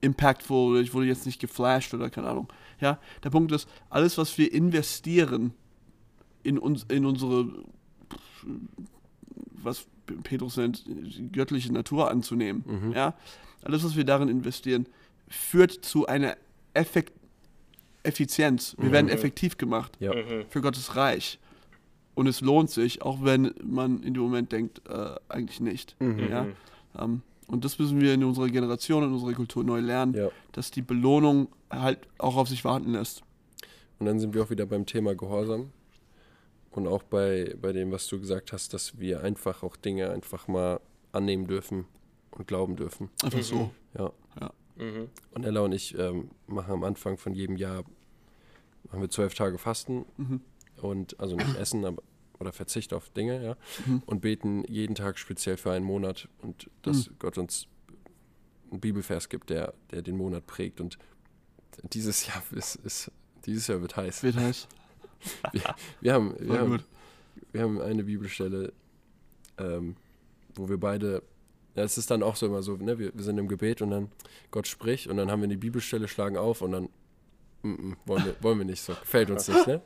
impactful 0.01 0.73
oder 0.73 0.81
ich 0.81 0.93
wurde 0.93 1.08
jetzt 1.08 1.25
nicht 1.25 1.41
geflasht 1.41 1.93
oder 1.95 2.10
keine 2.12 2.27
Ahnung. 2.29 2.47
Ja, 2.79 2.99
der 3.23 3.31
Punkt 3.31 3.51
ist, 3.51 3.67
alles, 3.89 4.17
was 4.19 4.38
wir 4.38 4.53
investieren 4.53 5.53
in, 6.43 6.60
uns, 6.60 6.84
in 6.89 7.05
unsere, 7.05 7.47
was 9.63 9.86
Petrus 10.23 10.58
nennt, 10.58 10.86
die 10.88 11.32
göttliche 11.32 11.71
Natur 11.73 12.10
anzunehmen, 12.12 12.63
Mhm. 12.67 12.91
ja, 12.93 13.15
alles, 13.63 13.84
was 13.84 13.95
wir 13.95 14.04
darin 14.04 14.30
investieren, 14.30 14.86
führt 15.28 15.71
zu 15.71 16.06
einer 16.08 16.38
Effekt 16.73 17.13
Effizienz. 18.04 18.75
Wir 18.78 18.91
werden 18.91 19.08
Mhm. 19.08 19.13
effektiv 19.13 19.58
gemacht 19.58 19.97
Ja. 19.99 20.13
Mhm. 20.13 20.45
für 20.49 20.62
Gottes 20.62 20.95
Reich. 20.95 21.39
Und 22.13 22.28
es 22.28 22.39
lohnt 22.41 22.69
sich, 22.69 23.01
auch 23.01 23.23
wenn 23.23 23.54
man 23.63 24.04
in 24.04 24.13
dem 24.13 24.21
Moment 24.21 24.51
denkt, 24.51 24.88
äh, 24.88 25.15
eigentlich 25.28 25.60
nicht. 25.60 25.95
Mhm. 25.99 26.19
Ja? 26.30 26.45
Ähm, 26.99 27.23
und 27.47 27.65
das 27.65 27.80
müssen 27.80 27.99
wir 27.99 28.13
in 28.13 28.23
unserer 28.23 28.47
Generation, 28.49 29.04
in 29.04 29.12
unserer 29.12 29.34
Kultur 29.34 29.63
neu 29.63 29.80
lernen, 29.80 30.13
Ja. 30.13 30.30
dass 30.51 30.69
die 30.69 30.84
Belohnung 30.84 31.47
halt 31.71 31.97
auch 32.19 32.36
auf 32.38 32.47
sich 32.47 32.63
warten 32.63 32.91
lässt. 32.91 33.23
Und 33.97 34.06
dann 34.06 34.19
sind 34.19 34.36
wir 34.36 34.43
auch 34.43 34.49
wieder 34.51 34.67
beim 34.67 34.86
Thema 34.86 35.15
Gehorsam. 35.15 35.71
Und 36.75 36.88
auch 36.88 37.03
bei, 37.03 37.55
bei 37.61 37.71
dem, 37.71 37.91
was 37.91 38.07
du 38.07 38.19
gesagt 38.19 38.51
hast, 38.51 38.73
dass 38.73 38.99
wir 38.99 39.21
einfach 39.21 39.63
auch 39.63 39.77
Dinge 39.77 40.09
einfach 40.11 40.47
mal 40.49 40.81
annehmen 41.13 41.47
dürfen 41.47 41.85
und 42.31 42.47
glauben 42.47 42.75
dürfen. 42.75 43.09
Einfach 43.23 43.38
Mhm. 43.39 43.43
so. 43.43 43.71
Ja. 43.97 44.11
Mhm. 44.77 45.07
Und 45.31 45.45
Ella 45.45 45.61
und 45.61 45.71
ich 45.71 45.97
ähm, 45.97 46.31
machen 46.47 46.73
am 46.73 46.83
Anfang 46.83 47.17
von 47.17 47.33
jedem 47.33 47.55
Jahr 47.55 47.85
machen 48.83 48.99
wir 49.01 49.09
zwölf 49.09 49.33
Tage 49.33 49.57
Fasten 49.57 50.05
Mhm. 50.17 50.41
und 50.81 51.17
also 51.17 51.38
nicht 51.38 51.55
essen, 51.59 51.85
aber 51.85 52.03
oder 52.38 52.51
Verzicht 52.51 52.93
auf 52.93 53.09
Dinge, 53.11 53.41
ja. 53.41 53.55
Mhm. 53.85 54.03
Und 54.05 54.19
beten 54.19 54.65
jeden 54.67 54.93
Tag 54.95 55.17
speziell 55.17 55.55
für 55.55 55.71
einen 55.71 55.85
Monat 55.85 56.27
und 56.41 56.69
dass 56.81 57.09
Gott 57.19 57.38
uns 57.38 57.67
einen 58.69 58.81
Bibelvers 58.81 59.29
gibt, 59.29 59.49
der, 59.49 59.73
der 59.91 60.01
den 60.01 60.17
Monat 60.17 60.45
prägt. 60.45 60.81
Und 60.81 60.97
dieses 61.93 62.27
Jahr 62.27 62.43
ist, 62.51 62.75
ist 62.75 63.09
dieses 63.45 63.67
Jahr 63.67 63.79
wird 63.79 63.95
heiß. 63.95 64.23
Wird 64.23 64.35
heiß. 64.35 64.67
Wir 66.01 66.13
haben, 66.13 66.36
wir 66.39 66.60
haben, 66.60 66.84
wir 67.51 67.62
haben 67.62 67.82
eine 67.82 68.04
Bibelstelle, 68.04 68.73
ähm, 69.58 69.95
wo 70.56 70.69
wir 70.69 70.78
beide, 70.78 71.23
ja, 71.75 71.84
es 71.84 71.97
ist 71.97 72.12
dann 72.12 72.23
auch 72.23 72.36
so 72.36 72.45
immer 72.45 72.62
so, 72.62 72.78
ne, 72.78 72.99
wir, 72.99 73.13
wir 73.13 73.23
sind 73.23 73.38
im 73.38 73.47
Gebet 73.47 73.82
und 73.82 73.91
dann 73.91 74.10
Gott 74.51 74.67
spricht 74.67 75.08
und 75.08 75.17
dann 75.17 75.32
haben 75.32 75.41
wir 75.41 75.47
die 75.47 75.58
Bibelstelle, 75.58 76.08
schlagen 76.08 76.38
auf 76.38 76.62
und 76.62 76.71
dann 76.71 76.89
mm, 77.63 77.69
mm, 77.69 77.97
wollen, 78.06 78.25
wir, 78.25 78.36
wollen 78.41 78.58
wir 78.60 78.65
nicht 78.65 78.82
so, 78.82 78.93
gefällt 78.93 79.30
uns 79.30 79.47
nicht, 79.47 79.67
ne? 79.67 79.82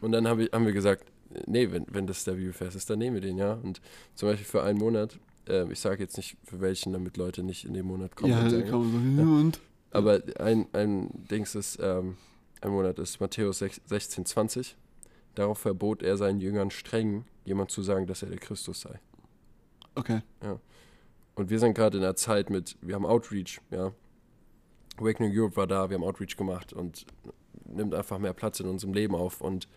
Und 0.00 0.12
dann 0.12 0.26
haben 0.26 0.38
wir, 0.38 0.48
haben 0.52 0.64
wir 0.64 0.72
gesagt, 0.72 1.04
nee, 1.46 1.70
wenn, 1.70 1.84
wenn 1.90 2.06
das 2.06 2.24
der 2.24 2.32
Bibelvers 2.32 2.74
ist, 2.74 2.88
dann 2.88 2.98
nehmen 2.98 3.14
wir 3.14 3.20
den, 3.20 3.36
ja. 3.36 3.52
Und 3.52 3.80
zum 4.14 4.28
Beispiel 4.28 4.46
für 4.46 4.62
einen 4.62 4.78
Monat, 4.78 5.18
äh, 5.48 5.70
ich 5.70 5.80
sage 5.80 6.02
jetzt 6.02 6.16
nicht 6.16 6.36
für 6.44 6.60
welchen, 6.60 6.92
damit 6.92 7.16
Leute 7.16 7.42
nicht 7.42 7.64
in 7.64 7.74
den 7.74 7.86
Monat 7.86 8.16
kommen. 8.16 8.32
Ja, 8.32 8.38
und 8.38 8.44
da 8.46 8.50
sagen, 8.50 8.70
kann 8.70 8.92
man 8.92 9.16
so, 9.16 9.22
ja, 9.22 9.40
und? 9.40 9.60
aber 9.90 10.22
ein, 10.38 10.66
ein 10.72 11.26
Dings 11.30 11.54
ist, 11.54 11.78
ähm, 11.82 12.16
ein 12.60 12.70
Monat 12.70 12.98
ist 12.98 13.20
Matthäus 13.20 13.58
6 13.58 13.80
16, 13.86 14.26
20. 14.26 14.76
Darauf 15.34 15.58
verbot 15.58 16.02
er 16.02 16.16
seinen 16.16 16.40
Jüngern 16.40 16.70
streng, 16.70 17.24
jemand 17.44 17.70
zu 17.70 17.82
sagen, 17.82 18.06
dass 18.06 18.22
er 18.22 18.30
der 18.30 18.38
Christus 18.38 18.80
sei. 18.80 18.98
Okay. 19.94 20.22
Und 21.34 21.50
wir 21.50 21.58
sind 21.58 21.74
gerade 21.74 21.98
in 21.98 22.04
einer 22.04 22.16
Zeit 22.16 22.50
mit, 22.50 22.76
wir 22.80 22.94
haben 22.94 23.06
Outreach, 23.06 23.60
ja. 23.70 23.92
Awakening 24.96 25.32
Europe 25.34 25.56
war 25.56 25.66
da, 25.66 25.88
wir 25.88 25.94
haben 25.96 26.04
Outreach 26.04 26.36
gemacht 26.36 26.72
und 26.72 27.06
nimmt 27.64 27.94
einfach 27.94 28.18
mehr 28.18 28.34
Platz 28.34 28.60
in 28.60 28.66
unserem 28.66 28.92
Leben 28.92 29.14
auf. 29.14 29.40
Und, 29.40 29.68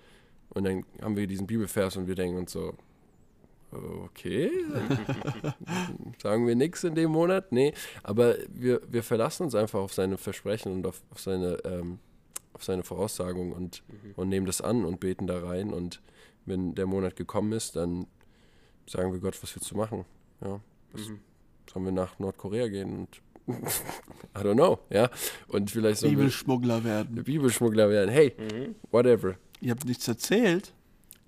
und 0.49 0.65
dann 0.65 0.85
haben 1.01 1.15
wir 1.15 1.27
diesen 1.27 1.47
Bibelvers 1.47 1.95
und 1.95 2.07
wir 2.07 2.15
denken 2.15 2.37
uns 2.37 2.51
so, 2.51 2.73
okay, 3.71 4.51
sagen 6.21 6.45
wir 6.47 6.55
nichts 6.55 6.83
in 6.83 6.95
dem 6.95 7.11
Monat? 7.11 7.51
Nee, 7.51 7.73
aber 8.01 8.35
wir, 8.49 8.81
wir 8.89 9.03
verlassen 9.03 9.43
uns 9.43 9.55
einfach 9.55 9.79
auf 9.79 9.93
seine 9.93 10.17
Versprechen 10.17 10.73
und 10.73 10.85
auf, 10.85 11.01
auf 11.11 11.19
seine, 11.19 11.57
ähm, 11.63 11.99
auf 12.53 12.63
seine 12.63 12.83
Voraussagung 12.83 13.51
und, 13.53 13.83
und 14.15 14.29
nehmen 14.29 14.45
das 14.45 14.61
an 14.61 14.85
und 14.85 14.99
beten 14.99 15.27
da 15.27 15.39
rein. 15.43 15.73
Und 15.73 16.01
wenn 16.45 16.75
der 16.75 16.85
Monat 16.85 17.15
gekommen 17.15 17.51
ist, 17.53 17.75
dann 17.75 18.07
sagen 18.87 19.11
wir 19.13 19.19
Gott, 19.19 19.41
was 19.41 19.55
wir 19.55 19.61
zu 19.61 19.75
machen. 19.77 20.05
Ja, 20.41 20.59
was, 20.91 21.07
Mhm. 21.09 21.19
sollen 21.71 21.85
wir 21.85 21.91
nach 21.91 22.19
Nordkorea 22.19 22.67
gehen 22.67 22.93
und 22.97 23.21
I 24.35 24.39
don't 24.39 24.53
know, 24.53 24.79
ja. 24.89 25.09
Und 25.47 25.69
vielleicht 25.71 25.99
sollen 26.01 26.15
Bibelschmuggler 26.15 26.83
werden. 26.83 27.23
Bibelschmuggler 27.23 27.89
werden. 27.89 28.09
Hey, 28.09 28.33
Mhm. 28.37 28.75
whatever. 28.91 29.35
Ihr 29.61 29.71
habt 29.71 29.85
nichts 29.85 30.07
erzählt. 30.07 30.73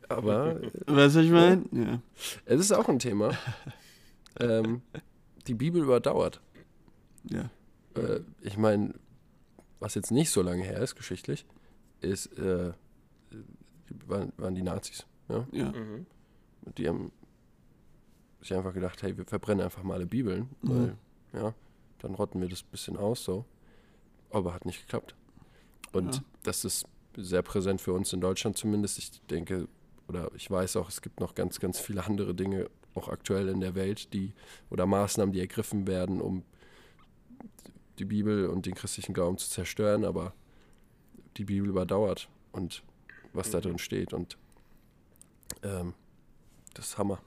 Aber 0.07 0.61
Weißt 0.61 1.15
du, 1.15 1.19
was 1.19 1.25
ich 1.25 1.31
meine? 1.31 1.63
Ja. 1.71 1.99
es 2.45 2.59
ist 2.59 2.71
auch 2.71 2.87
ein 2.89 2.99
Thema. 2.99 3.31
ähm, 4.39 4.81
die 5.47 5.55
Bibel 5.55 5.81
überdauert. 5.81 6.41
ja. 7.29 7.49
Äh, 7.95 8.19
ich 8.41 8.57
meine, 8.57 8.93
was 9.79 9.95
jetzt 9.95 10.11
nicht 10.11 10.29
so 10.31 10.41
lange 10.41 10.63
her 10.63 10.79
ist, 10.79 10.95
geschichtlich, 10.95 11.45
ist, 12.01 12.27
äh, 12.37 12.73
waren, 14.07 14.31
waren 14.37 14.55
die 14.55 14.63
Nazis. 14.63 15.05
Ja? 15.29 15.47
Ja. 15.51 15.71
Mhm. 15.71 16.05
Und 16.63 16.77
die 16.77 16.87
haben 16.87 17.11
sich 18.41 18.53
einfach 18.53 18.73
gedacht, 18.73 19.01
hey, 19.03 19.17
wir 19.17 19.25
verbrennen 19.25 19.63
einfach 19.63 19.83
mal 19.83 19.95
alle 19.95 20.05
Bibeln, 20.05 20.49
Mhm. 20.61 20.69
weil, 20.69 20.97
ja, 21.33 21.53
dann 21.99 22.13
rotten 22.15 22.41
wir 22.41 22.47
das 22.49 22.61
ein 22.63 22.71
bisschen 22.71 22.97
aus, 22.97 23.23
so. 23.23 23.45
Aber 24.29 24.53
hat 24.53 24.65
nicht 24.65 24.81
geklappt. 24.81 25.15
Und 25.93 26.15
Ja. 26.15 26.21
das 26.43 26.65
ist 26.65 26.85
sehr 27.17 27.41
präsent 27.41 27.81
für 27.81 27.93
uns 27.93 28.11
in 28.13 28.21
Deutschland 28.21 28.57
zumindest. 28.57 28.97
Ich 28.97 29.21
denke, 29.27 29.67
oder 30.07 30.29
ich 30.35 30.49
weiß 30.51 30.75
auch, 30.75 30.89
es 30.89 31.01
gibt 31.01 31.19
noch 31.19 31.33
ganz, 31.33 31.59
ganz 31.59 31.79
viele 31.79 32.03
andere 32.05 32.35
Dinge, 32.35 32.69
auch 32.93 33.07
aktuell 33.09 33.49
in 33.49 33.59
der 33.61 33.75
Welt, 33.75 34.13
die, 34.13 34.33
oder 34.69 34.85
Maßnahmen, 34.85 35.33
die 35.33 35.39
ergriffen 35.39 35.87
werden, 35.87 36.21
um 36.21 36.43
die 37.99 38.05
Bibel 38.05 38.47
und 38.49 38.65
den 38.65 38.75
christlichen 38.75 39.13
Glauben 39.13 39.37
zu 39.37 39.49
zerstören, 39.49 40.03
aber 40.05 40.33
die 41.37 41.45
Bibel 41.45 41.69
überdauert 41.69 42.29
und 42.51 42.83
was 43.33 43.51
da 43.51 43.57
Mhm. 43.59 43.61
drin 43.63 43.77
steht. 43.79 44.13
Und 44.13 44.37
ähm, 45.63 45.93
das 46.73 46.87
ist 46.87 46.97
Hammer. 46.97 47.19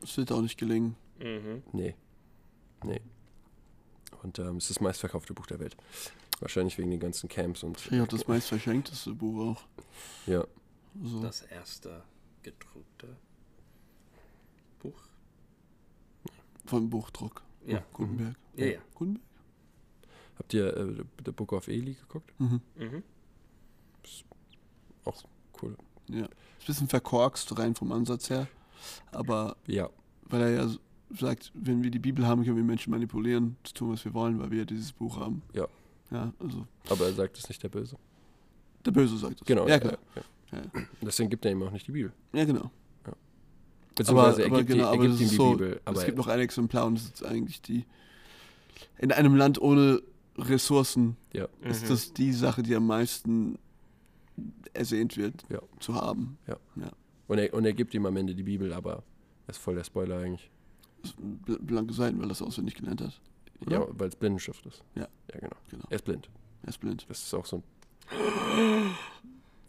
Das 0.00 0.16
wird 0.16 0.30
auch 0.30 0.40
nicht 0.42 0.58
gelingen. 0.58 0.94
Mhm. 1.18 1.62
Nee. 1.72 1.94
Nee. 2.84 3.00
Und 4.22 4.38
ähm, 4.38 4.56
es 4.58 4.64
ist 4.70 4.76
das 4.76 4.80
meistverkaufte 4.80 5.34
Buch 5.34 5.46
der 5.46 5.58
Welt. 5.58 5.76
Wahrscheinlich 6.40 6.78
wegen 6.78 6.90
den 6.90 7.00
ganzen 7.00 7.28
Camps 7.28 7.64
und. 7.64 7.84
Ich 7.90 7.98
habe 7.98 8.06
das 8.06 8.28
meist 8.28 8.46
verschenkteste 8.48 9.12
Buch 9.14 9.56
auch. 9.56 9.64
Ja. 10.26 10.44
So. 11.02 11.20
Das 11.20 11.42
erste 11.42 12.04
gedruckte 12.42 13.16
Buch. 14.78 15.00
Vom 16.66 16.88
Buchdruck. 16.88 17.42
Ja. 17.66 17.82
Gutenberg. 17.92 18.34
Ja, 18.56 18.66
ja. 18.66 18.78
Gutenberg? 18.94 19.24
Habt 20.38 20.54
ihr 20.54 20.76
äh, 20.76 21.04
The 21.24 21.32
Book 21.32 21.52
of 21.52 21.68
Eli 21.68 21.94
geguckt? 21.94 22.32
Mhm. 22.38 22.60
Mhm. 22.76 23.02
Auch 25.04 25.22
cool. 25.62 25.76
Ja. 26.08 26.24
Ist 26.24 26.30
ein 26.30 26.66
bisschen 26.66 26.88
verkorkst 26.88 27.58
rein 27.58 27.74
vom 27.74 27.92
Ansatz 27.92 28.30
her. 28.30 28.46
Aber 29.10 29.56
Ja, 29.66 29.88
weil 30.24 30.42
er 30.42 30.50
ja 30.50 30.70
sagt, 31.10 31.50
wenn 31.54 31.82
wir 31.82 31.90
die 31.90 31.98
Bibel 31.98 32.26
haben, 32.26 32.44
können 32.44 32.56
wir 32.56 32.64
Menschen 32.64 32.90
manipulieren, 32.90 33.56
zu 33.64 33.74
tun, 33.74 33.92
was 33.92 34.04
wir 34.04 34.14
wollen, 34.14 34.38
weil 34.38 34.50
wir 34.50 34.58
ja 34.58 34.64
dieses 34.64 34.92
Buch 34.92 35.18
haben. 35.18 35.42
Ja. 35.54 35.66
Ja, 36.10 36.32
also 36.38 36.66
aber 36.88 37.06
er 37.06 37.12
sagt 37.12 37.36
es 37.36 37.48
nicht 37.48 37.62
der 37.62 37.68
Böse. 37.68 37.96
der 38.84 38.92
Böse 38.92 39.18
sagt 39.18 39.40
es. 39.42 39.46
Genau. 39.46 39.66
Ja, 39.68 39.78
klar. 39.78 39.98
Ja, 40.14 40.22
ja. 40.52 40.62
Ja. 40.74 40.82
Deswegen 41.02 41.28
gibt 41.28 41.44
er 41.44 41.52
ihm 41.52 41.62
auch 41.62 41.70
nicht 41.70 41.86
die 41.86 41.92
Bibel. 41.92 42.12
Ja, 42.32 42.44
genau. 42.46 42.70
Beziehungsweise 43.98 44.44
aber 44.46 44.56
er 44.58 44.62
gibt, 44.64 44.70
genau, 44.70 44.92
die, 44.92 44.96
aber 44.98 45.04
er 45.04 45.08
gibt 45.10 45.20
ihm 45.20 45.28
die 45.28 45.34
so, 45.36 45.50
Bibel. 45.52 45.80
Aber 45.84 45.98
es 45.98 46.04
gibt 46.06 46.16
noch 46.18 46.26
ein 46.28 46.40
Exemplar 46.40 46.86
und 46.86 46.94
das 46.94 47.04
ist 47.04 47.24
eigentlich 47.24 47.60
die. 47.62 47.84
In 48.98 49.12
einem 49.12 49.34
Land 49.36 49.60
ohne 49.60 50.00
Ressourcen 50.36 51.16
ja, 51.32 51.48
ist 51.62 51.84
Mhm. 51.84 51.88
das 51.88 52.12
die 52.12 52.32
Sache, 52.32 52.62
die 52.62 52.74
am 52.74 52.86
meisten 52.86 53.58
ersehnt 54.72 55.16
wird 55.16 55.44
Ja. 55.48 55.60
zu 55.80 55.94
haben. 55.94 56.38
und, 57.26 57.38
er, 57.38 57.52
und 57.54 57.64
er 57.64 57.72
gibt 57.72 57.92
ihm 57.94 58.06
am 58.06 58.16
Ende 58.16 58.34
die 58.34 58.42
Bibel, 58.44 58.72
aber 58.72 59.02
das 59.46 59.56
ist 59.56 59.62
voll 59.62 59.74
der 59.74 59.84
Spoiler 59.84 60.18
eigentlich. 60.18 60.50
Das 61.02 61.12
sind 61.12 61.44
bl- 61.46 61.58
blanke 61.60 61.92
Seiten, 61.92 62.18
weil 62.18 62.26
er 62.26 62.28
das 62.30 62.42
auswendig 62.42 62.74
gelernt 62.76 63.00
hat. 63.02 63.20
Oder? 63.66 63.72
Ja, 63.80 63.86
weil 63.90 64.08
es 64.08 64.16
Blindenschrift 64.16 64.64
ist. 64.66 64.82
Ja. 64.94 65.08
Ja, 65.32 65.40
genau. 65.40 65.56
Genau. 65.70 65.84
Er 65.90 65.96
ist 65.96 66.04
blind. 66.04 66.28
Er 66.62 66.68
ist 66.68 66.78
blind. 66.78 67.04
Das 67.08 67.22
ist 67.22 67.34
auch 67.34 67.46
so 67.46 67.56
ein. 67.56 67.62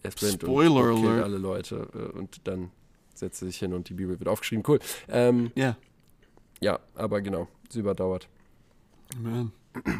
Er 0.02 0.08
ist 0.10 0.20
blind 0.20 0.42
Spoiler 0.42 0.94
und 0.94 1.02
killt 1.02 1.24
alle 1.24 1.38
Leute 1.38 1.88
äh, 1.94 2.18
und 2.18 2.48
dann 2.48 2.72
setzt 3.20 3.42
er 3.42 3.48
sich 3.48 3.58
hin 3.60 3.74
und 3.74 3.90
die 3.90 3.94
Bibel 3.94 4.18
wird 4.20 4.28
aufgeschrieben. 4.30 4.64
Cool. 4.68 4.80
Ähm, 5.08 5.52
Ja. 5.56 5.78
ja, 6.62 6.80
aber 6.96 7.22
genau, 7.22 7.48
es 7.70 7.76
überdauert. 7.76 8.28
Man. 9.18 9.52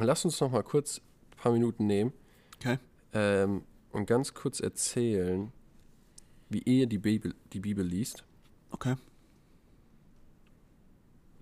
Lass 0.02 0.26
uns 0.26 0.40
noch 0.40 0.52
mal 0.52 0.64
kurz 0.64 1.00
ein 1.00 1.38
paar 1.38 1.52
Minuten 1.52 1.86
nehmen 1.88 2.14
Okay. 2.58 2.78
ähm, 3.14 3.64
und 3.92 4.06
ganz 4.06 4.34
kurz 4.34 4.60
erzählen, 4.60 5.52
wie 6.50 6.60
ihr 6.60 6.88
die 6.88 6.98
Bibel, 6.98 7.34
die 7.54 7.60
Bibel 7.60 7.86
liest 7.86 8.24
Okay. 8.72 8.96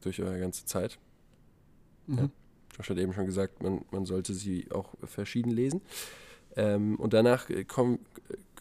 durch 0.02 0.22
eure 0.22 0.40
ganze 0.40 0.66
Zeit. 0.66 0.98
Mhm. 2.08 2.18
Ja. 2.18 2.30
Josh 2.78 2.90
hat 2.90 2.98
eben 2.98 3.14
schon 3.14 3.26
gesagt, 3.26 3.62
man, 3.64 3.84
man 3.92 4.06
sollte 4.06 4.34
sie 4.34 4.70
auch 4.72 4.94
verschieden 5.04 5.50
lesen. 5.52 5.82
Ähm, 6.58 6.96
und 6.96 7.14
danach 7.14 7.50
äh, 7.50 7.64
komm, 7.64 8.00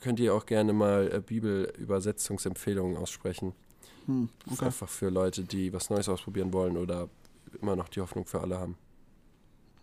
könnt 0.00 0.20
ihr 0.20 0.34
auch 0.34 0.46
gerne 0.46 0.72
mal 0.72 1.10
äh, 1.12 1.20
Bibelübersetzungsempfehlungen 1.20 2.96
aussprechen. 2.96 3.54
Hm. 4.04 4.28
Okay. 4.52 4.66
Einfach 4.66 4.88
für 4.88 5.08
Leute, 5.08 5.42
die 5.42 5.72
was 5.72 5.90
Neues 5.90 6.08
ausprobieren 6.08 6.52
wollen 6.52 6.76
oder 6.76 7.08
immer 7.60 7.74
noch 7.74 7.88
die 7.88 8.00
Hoffnung 8.00 8.26
für 8.26 8.40
alle 8.40 8.58
haben. 8.58 8.76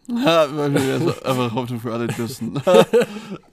Ja, 0.08 0.56
weil 0.56 0.74
wir 0.74 1.00
so 1.00 1.10
einfach 1.24 1.56
Hoffnung 1.56 1.80
für 1.80 1.94
alle 1.94 2.08
wissen. 2.18 2.62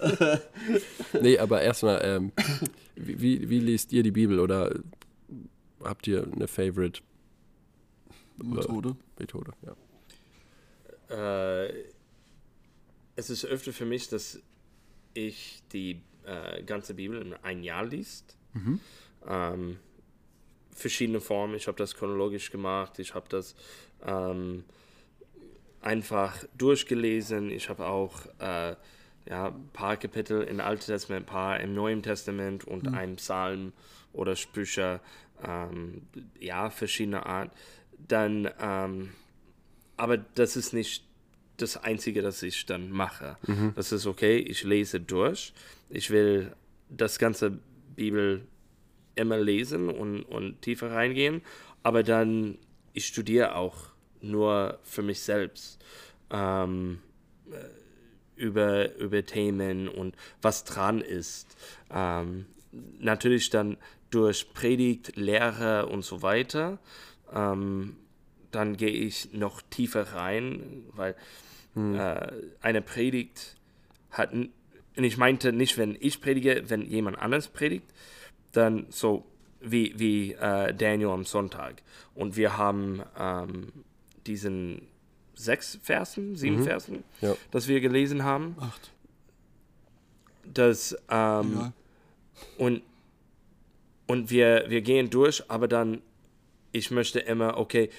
Nee, 1.20 1.38
aber 1.38 1.62
erstmal, 1.62 2.00
ähm, 2.04 2.32
wie, 2.96 3.20
wie, 3.20 3.50
wie 3.50 3.61
liest 3.61 3.92
ihr 3.92 4.02
die 4.02 4.11
Bibel 4.11 4.38
oder 4.38 4.72
habt 5.82 6.06
ihr 6.06 6.26
eine 6.32 6.46
Favorite 6.46 7.00
Methode. 8.36 8.96
Methode? 9.18 9.52
Ja. 11.08 11.64
Äh, 11.64 11.84
es 13.16 13.30
ist 13.30 13.44
öfter 13.44 13.72
für 13.72 13.84
mich, 13.84 14.08
dass 14.08 14.40
ich 15.14 15.62
die 15.72 16.00
äh, 16.24 16.62
ganze 16.62 16.94
Bibel 16.94 17.20
in 17.20 17.34
ein 17.34 17.62
Jahr 17.62 17.84
liest. 17.84 18.36
Ähm, 19.26 19.78
verschiedene 20.72 21.20
Formen. 21.20 21.54
Ich 21.54 21.66
habe 21.66 21.78
das 21.78 21.94
chronologisch 21.94 22.50
gemacht. 22.50 22.98
Ich 22.98 23.14
habe 23.14 23.28
das 23.28 23.54
ähm, 24.06 24.64
einfach 25.80 26.44
durchgelesen. 26.56 27.50
Ich 27.50 27.68
habe 27.68 27.86
auch 27.86 28.26
äh, 28.38 28.76
ja, 29.26 29.48
ein 29.48 29.68
paar 29.72 29.96
Kapitel 29.96 30.42
im 30.42 30.61
Alten 30.61 30.86
Testament, 30.86 31.26
ein 31.26 31.32
paar 31.32 31.61
im 31.61 31.74
Neuen 31.74 32.02
Testament 32.02 32.64
und 32.64 32.88
ein 32.88 33.16
Psalm 33.16 33.72
oder 34.12 34.36
Sprüche. 34.36 35.00
Ähm, 35.44 36.02
ja, 36.38 36.70
verschiedene 36.70 37.26
Art. 37.26 37.50
Dann 38.08 38.50
ähm, 38.58 39.11
aber 40.00 40.16
das 40.16 40.56
ist 40.56 40.72
nicht 40.72 41.04
das 41.62 41.76
Einzige, 41.76 42.22
das 42.22 42.42
ich 42.42 42.66
dann 42.66 42.90
mache. 42.90 43.36
Das 43.76 43.92
ist 43.92 44.06
okay, 44.06 44.38
ich 44.38 44.64
lese 44.64 45.00
durch. 45.00 45.52
Ich 45.88 46.11
will 46.11 46.52
das 46.88 47.18
ganze 47.18 47.58
Bibel 47.96 48.46
immer 49.14 49.38
lesen 49.38 49.88
und, 49.88 50.22
und 50.22 50.62
tiefer 50.62 50.92
reingehen, 50.92 51.42
aber 51.82 52.02
dann, 52.02 52.58
ich 52.92 53.06
studiere 53.06 53.54
auch 53.54 53.76
nur 54.20 54.78
für 54.82 55.02
mich 55.02 55.20
selbst 55.20 55.82
ähm, 56.30 57.00
äh, 57.50 58.40
über, 58.40 58.94
über 58.96 59.24
Themen 59.24 59.88
und 59.88 60.14
was 60.42 60.64
dran 60.64 61.00
ist. 61.00 61.56
Ähm, 61.92 62.46
natürlich 62.98 63.50
dann 63.50 63.76
durch 64.11 64.52
Predigt, 64.54 65.16
Lehre 65.16 65.86
und 65.86 66.04
so 66.04 66.22
weiter. 66.22 66.78
Ähm, 67.32 67.96
dann 68.50 68.76
gehe 68.76 68.90
ich 68.90 69.32
noch 69.32 69.62
tiefer 69.62 70.14
rein, 70.14 70.84
weil 70.92 71.14
äh, 71.76 72.32
eine 72.60 72.82
Predigt 72.82 73.56
hat, 74.10 74.32
und 74.32 74.50
ich 75.04 75.16
meinte 75.16 75.52
nicht, 75.52 75.78
wenn 75.78 75.96
ich 76.00 76.20
predige, 76.20 76.64
wenn 76.68 76.82
jemand 76.82 77.18
anders 77.18 77.48
predigt, 77.48 77.86
dann 78.52 78.86
so 78.90 79.24
wie, 79.60 79.94
wie 79.98 80.32
äh, 80.32 80.74
Daniel 80.74 81.10
am 81.10 81.24
Sonntag. 81.24 81.82
Und 82.14 82.36
wir 82.36 82.56
haben 82.56 83.02
ähm, 83.18 83.72
diesen 84.26 84.82
sechs 85.34 85.78
Versen, 85.82 86.36
sieben 86.36 86.64
Versen, 86.64 87.04
Ja. 87.20 87.34
das 87.50 87.68
wir 87.68 87.80
gelesen 87.80 88.24
haben, 88.24 88.56
Acht. 88.58 88.90
dass 90.52 90.92
ähm, 91.08 91.52
Egal. 91.52 91.72
und, 92.58 92.82
und 94.06 94.30
wir, 94.30 94.64
wir 94.68 94.80
gehen 94.82 95.08
durch, 95.10 95.48
aber 95.48 95.68
dann, 95.68 96.02
ich 96.72 96.90
möchte 96.90 97.20
immer, 97.20 97.56
okay, 97.56 97.90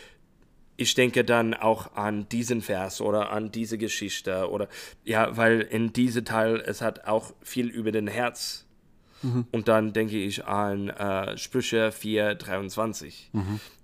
ich 0.81 0.93
denke 0.95 1.23
dann 1.23 1.53
auch 1.53 1.95
an 1.95 2.27
diesen 2.29 2.61
Vers 2.61 3.01
oder 3.01 3.31
an 3.31 3.51
diese 3.51 3.77
Geschichte 3.77 4.49
oder 4.49 4.67
ja, 5.03 5.35
weil 5.37 5.61
in 5.61 5.93
diesem 5.93 6.25
Teil 6.25 6.61
es 6.65 6.81
hat 6.81 7.05
auch 7.07 7.33
viel 7.41 7.67
über 7.67 7.91
den 7.91 8.07
Herz. 8.07 8.65
Und 9.51 9.67
dann 9.67 9.93
denke 9.93 10.17
ich 10.17 10.45
an 10.45 10.89
äh, 10.89 11.37
Sprüche 11.37 11.91
4, 11.91 12.33
23, 12.33 13.29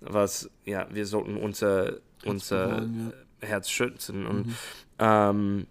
was, 0.00 0.50
ja, 0.64 0.88
wir 0.90 1.06
sollten 1.06 1.36
unser, 1.36 1.98
unser 2.24 2.66
bewahren, 2.66 3.12
Herz 3.40 3.70
schützen. 3.70 4.26
Und, 4.26 4.56
ähm, 4.98 5.68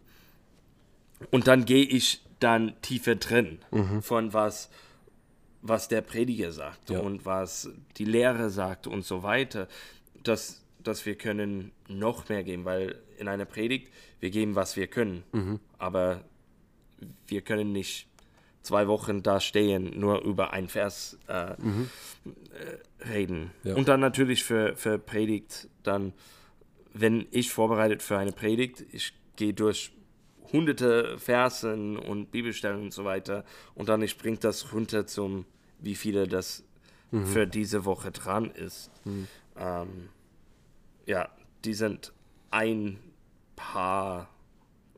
und 1.31 1.47
dann 1.47 1.65
gehe 1.65 1.83
ich 1.83 2.21
dann 2.39 2.81
tiefer 2.81 3.15
drin 3.15 3.59
von 4.01 4.31
was, 4.31 4.69
was 5.61 5.89
der 5.89 5.99
Prediger 6.01 6.53
sagt 6.53 6.89
Ja. 6.89 6.99
und 6.99 7.25
was 7.25 7.69
die 7.97 8.05
Lehre 8.05 8.49
sagt 8.49 8.87
und 8.87 9.03
so 9.03 9.21
weiter, 9.21 9.67
dass, 10.23 10.63
dass 10.83 11.05
wir 11.05 11.15
können 11.15 11.71
noch 11.87 12.29
mehr 12.29 12.43
geben, 12.43 12.65
weil 12.65 12.99
in 13.17 13.27
einer 13.27 13.45
Predigt, 13.45 13.91
wir 14.19 14.29
geben, 14.29 14.55
was 14.55 14.75
wir 14.75 14.87
können, 14.87 15.23
aber 15.77 16.23
wir 17.27 17.41
können 17.41 17.71
nicht 17.71 18.07
zwei 18.61 18.87
Wochen 18.87 19.23
da 19.23 19.39
stehen, 19.39 19.97
nur 19.97 20.21
über 20.23 20.51
ein 20.51 20.67
Vers 20.67 21.17
äh, 21.27 21.51
äh, 21.51 21.55
reden. 23.09 23.51
Ja. 23.63 23.75
Und 23.75 23.87
dann 23.87 24.01
natürlich 24.01 24.43
für, 24.43 24.75
für 24.75 24.99
Predigt, 24.99 25.69
dann, 25.83 26.13
wenn 26.93 27.27
ich 27.31 27.51
vorbereitet 27.51 28.03
für 28.03 28.17
eine 28.17 28.33
Predigt, 28.33 28.83
ich 28.91 29.13
gehe 29.37 29.53
durch 29.53 29.93
hunderte 30.51 31.17
Versen 31.17 31.97
und 31.97 32.31
Bibelstellen 32.31 32.81
und 32.81 32.93
so 32.93 33.05
weiter 33.05 33.45
und 33.73 33.89
dann 33.89 34.01
ich 34.01 34.17
bringe 34.17 34.37
das 34.37 34.73
runter 34.73 35.07
zum, 35.07 35.45
wie 35.79 35.95
viele 35.95 36.27
das 36.27 36.63
für 37.25 37.47
diese 37.47 37.85
Woche 37.85 38.11
dran 38.11 38.51
ist. 38.51 38.91
Ähm, 39.57 40.09
ja, 41.07 41.29
die 41.65 41.73
sind 41.73 42.13
ein 42.51 42.99
paar 43.55 44.29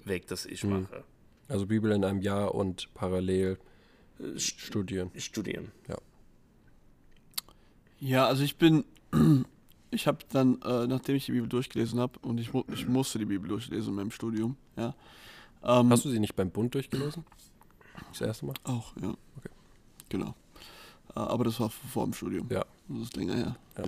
Weg, 0.03 0.27
das 0.27 0.45
ich 0.45 0.63
mache. 0.63 1.03
Also 1.47 1.65
Bibel 1.65 1.91
in 1.91 2.03
einem 2.03 2.21
Jahr 2.21 2.53
und 2.53 2.93
parallel 2.93 3.57
äh, 4.19 4.37
studieren. 4.37 5.11
Studieren. 5.15 5.71
Ja, 7.99 8.27
also 8.27 8.43
ich 8.43 8.57
bin, 8.57 8.85
ich 9.91 10.07
habe 10.07 10.19
dann, 10.31 10.61
äh, 10.61 10.87
nachdem 10.87 11.15
ich 11.15 11.25
die 11.25 11.31
Bibel 11.31 11.47
durchgelesen 11.47 11.99
habe, 11.99 12.19
und 12.19 12.39
ich, 12.39 12.53
mu 12.53 12.63
ich 12.73 12.87
musste 12.87 13.19
die 13.19 13.25
Bibel 13.25 13.47
durchlesen 13.47 13.89
in 13.89 13.95
meinem 13.95 14.11
Studium, 14.11 14.57
ja. 14.75 14.95
Ähm, 15.63 15.91
Hast 15.91 16.05
du 16.05 16.09
sie 16.09 16.19
nicht 16.19 16.35
beim 16.35 16.51
Bund 16.51 16.73
durchgelesen? 16.73 17.25
Das 18.11 18.21
erste 18.21 18.45
Mal? 18.45 18.55
Auch, 18.63 18.95
ja. 19.01 19.09
Okay. 19.37 19.49
Genau. 20.07 20.33
Äh, 21.15 21.19
aber 21.19 21.43
das 21.43 21.59
war 21.59 21.69
vor 21.69 22.05
dem 22.05 22.13
Studium. 22.13 22.47
Ja. 22.49 22.65
Das 22.87 23.01
ist 23.01 23.15
länger 23.17 23.35
her. 23.35 23.55
Ja. 23.77 23.85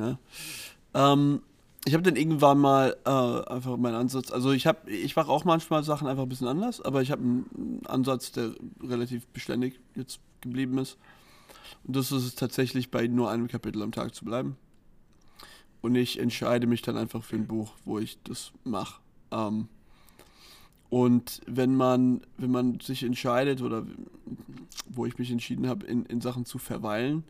Ja. 0.94 1.14
Ähm, 1.14 1.42
ich 1.86 1.94
habe 1.94 2.04
dann 2.04 2.16
irgendwann 2.16 2.60
mal 2.60 2.96
äh, 3.06 3.52
einfach 3.52 3.78
meinen 3.78 3.96
Ansatz, 3.96 4.32
also 4.32 4.52
ich 4.52 4.68
habe, 4.68 4.90
ich 4.92 5.16
mache 5.16 5.30
auch 5.30 5.46
manchmal 5.46 5.84
Sachen 5.84 6.08
einfach 6.08 6.24
ein 6.24 6.30
bisschen 6.30 6.48
anders, 6.48 6.82
aber 6.82 7.02
ich 7.02 7.12
habe 7.12 7.22
einen 7.22 7.82
Ansatz, 7.88 8.32
der 8.32 8.52
relativ 8.84 9.28
beständig 9.28 9.80
jetzt 9.96 10.20
geblieben 10.42 10.78
ist. 10.78 10.98
Und 11.84 11.96
das 11.96 12.12
ist 12.12 12.24
es 12.24 12.36
tatsächlich 12.36 12.92
bei 12.92 13.08
nur 13.08 13.32
einem 13.32 13.48
Kapitel 13.48 13.82
am 13.82 13.92
Tag 13.92 14.14
zu 14.14 14.26
bleiben. 14.26 14.58
Und 15.82 15.96
ich 15.96 16.20
entscheide 16.20 16.68
mich 16.68 16.84
dann 16.84 16.98
einfach 16.98 17.24
für 17.24 17.36
ein 17.36 17.48
Buch, 17.48 17.74
wo 17.86 17.98
ich 17.98 18.20
das 18.24 18.52
mache. 18.64 19.02
Ähm, 19.32 19.68
Und 20.92 21.42
wenn 21.48 21.76
man, 21.76 22.22
wenn 22.38 22.52
man 22.52 22.80
sich 22.82 23.02
entscheidet 23.04 23.62
oder 23.62 23.88
wo 24.90 25.06
ich 25.06 25.18
mich 25.18 25.32
entschieden 25.32 25.68
habe, 25.68 25.88
in, 25.88 26.06
in 26.06 26.20
Sachen 26.22 26.46
zu 26.46 26.60
verweilen, 26.60 27.24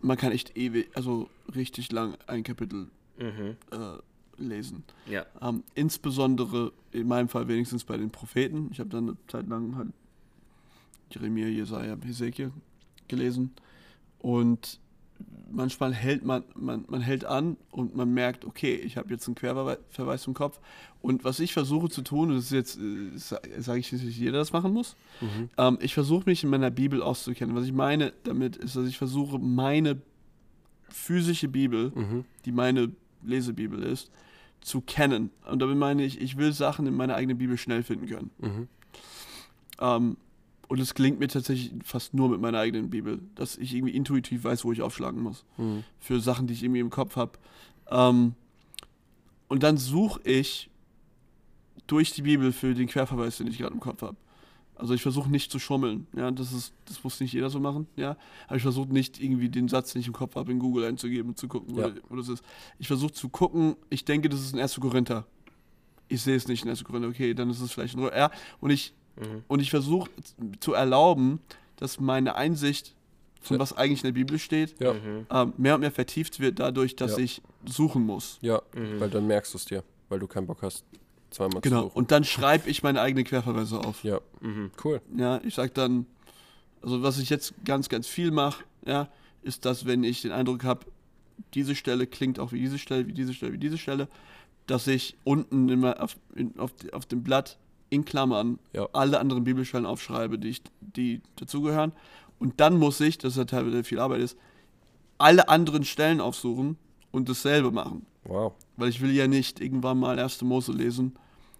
man 0.00 0.16
kann 0.16 0.32
echt 0.32 0.56
ewig, 0.56 0.88
also 0.94 1.28
richtig 1.54 1.90
lang 1.90 2.16
ein 2.28 2.44
Kapitel 2.44 2.86
Mhm. 3.18 3.56
äh, 3.70 4.42
lesen. 4.42 4.82
Ja. 5.08 5.24
Ähm, 5.40 5.62
insbesondere 5.74 6.72
in 6.92 7.06
meinem 7.06 7.28
Fall 7.28 7.46
wenigstens 7.48 7.84
bei 7.84 7.96
den 7.96 8.10
Propheten. 8.10 8.68
Ich 8.72 8.80
habe 8.80 8.90
dann 8.90 9.08
eine 9.08 9.16
Zeit 9.28 9.46
lang 9.48 9.76
halt 9.76 9.88
Jeremia, 11.10 11.46
Jesaja, 11.46 11.96
Hesekiel 12.04 12.50
gelesen. 13.08 13.52
Und 14.18 14.80
manchmal 15.52 15.94
hält 15.94 16.24
man, 16.24 16.42
man, 16.56 16.84
man 16.88 17.00
hält 17.00 17.24
an 17.24 17.56
und 17.70 17.94
man 17.94 18.12
merkt, 18.12 18.44
okay, 18.44 18.74
ich 18.74 18.96
habe 18.96 19.10
jetzt 19.10 19.28
einen 19.28 19.36
Querverweis 19.36 20.26
im 20.26 20.34
Kopf. 20.34 20.58
Und 21.00 21.22
was 21.22 21.38
ich 21.38 21.52
versuche 21.52 21.88
zu 21.88 22.02
tun, 22.02 22.30
und 22.30 22.36
das 22.36 22.46
ist 22.46 22.50
jetzt, 22.52 22.78
äh, 22.78 23.16
sage 23.60 23.78
ich 23.78 23.92
nicht, 23.92 24.04
dass 24.04 24.16
jeder 24.16 24.38
das 24.38 24.52
machen 24.52 24.72
muss, 24.72 24.96
Mhm. 25.20 25.50
ähm, 25.58 25.78
ich 25.80 25.94
versuche 25.94 26.24
mich 26.28 26.42
in 26.42 26.50
meiner 26.50 26.70
Bibel 26.70 27.02
auszukennen. 27.02 27.54
Was 27.54 27.66
ich 27.66 27.72
meine 27.72 28.12
damit 28.24 28.56
ist, 28.56 28.74
dass 28.74 28.86
ich 28.88 28.98
versuche, 28.98 29.38
meine 29.38 30.00
physische 30.88 31.46
Bibel, 31.48 31.92
Mhm. 31.94 32.24
die 32.44 32.52
meine 32.52 32.90
Lesebibel 33.24 33.82
ist, 33.82 34.10
zu 34.60 34.80
kennen. 34.80 35.30
Und 35.50 35.60
damit 35.60 35.76
meine 35.76 36.04
ich, 36.04 36.20
ich 36.20 36.36
will 36.36 36.52
Sachen 36.52 36.86
in 36.86 36.94
meiner 36.94 37.14
eigenen 37.14 37.38
Bibel 37.38 37.58
schnell 37.58 37.82
finden 37.82 38.06
können. 38.06 38.30
Mhm. 38.38 38.68
Ähm, 39.80 40.16
und 40.68 40.80
es 40.80 40.94
gelingt 40.94 41.18
mir 41.18 41.28
tatsächlich 41.28 41.72
fast 41.84 42.14
nur 42.14 42.30
mit 42.30 42.40
meiner 42.40 42.58
eigenen 42.58 42.90
Bibel, 42.90 43.20
dass 43.34 43.56
ich 43.58 43.74
irgendwie 43.74 43.94
intuitiv 43.94 44.44
weiß, 44.44 44.64
wo 44.64 44.72
ich 44.72 44.82
aufschlagen 44.82 45.22
muss. 45.22 45.44
Mhm. 45.58 45.84
Für 46.00 46.20
Sachen, 46.20 46.46
die 46.46 46.54
ich 46.54 46.62
irgendwie 46.62 46.80
im 46.80 46.90
Kopf 46.90 47.16
habe. 47.16 47.32
Ähm, 47.90 48.34
und 49.48 49.62
dann 49.62 49.76
suche 49.76 50.20
ich 50.24 50.70
durch 51.86 52.12
die 52.12 52.22
Bibel 52.22 52.52
für 52.52 52.74
den 52.74 52.88
Querverweis, 52.88 53.36
den 53.36 53.46
ich 53.46 53.58
gerade 53.58 53.74
im 53.74 53.80
Kopf 53.80 54.02
habe. 54.02 54.16
Also 54.76 54.92
ich 54.94 55.02
versuche 55.02 55.30
nicht 55.30 55.50
zu 55.52 55.58
schummeln. 55.58 56.06
Ja, 56.16 56.30
das 56.30 56.52
ist, 56.52 56.72
das 56.86 57.02
muss 57.04 57.20
nicht 57.20 57.32
jeder 57.32 57.48
so 57.50 57.60
machen. 57.60 57.86
Ja, 57.96 58.16
aber 58.48 58.56
ich 58.56 58.62
versuche 58.62 58.88
nicht 58.88 59.20
irgendwie 59.22 59.48
den 59.48 59.68
Satz, 59.68 59.92
den 59.92 60.00
ich 60.00 60.06
im 60.08 60.12
Kopf 60.12 60.34
habe, 60.34 60.50
in 60.50 60.58
Google 60.58 60.84
einzugeben 60.84 61.30
und 61.30 61.38
zu 61.38 61.46
gucken, 61.48 61.76
wo, 61.76 61.80
Ja. 61.80 61.90
wo 62.08 62.16
das 62.16 62.28
ist. 62.28 62.42
Ich 62.78 62.88
versuche 62.88 63.12
zu 63.12 63.28
gucken. 63.28 63.76
Ich 63.90 64.04
denke, 64.04 64.28
das 64.28 64.40
ist 64.40 64.52
ein 64.54 64.60
1. 64.60 64.80
Korinther. 64.80 65.26
Ich 66.08 66.22
sehe 66.22 66.36
es 66.36 66.48
nicht 66.48 66.64
in 66.64 66.70
1. 66.70 66.82
Korinther. 66.84 67.08
Okay, 67.08 67.34
dann 67.34 67.50
ist 67.50 67.60
es 67.60 67.70
vielleicht 67.72 67.96
ein 67.96 68.00
Rö- 68.04 68.16
ja. 68.16 68.30
Und 68.60 68.70
ich 68.70 68.94
Mhm. 69.16 69.44
und 69.46 69.60
ich 69.62 69.70
versuche 69.70 70.10
zu 70.58 70.72
erlauben, 70.74 71.38
dass 71.76 72.00
meine 72.00 72.34
Einsicht 72.34 72.96
von 73.40 73.60
was 73.60 73.72
eigentlich 73.76 74.00
in 74.00 74.08
der 74.08 74.12
Bibel 74.12 74.38
steht, 74.40 74.74
Ja. 74.80 74.92
Ähm, 75.30 75.52
mehr 75.56 75.74
und 75.76 75.82
mehr 75.82 75.92
vertieft 75.92 76.40
wird 76.40 76.58
dadurch, 76.58 76.96
dass 76.96 77.12
Ja. 77.12 77.18
ich 77.22 77.40
suchen 77.64 78.04
muss. 78.04 78.38
Ja, 78.40 78.60
Mhm. 78.74 78.98
weil 78.98 79.10
dann 79.10 79.26
merkst 79.28 79.54
du 79.54 79.58
es 79.58 79.66
dir, 79.66 79.84
weil 80.08 80.18
du 80.18 80.26
keinen 80.26 80.46
Bock 80.48 80.62
hast, 80.62 80.84
zweimal 81.34 81.60
Genau. 81.60 81.82
zu 81.82 81.88
suchen. 81.88 81.96
Und 81.98 82.10
dann 82.10 82.24
schreibe 82.24 82.68
ich 82.70 82.82
meine 82.82 83.00
eigenen 83.00 83.24
Querverweise 83.24 83.78
auf. 83.80 84.04
Ja, 84.04 84.20
Mhm. 84.40 84.70
cool. 84.84 85.00
Ja, 85.16 85.40
ich 85.44 85.54
sag 85.54 85.74
dann, 85.74 86.06
also 86.82 87.02
was 87.02 87.18
ich 87.18 87.30
jetzt 87.30 87.54
ganz, 87.64 87.88
ganz 87.88 88.06
viel 88.06 88.30
mache, 88.30 88.64
ja, 88.86 89.08
ist, 89.42 89.64
dass 89.64 89.84
wenn 89.86 90.04
ich 90.04 90.22
den 90.22 90.32
Eindruck 90.32 90.64
habe, 90.64 90.86
diese 91.54 91.74
Stelle 91.74 92.06
klingt 92.06 92.38
auch 92.38 92.52
wie 92.52 92.60
diese 92.60 92.78
Stelle, 92.78 93.06
wie 93.06 93.12
diese 93.12 93.34
Stelle, 93.34 93.52
wie 93.52 93.58
diese 93.58 93.78
Stelle, 93.78 94.08
dass 94.66 94.86
ich 94.86 95.16
unten 95.24 95.68
immer 95.68 96.02
auf, 96.02 96.16
in, 96.34 96.58
auf, 96.58 96.72
auf 96.92 97.04
dem 97.06 97.22
Blatt 97.22 97.58
in 97.90 98.04
Klammern 98.04 98.58
Ja. 98.72 98.88
alle 98.92 99.20
anderen 99.20 99.44
Bibelstellen 99.44 99.84
aufschreibe, 99.86 100.38
die, 100.38 100.48
ich, 100.48 100.62
die 100.80 101.20
dazugehören. 101.36 101.92
Und 102.38 102.60
dann 102.60 102.78
muss 102.78 103.00
ich, 103.00 103.18
das 103.18 103.32
ist 103.32 103.36
ja 103.38 103.44
teilweise 103.44 103.84
viel 103.84 103.98
Arbeit 103.98 104.20
ist, 104.20 104.36
alle 105.18 105.48
anderen 105.48 105.84
Stellen 105.84 106.20
aufsuchen 106.20 106.76
und 107.12 107.28
dasselbe 107.28 107.70
machen. 107.70 108.06
Wow. 108.24 108.54
Weil 108.76 108.88
ich 108.88 109.00
will 109.00 109.12
ja 109.12 109.26
nicht 109.28 109.60
irgendwann 109.60 109.98
mal 109.98 110.18
1. 110.18 110.42
Mose 110.42 110.72
lesen 110.72 111.14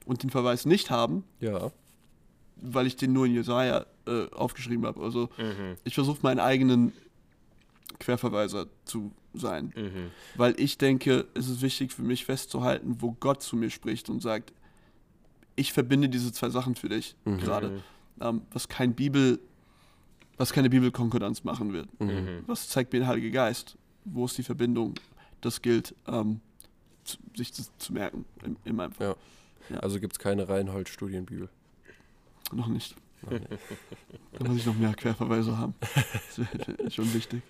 und 0.04 0.22
den 0.22 0.30
Verweis 0.30 0.66
nicht 0.66 0.90
haben, 0.90 1.24
Ja. 1.40 1.70
weil 2.56 2.86
ich 2.86 2.96
den 2.96 3.12
nur 3.12 3.26
in 3.26 3.34
Jesaja 3.34 3.86
äh, 4.06 4.26
aufgeschrieben 4.32 4.84
habe. 4.86 5.02
Also 5.02 5.28
Mhm. 5.38 5.76
ich 5.84 5.94
versuche 5.94 6.18
meinen 6.22 6.40
eigenen 6.40 6.92
Querverweiser 7.98 8.66
zu 8.84 9.12
sein. 9.32 9.72
Mhm. 9.76 10.10
Weil 10.36 10.58
ich 10.60 10.78
denke, 10.78 11.26
es 11.34 11.48
ist 11.48 11.62
wichtig 11.62 11.92
für 11.92 12.02
mich 12.02 12.24
festzuhalten, 12.24 12.96
wo 13.00 13.12
Gott 13.12 13.42
zu 13.42 13.56
mir 13.56 13.70
spricht 13.70 14.08
und 14.10 14.20
sagt, 14.20 14.52
ich 15.56 15.72
verbinde 15.72 16.08
diese 16.08 16.32
zwei 16.32 16.50
Sachen 16.50 16.74
für 16.74 16.88
dich 16.88 17.16
Mhm. 17.24 17.38
gerade. 17.38 17.82
Ähm, 18.20 18.42
was 18.52 18.68
kein 18.68 18.94
Bibel, 18.94 19.38
was 20.36 20.52
keine 20.52 20.68
Bibelkonkordanz 20.70 21.44
machen 21.44 21.72
wird. 21.72 21.88
Mhm. 22.00 22.44
Was 22.46 22.68
zeigt 22.68 22.92
mir 22.92 23.00
der 23.00 23.08
Heilige 23.08 23.30
Geist? 23.30 23.76
Wo 24.04 24.26
ist 24.26 24.36
die 24.38 24.42
Verbindung? 24.42 24.94
Das 25.40 25.62
gilt, 25.62 25.94
ähm, 26.06 26.40
zu, 27.04 27.18
sich 27.36 27.52
zu, 27.52 27.62
zu 27.78 27.92
merken 27.92 28.24
in, 28.44 28.56
in 28.64 28.76
meinem 28.76 28.92
Fall. 28.92 29.08
Ja. 29.08 29.16
Also 29.80 30.00
gibt 30.00 30.12
es 30.14 30.18
keine 30.18 30.48
Reinhold-Studienbibel. 30.48 31.48
Noch 32.52 32.68
nicht. 32.68 32.94
Noch 33.22 33.30
nicht. 33.32 33.46
Da 34.38 34.44
muss 34.46 34.58
ich 34.58 34.66
noch 34.66 34.76
mehr 34.76 34.94
Querverweise 34.94 35.56
haben. 35.56 35.74
Das 35.80 36.38
wäre 36.38 36.90
schon 36.90 37.12
wichtig. 37.14 37.42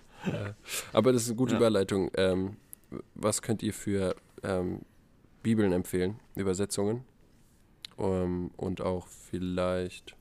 Aber 0.93 1.11
das 1.13 1.23
ist 1.23 1.29
eine 1.29 1.37
gute 1.37 1.51
Ja. 1.53 1.57
Überleitung. 1.57 2.09
Ähm, 2.15 2.57
was 3.13 3.41
könnt 3.41 3.61
ihr 3.61 3.73
für 3.73 4.15
ähm, 4.43 4.81
Bibeln 5.43 5.71
empfehlen? 5.71 6.19
Übersetzungen? 6.35 7.03
Um, 7.97 8.51
und 8.57 8.81
auch 8.81 9.07
vielleicht. 9.07 10.15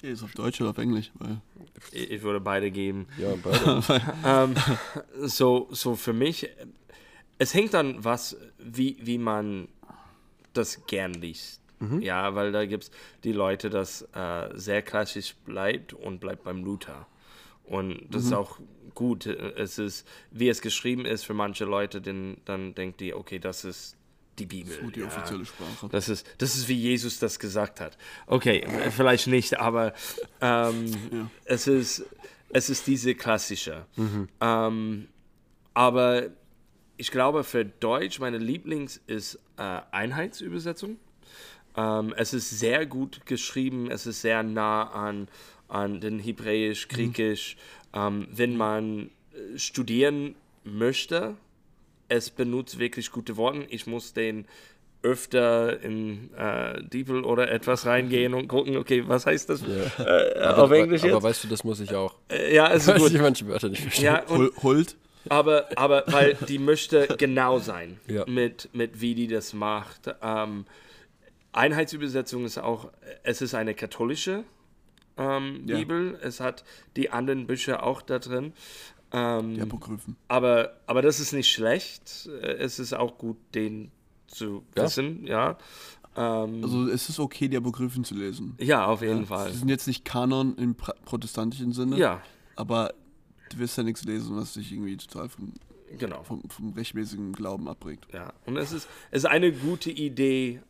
Ist 0.00 0.22
auf 0.22 0.32
Deutsch 0.32 0.60
oder 0.60 0.70
auf 0.70 0.78
Englisch? 0.78 1.12
Weil, 1.14 1.40
Ich 1.92 2.10
ich 2.10 2.22
würde 2.22 2.40
beide 2.40 2.70
geben. 2.70 3.06
Ja, 3.18 3.34
beide. 3.42 4.02
ähm, 4.24 4.54
so, 5.28 5.68
so 5.70 5.94
für 5.94 6.12
mich, 6.12 6.48
es 7.38 7.52
hängt 7.54 7.74
dann 7.74 8.02
was, 8.04 8.36
wie, 8.58 8.96
wie 9.02 9.18
man 9.18 9.68
das 10.52 10.86
gern 10.86 11.14
liest. 11.14 11.60
Ja, 11.98 12.36
weil 12.36 12.52
da 12.52 12.64
gibt 12.64 12.84
es 12.84 12.90
die 13.24 13.32
Leute, 13.32 13.68
das 13.68 14.02
äh, 14.14 14.50
sehr 14.54 14.82
klassisch 14.82 15.34
bleibt 15.44 15.92
und 15.92 16.20
bleibt 16.20 16.44
beim 16.44 16.62
Luther. 16.62 17.08
Und 17.64 18.06
das 18.08 18.24
ist 18.26 18.32
auch 18.32 18.60
gut. 18.94 19.26
Es 19.26 19.78
ist, 19.78 20.06
wie 20.30 20.48
es 20.48 20.60
geschrieben 20.60 21.04
ist 21.04 21.24
für 21.24 21.34
manche 21.34 21.64
Leute, 21.64 22.00
denn, 22.00 22.36
dann 22.44 22.76
denkt 22.76 23.00
die, 23.00 23.12
okay, 23.14 23.40
das 23.40 23.64
ist 23.64 23.96
die 24.38 24.46
Bibel. 24.46 24.78
so 24.80 24.90
die 24.90 25.00
ja. 25.00 25.06
offizielle 25.06 25.44
Sprache. 25.44 25.88
Das 25.90 26.08
ist, 26.08 26.24
das 26.38 26.54
ist 26.54 26.68
wie 26.68 26.74
Jesus 26.74 27.18
das 27.18 27.40
gesagt 27.40 27.80
hat. 27.80 27.98
Okay, 28.28 28.64
vielleicht 28.90 29.26
nicht, 29.26 29.58
aber 29.58 29.92
ähm, 30.40 30.86
Ja. 31.10 31.30
es, 31.46 31.66
ist, 31.66 32.04
es 32.50 32.70
ist 32.70 32.86
diese 32.86 33.16
klassische. 33.16 33.86
Ähm, 34.40 35.08
aber 35.74 36.28
ich 36.96 37.10
glaube, 37.10 37.44
für 37.44 37.64
Deutsch, 37.64 38.18
meine 38.20 38.38
Lieblings 38.38 39.00
ist 39.06 39.36
äh, 39.56 39.80
Einheitsübersetzung. 39.90 40.96
Ähm, 41.76 42.14
es 42.16 42.34
ist 42.34 42.50
sehr 42.50 42.86
gut 42.86 43.24
geschrieben, 43.26 43.90
es 43.90 44.06
ist 44.06 44.20
sehr 44.22 44.42
nah 44.42 44.84
an, 44.90 45.28
an 45.68 46.00
den 46.00 46.18
Hebräisch, 46.18 46.88
Griechisch. 46.88 47.56
Ähm, 47.94 48.28
wenn 48.30 48.56
man 48.56 49.10
äh, 49.32 49.58
studieren 49.58 50.34
möchte, 50.64 51.36
es 52.08 52.30
benutzt 52.30 52.78
wirklich 52.78 53.10
gute 53.10 53.36
Worte. 53.36 53.64
Ich 53.70 53.86
muss 53.86 54.12
den 54.12 54.46
öfter 55.02 55.80
in 55.82 56.32
äh, 56.34 56.80
Diebel 56.84 57.24
oder 57.24 57.50
etwas 57.50 57.86
reingehen 57.86 58.34
und 58.34 58.46
gucken, 58.48 58.76
okay, 58.76 59.02
was 59.08 59.26
heißt 59.26 59.48
das 59.50 59.62
Ja. 59.62 60.04
äh, 60.04 60.38
Aber, 60.40 60.64
auf 60.64 60.70
Englisch 60.70 61.02
aber 61.02 61.14
jetzt? 61.14 61.22
weißt 61.24 61.44
du, 61.44 61.48
das 61.48 61.64
muss 61.64 61.80
ich 61.80 61.92
auch. 61.94 62.14
Äh, 62.30 62.54
ja, 62.54 62.70
es 62.72 62.86
ist 62.86 62.96
gut. 62.98 63.10
ich 63.10 63.20
manche 63.20 63.46
Wörter 63.48 63.68
nicht 63.68 63.82
verstehe. 63.82 64.04
Ja, 64.04 64.24
Hult? 64.62 64.96
Aber, 65.28 65.66
aber 65.76 66.04
weil 66.08 66.34
die 66.48 66.58
möchte 66.58 67.06
genau 67.18 67.58
sein 67.58 68.00
Ja. 68.08 68.24
mit, 68.26 68.68
mit 68.72 69.00
wie 69.00 69.14
die 69.14 69.26
das 69.28 69.52
macht. 69.52 70.14
Ähm, 70.22 70.64
Einheitsübersetzung 71.52 72.44
ist 72.44 72.58
auch, 72.58 72.90
es 73.22 73.42
ist 73.42 73.54
eine 73.54 73.74
katholische 73.74 74.44
ähm, 75.18 75.64
Ja. 75.66 75.76
Bibel. 75.76 76.18
Es 76.22 76.40
hat 76.40 76.64
die 76.96 77.10
anderen 77.10 77.46
Bücher 77.46 77.82
auch 77.82 78.00
da 78.02 78.18
drin. 78.18 78.52
Ähm, 79.12 79.54
Die 79.54 79.60
Apokryphen. 79.60 80.16
aber, 80.28 80.72
aber 80.86 81.02
das 81.02 81.20
ist 81.20 81.32
nicht 81.32 81.50
schlecht. 81.52 82.26
Es 82.42 82.78
ist 82.78 82.94
auch 82.94 83.18
gut, 83.18 83.36
den 83.54 83.90
zu 84.26 84.64
Ja. 84.76 84.84
wissen, 84.84 85.26
ja. 85.26 85.58
Ähm, 86.16 86.62
Also 86.64 86.88
es 86.88 87.10
ist 87.10 87.18
okay, 87.20 87.48
die 87.48 87.56
Apokryphen 87.58 88.04
zu 88.04 88.14
lesen. 88.14 88.54
ja, 88.58 88.86
auf 88.86 89.02
jeden 89.02 89.20
Ja, 89.20 89.26
Fall. 89.26 89.50
Sie 89.52 89.58
sind 89.58 89.68
jetzt 89.68 89.86
nicht 89.86 90.06
Kanon 90.06 90.56
im 90.56 90.74
protestantischen 90.74 91.72
Sinne, 91.72 91.98
Ja, 91.98 92.22
aber 92.56 92.94
du 93.52 93.58
wirst 93.58 93.76
ja 93.76 93.82
nichts 93.82 94.04
lesen, 94.04 94.36
was 94.36 94.54
dich 94.54 94.72
irgendwie 94.72 94.96
total 94.96 95.28
vom, 95.28 95.52
genau. 95.98 96.22
vom, 96.22 96.42
vom 96.48 96.72
rechtmäßigen 96.72 97.32
Glauben 97.32 97.68
abbringt. 97.68 98.06
Ja, 98.12 98.32
und 98.46 98.56
es 98.56 98.72
ist, 98.72 98.88
es 99.10 99.24
ist 99.24 99.30
eine 99.30 99.52
gute 99.52 99.90
Idee, 99.90 100.60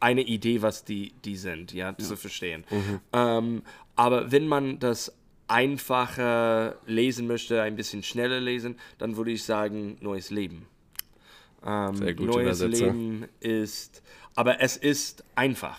eine 0.00 0.22
Idee, 0.22 0.62
was 0.62 0.84
die, 0.84 1.12
die 1.24 1.36
sind, 1.36 1.72
ja, 1.72 1.96
zu 1.96 2.16
verstehen. 2.16 2.64
Ähm, 3.12 3.62
aber 3.96 4.32
wenn 4.32 4.46
man 4.46 4.78
das 4.78 5.12
einfacher 5.48 6.76
lesen 6.86 7.26
möchte, 7.26 7.60
ein 7.60 7.76
bisschen 7.76 8.02
schneller 8.02 8.40
lesen, 8.40 8.76
dann 8.98 9.16
würde 9.16 9.32
ich 9.32 9.42
sagen, 9.42 9.98
neues 10.00 10.30
Leben. 10.30 10.66
Ähm, 11.64 11.96
Sehr 11.96 12.14
gute 12.14 12.30
neues 12.30 12.60
Übersetzung. 12.60 13.20
Leben 13.20 13.28
ist, 13.40 14.02
aber 14.34 14.60
es 14.60 14.76
ist 14.76 15.24
einfach. 15.34 15.78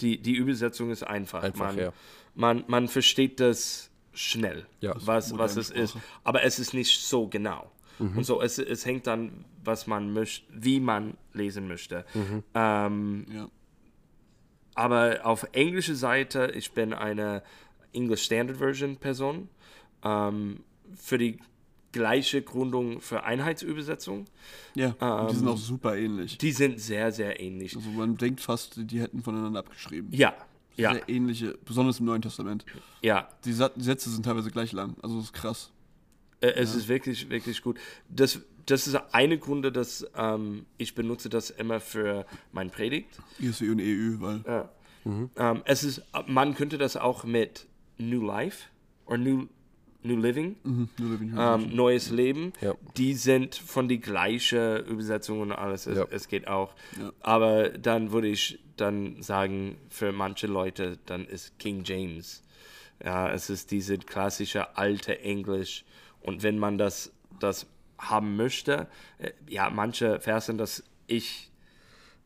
Die, 0.00 0.18
die 0.18 0.34
Übersetzung 0.34 0.90
ist 0.90 1.04
einfach. 1.04 1.44
Einfach, 1.44 1.66
man, 1.66 1.78
ja. 1.78 1.92
man, 2.34 2.64
man 2.66 2.88
versteht 2.88 3.38
das 3.38 3.89
schnell, 4.12 4.66
Ja. 4.80 4.94
was, 4.96 5.36
was 5.38 5.56
es 5.56 5.70
ist. 5.70 5.90
Sprache. 5.90 6.04
Aber 6.24 6.42
es 6.44 6.58
ist 6.58 6.74
nicht 6.74 7.00
so 7.00 7.26
genau. 7.28 7.70
Und 7.98 8.24
so, 8.24 8.40
es, 8.40 8.58
es 8.58 8.86
hängt 8.86 9.06
dann, 9.06 9.44
was 9.62 9.86
man 9.86 10.12
möchte, 10.14 10.46
wie 10.50 10.80
man 10.80 11.18
lesen 11.34 11.68
möchte. 11.68 12.06
Ähm, 12.54 13.26
Ja. 13.30 13.48
aber 14.74 15.20
auf 15.24 15.46
englischer 15.52 15.94
Seite, 15.94 16.50
ich 16.54 16.72
bin 16.72 16.94
eine 16.94 17.42
English 17.92 18.22
Standard 18.24 18.56
Version 18.58 18.96
Person. 18.96 19.48
Ähm, 20.02 20.60
für 20.96 21.18
die 21.18 21.38
gleiche 21.92 22.40
Gründung 22.40 23.00
für 23.00 23.24
Einheitsübersetzung. 23.24 24.24
Ja, 24.74 24.90
und 25.00 25.30
die 25.30 25.34
sind 25.36 25.46
Ähm, 25.46 25.52
auch 25.52 25.58
super 25.58 25.96
ähnlich. 25.96 26.38
Die 26.38 26.52
sind 26.52 26.80
sehr, 26.80 27.12
sehr 27.12 27.38
ähnlich. 27.40 27.76
Also 27.76 27.90
man 27.90 28.16
denkt 28.16 28.40
fast, 28.40 28.74
die 28.78 29.00
hätten 29.00 29.22
voneinander 29.22 29.58
abgeschrieben. 29.60 30.08
Ja, 30.12 30.32
ja, 30.80 30.94
Sehr 30.94 31.08
ähnliche, 31.08 31.58
besonders 31.64 32.00
im 32.00 32.06
Neuen 32.06 32.22
Testament. 32.22 32.64
ja. 33.02 33.28
Die 33.44 33.52
Sa- 33.52 33.70
die 33.74 33.82
Sätze 33.84 34.10
sind 34.10 34.24
teilweise 34.24 34.50
gleich 34.50 34.72
lang. 34.72 34.96
Also 35.02 35.16
das 35.16 35.26
ist 35.26 35.32
krass. 35.32 35.70
Äh, 36.40 36.48
Es 36.52 36.74
ist 36.74 36.88
wirklich, 36.88 37.28
wirklich 37.30 37.62
gut. 37.62 37.78
Das, 38.08 38.40
das 38.66 38.86
ist 38.86 38.96
eine 39.12 39.38
Gründe, 39.38 39.70
dass 39.72 40.06
ähm, 40.16 40.64
ich 40.78 40.94
benutze 40.94 41.28
das 41.28 41.50
immer 41.50 41.80
für 41.80 42.24
mein 42.52 42.70
Predigt. 42.70 43.08
ISU 43.38 43.66
und 43.72 43.80
EU, 43.80 44.20
weil 44.20 44.40
Ja. 44.46 44.68
Ähm, 45.04 45.62
es 45.64 45.82
ist, 45.84 46.02
man 46.26 46.54
könnte 46.54 46.76
das 46.78 46.96
auch 46.96 47.24
mit 47.24 47.66
New 47.98 48.24
Life 48.24 48.68
oder 49.06 49.16
New, 49.18 49.46
New 50.02 50.16
Living, 50.16 50.56
mhm, 50.62 50.88
nur 50.98 51.10
Living 51.10 51.34
ähm. 51.38 51.74
Neues 51.74 52.10
Leben. 52.10 52.52
Ja. 52.60 52.74
Die 52.96 53.14
sind 53.14 53.54
von 53.54 53.88
die 53.88 54.00
gleiche 54.00 54.78
Übersetzung 54.88 55.40
und 55.40 55.52
alles. 55.52 55.86
Es, 55.86 55.98
Ja. 55.98 56.06
es 56.10 56.28
geht 56.28 56.48
auch. 56.48 56.74
Ja. 56.98 57.12
Aber 57.20 57.68
dann 57.68 58.12
würde 58.12 58.28
ich 58.28 58.58
dann 58.76 59.22
sagen, 59.22 59.76
für 59.90 60.12
manche 60.12 60.46
Leute, 60.46 60.98
dann 61.06 61.26
ist 61.26 61.58
King 61.58 61.82
James. 61.84 62.42
Ja, 63.04 63.30
es 63.30 63.50
ist 63.50 63.70
diese 63.70 63.98
klassische 63.98 64.76
alte 64.76 65.20
Englisch. 65.20 65.84
Und 66.22 66.42
wenn 66.42 66.58
man 66.58 66.78
das, 66.78 67.12
das 67.38 67.66
haben 67.98 68.36
möchte, 68.36 68.88
äh, 69.18 69.30
ja, 69.48 69.68
manche 69.70 70.20
Versen, 70.20 70.56
das 70.58 70.82
ich 71.06 71.49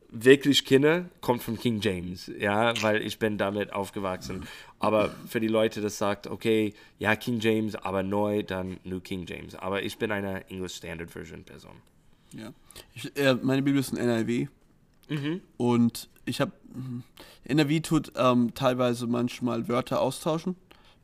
wirklich 0.09 0.65
kenne, 0.65 1.09
kommt 1.21 1.43
von 1.43 1.57
King 1.57 1.79
James, 1.81 2.31
ja, 2.39 2.73
weil 2.81 3.01
ich 3.01 3.19
bin 3.19 3.37
damit 3.37 3.73
aufgewachsen. 3.73 4.47
Aber 4.79 5.09
für 5.27 5.39
die 5.39 5.47
Leute, 5.47 5.81
das 5.81 5.97
sagt, 5.97 6.27
okay, 6.27 6.73
ja, 6.99 7.15
King 7.15 7.39
James, 7.39 7.75
aber 7.75 8.03
neu, 8.03 8.43
dann 8.43 8.77
New 8.83 8.99
King 8.99 9.25
James. 9.27 9.55
Aber 9.55 9.83
ich 9.83 9.97
bin 9.97 10.11
eine 10.11 10.49
English 10.49 10.75
Standard 10.75 11.11
Version 11.11 11.43
Person. 11.43 11.73
Ja. 12.33 12.53
Ich, 12.93 13.15
äh, 13.17 13.35
meine 13.41 13.61
Bibel 13.61 13.79
ist 13.79 13.97
ein 13.97 14.05
NIV. 14.05 14.49
Mhm. 15.09 15.41
Und 15.57 16.09
ich 16.25 16.41
habe. 16.41 16.51
NRW 17.45 17.79
tut 17.79 18.11
ähm, 18.17 18.53
teilweise 18.53 19.07
manchmal 19.07 19.69
Wörter 19.69 20.01
austauschen, 20.01 20.55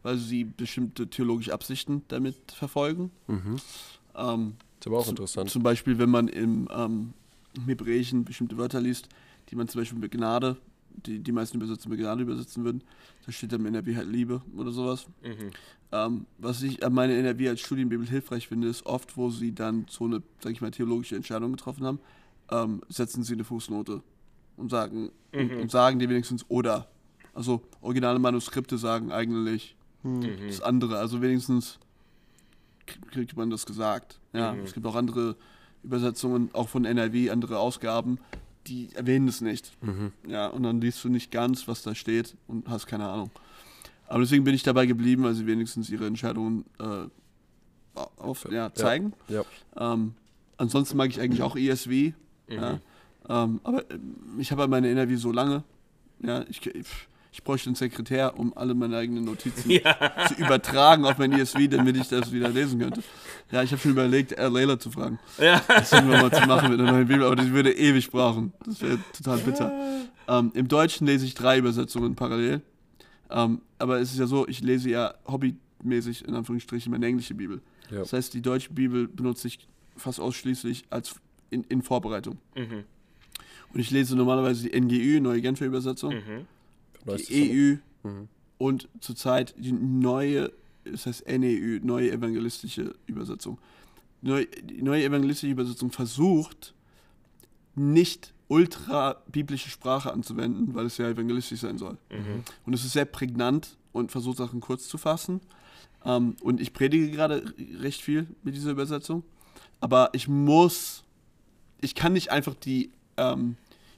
weil 0.04 0.18
sie 0.18 0.44
bestimmte 0.44 1.08
theologische 1.08 1.54
Absichten 1.54 2.04
damit 2.10 2.36
verfolgen. 2.52 3.12
Ähm, 3.30 4.56
Ist 4.80 4.88
aber 4.88 5.00
auch 5.00 5.08
interessant. 5.08 5.50
Zum 5.50 5.64
Beispiel, 5.64 5.98
wenn 5.98 6.10
man 6.10 6.28
im, 6.28 6.68
ähm, 6.76 7.14
im 7.56 7.64
Hebräischen 7.66 8.24
bestimmte 8.24 8.58
Wörter 8.58 8.82
liest, 8.82 9.10
die 9.50 9.56
man 9.56 9.68
zum 9.68 9.82
Beispiel 9.82 10.00
mit 10.00 10.12
Gnade, 10.12 10.58
die 11.06 11.20
die 11.20 11.32
meisten 11.32 11.58
Übersetzer 11.58 11.90
mit 11.90 12.00
Gnade 12.00 12.24
übersetzen 12.24 12.64
würden, 12.64 12.84
da 13.26 13.32
steht 13.32 13.52
dann 13.52 13.62
im 13.62 13.68
NRW 13.68 13.96
halt 13.96 14.10
Liebe 14.10 14.42
oder 14.56 14.72
sowas. 14.72 15.08
Mhm. 15.24 15.52
Ähm, 15.92 16.26
was 16.38 16.62
ich 16.64 16.86
an 16.86 16.94
meine 16.94 17.16
NRW 17.16 17.50
als 17.50 17.60
Studienbibel 17.60 18.08
hilfreich 18.08 18.48
finde, 18.48 18.68
ist 18.68 18.86
oft, 18.86 19.18
wo 19.18 19.30
sie 19.30 19.54
dann 19.54 19.86
so 19.90 20.06
eine, 20.06 20.22
sag 20.40 20.54
ich 20.54 20.62
mal, 20.62 20.72
theologische 20.72 21.16
Entscheidung 21.16 21.52
getroffen 21.52 21.86
haben, 21.86 22.00
ähm, 22.50 22.82
setzen 22.88 23.24
sie 23.24 23.34
eine 23.34 23.44
Fußnote 23.44 24.02
und 24.58 24.70
sagen, 24.70 25.12
und, 25.34 25.52
und 25.52 25.72
sagen 25.72 26.00
die 26.00 26.10
wenigstens 26.10 26.46
oder. 26.50 26.90
Also 27.34 27.62
originale 27.82 28.20
Manuskripte 28.20 28.78
sagen 28.78 29.12
eigentlich 29.12 29.76
das 30.48 30.62
andere. 30.62 30.98
Also 30.98 31.22
wenigstens 31.22 31.80
kriegt 32.86 33.38
man 33.38 33.50
das 33.50 33.66
gesagt. 33.66 34.20
Ja, 34.34 34.56
es 34.56 34.74
gibt 34.74 34.86
auch 34.86 34.96
andere 34.96 35.36
Übersetzungen, 35.84 36.50
auch 36.54 36.70
von 36.70 36.86
NRW, 36.86 37.30
andere 37.30 37.60
Ausgaben, 37.60 38.20
die 38.68 38.90
erwähnen 38.94 39.28
es 39.28 39.42
nicht. 39.42 39.72
Ja, 40.28 40.48
und 40.48 40.64
dann 40.64 40.82
liest 40.82 41.04
du 41.04 41.10
nicht 41.10 41.32
ganz, 41.32 41.68
was 41.68 41.82
da 41.82 41.96
steht 41.96 42.36
und 42.48 42.68
hast 42.70 42.88
keine 42.88 43.08
Ahnung. 43.08 43.32
Aber 44.08 44.20
deswegen 44.20 44.44
bin 44.44 44.54
ich 44.54 44.64
dabei 44.64 44.86
geblieben, 44.86 45.24
weil 45.24 45.34
sie 45.34 45.48
wenigstens 45.48 45.90
ihre 45.90 46.06
Entscheidungen 46.06 46.66
äh, 46.80 47.08
auf, 48.18 48.48
ja, 48.52 48.74
zeigen. 48.74 49.14
Ja. 49.28 49.44
Ähm, 49.78 50.14
ansonsten 50.58 50.98
mag 50.98 51.10
ich 51.10 51.20
eigentlich 51.20 51.42
auch 51.42 51.56
ESV. 51.56 52.14
Ja. 52.50 52.80
Ähm, 53.30 53.62
aber 53.64 53.90
ähm, 53.90 54.16
ich 54.38 54.52
habe 54.52 54.62
halt 54.62 54.72
meine 54.72 54.90
NRW 54.90 55.16
so 55.16 55.32
lange. 55.32 55.64
Ja, 56.20 56.44
ich, 56.50 56.66
ich, 56.66 56.88
ich 57.32 57.44
bräuchte 57.44 57.70
einen 57.70 57.76
Sekretär, 57.76 58.38
um 58.38 58.56
alle 58.58 58.74
meine 58.74 58.98
eigenen 58.98 59.24
Notizen 59.24 59.70
zu 60.28 60.34
übertragen 60.38 61.06
auf 61.06 61.18
mein 61.18 61.32
ESV, 61.32 61.68
damit 61.70 61.96
ich 61.96 62.10
das 62.10 62.32
wieder 62.32 62.50
lesen 62.50 62.80
könnte. 62.80 63.02
Ja, 63.52 63.64
ich 63.64 63.72
habe 63.72 63.82
schon 63.82 63.92
überlegt, 63.92 64.34
äh, 64.34 64.48
Layla 64.50 64.78
zu 64.80 64.92
fragen. 64.92 65.18
Ja. 65.38 65.62
Das 65.68 65.92
irgendwann 65.94 66.22
mal 66.22 66.32
zu 66.32 66.46
machen 66.48 66.72
mit 66.72 66.80
einer 66.80 66.92
neuen 66.92 67.08
Bibel, 67.08 67.24
aber 67.26 67.36
das 67.36 67.50
würde 67.50 67.72
ewig 67.74 68.12
brauchen. 68.12 68.54
Das 68.66 68.82
wäre 68.82 68.98
total 69.16 69.38
bitter. 69.40 69.72
Ähm, 70.28 70.52
Im 70.54 70.68
Deutschen 70.68 71.08
lese 71.08 71.26
ich 71.26 71.34
drei 71.34 71.58
Übersetzungen 71.58 72.16
parallel. 72.16 72.62
Ähm, 73.30 73.62
aber 73.80 74.00
es 74.00 74.12
ist 74.12 74.20
ja 74.20 74.28
so, 74.28 74.48
ich 74.48 74.62
lese 74.62 74.90
ja 74.90 75.14
hobbymäßig, 75.26 76.28
in 76.28 76.36
Anführungsstrichen, 76.36 76.92
meine 76.92 77.06
englische 77.06 77.34
Bibel. 77.34 77.62
Ja. 77.90 78.00
Das 78.00 78.12
heißt, 78.14 78.34
die 78.34 78.42
deutsche 78.42 78.72
Bibel 78.74 79.08
benutze 79.08 79.48
ich 79.48 79.68
fast 79.96 80.20
ausschließlich 80.20 80.86
als 80.90 81.16
in, 81.50 81.64
in 81.66 81.82
Vorbereitung. 81.82 82.40
Mhm. 82.56 82.84
Und 83.74 83.80
ich 83.80 83.90
lese 83.90 84.18
normalerweise 84.18 84.68
die 84.70 84.80
NGÜ, 84.80 85.22
Neue 85.22 85.42
Genfer 85.42 85.66
Übersetzung, 85.66 86.14
Mhm. 86.14 86.46
Die. 87.06 87.80
EU 88.04 88.08
Mhm. 88.08 88.28
und 88.58 88.90
zurzeit 89.00 89.54
die 89.58 89.72
neue, 89.72 90.52
das 90.84 91.06
heißt 91.06 91.28
NEÜ, 91.28 91.80
Neue 91.84 92.12
Evangelistische 92.12 92.96
Übersetzung. 93.06 93.60
Neu, 94.22 94.46
die 94.64 94.82
Neue 94.82 95.04
Evangelistische 95.04 95.52
Übersetzung 95.52 95.92
versucht, 95.92 96.74
nicht 97.76 98.34
ultra-biblische 98.48 99.70
Sprache 99.70 100.12
anzuwenden, 100.12 100.74
weil 100.74 100.86
es 100.88 100.98
ja 100.98 101.08
evangelistisch 101.08 101.62
sein 101.62 101.78
soll. 101.78 101.98
Mhm. 102.10 102.44
Und 102.66 102.74
es 102.74 102.84
ist 102.84 102.94
sehr 102.94 103.06
prägnant 103.06 103.78
und 103.94 104.12
versucht 104.12 104.38
Sachen 104.38 104.60
kurz 104.60 104.88
zu 104.90 104.98
fassen. 104.98 105.40
Ähm, 106.04 106.36
und 106.42 106.60
ich 106.60 106.74
predige 106.74 107.12
gerade 107.12 107.54
recht 107.80 108.02
viel 108.02 108.28
mit 108.44 108.56
dieser 108.56 108.72
Übersetzung. 108.72 109.24
Aber 109.80 110.10
ich 110.14 110.28
muss, 110.28 111.04
ich 111.80 111.96
kann 111.96 112.14
nicht 112.14 112.32
einfach 112.32 112.56
die 112.56 112.92
ähm, 113.18 113.56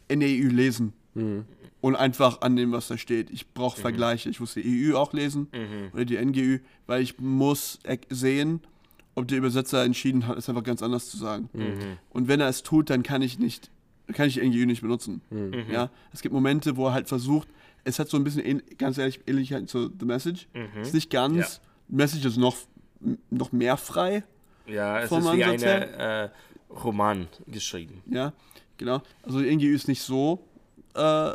NEU 0.09 0.49
lesen 0.49 0.93
Mhm. 1.15 1.45
Und 1.83 1.97
einfach 1.97 2.39
annehmen, 2.39 2.71
was 2.71 2.87
da 2.87 2.97
steht. 2.97 3.29
Ich 3.29 3.45
brauche 3.49 3.79
Vergleiche. 3.81 4.29
Ich 4.29 4.39
muss 4.39 4.53
die 4.53 4.63
EU 4.93 4.95
auch 4.95 5.11
lesen 5.11 5.47
Mhm. 5.51 5.89
oder 5.93 6.05
die 6.05 6.15
NGÜ, 6.17 6.59
weil 6.87 7.01
ich 7.01 7.19
muss 7.19 7.77
e- 7.85 7.97
sehen, 8.09 8.61
ob 9.15 9.27
der 9.27 9.37
Übersetzer 9.37 9.83
entschieden 9.83 10.25
hat, 10.25 10.37
es 10.37 10.47
einfach 10.47 10.63
ganz 10.63 10.81
anders 10.81 11.09
zu 11.09 11.17
sagen. 11.17 11.49
Mhm. 11.51 11.97
Und 12.09 12.29
wenn 12.29 12.39
er 12.39 12.47
es 12.47 12.63
tut, 12.63 12.89
dann 12.89 13.03
kann 13.03 13.21
ich 13.21 13.37
nicht, 13.37 13.69
kann 14.13 14.29
ich 14.29 14.37
NGÜ 14.41 14.65
nicht 14.65 14.81
benutzen. 14.81 15.19
Mhm. 15.29 15.65
Ja, 15.69 15.89
es 16.13 16.21
gibt 16.21 16.31
Momente, 16.33 16.77
wo 16.77 16.87
er 16.87 16.93
halt 16.93 17.09
versucht, 17.09 17.49
es 17.83 17.99
hat 17.99 18.07
so 18.09 18.15
ein 18.15 18.23
bisschen, 18.23 18.63
ganz 18.77 18.97
ehrlich, 18.97 19.19
Ähnlichkeit 19.27 19.67
zu 19.69 19.91
The 19.99 20.05
Message. 20.05 20.47
Mhm. 20.53 20.81
Ist 20.83 20.93
nicht 20.93 21.09
ganz, 21.09 21.35
Ja. 21.37 21.97
Message 21.97 22.23
ist 22.23 22.37
noch, 22.37 22.55
noch 23.29 23.51
mehr 23.51 23.75
frei, 23.75 24.23
Ja, 24.67 25.01
es 25.01 25.11
ist 25.11 25.33
wie 25.33 25.43
ein 25.43 25.61
äh, 25.61 26.29
Roman 26.69 27.27
geschrieben. 27.45 28.01
ja, 28.09 28.31
genau. 28.77 29.01
Also 29.21 29.41
die 29.41 29.53
NGÜ 29.53 29.75
ist 29.75 29.89
nicht 29.89 30.01
so 30.01 30.45
äh, 30.95 31.31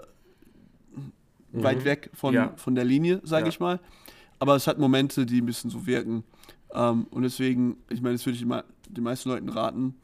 weit 1.53 1.85
weg 1.85 2.11
von, 2.15 2.35
Ja. 2.35 2.53
von 2.57 2.75
der 2.75 2.85
Linie, 2.85 3.21
sage 3.25 3.45
Ja. 3.45 3.49
ich 3.49 3.61
mal. 3.61 3.81
Aber 4.39 4.55
es 4.55 4.67
hat 4.67 4.79
Momente, 4.79 5.27
die 5.27 5.41
ein 5.41 5.47
bisschen 5.47 5.71
so 5.71 5.87
wirken. 5.87 6.25
Ähm, 6.73 7.07
und 7.11 7.23
deswegen, 7.23 7.77
ich 7.91 8.01
meine, 8.03 8.15
das 8.15 8.25
würde 8.27 8.37
ich 8.37 8.43
immer 8.43 8.65
den 8.89 9.05
meisten 9.05 9.29
Leuten 9.31 9.49
raten. 9.49 9.95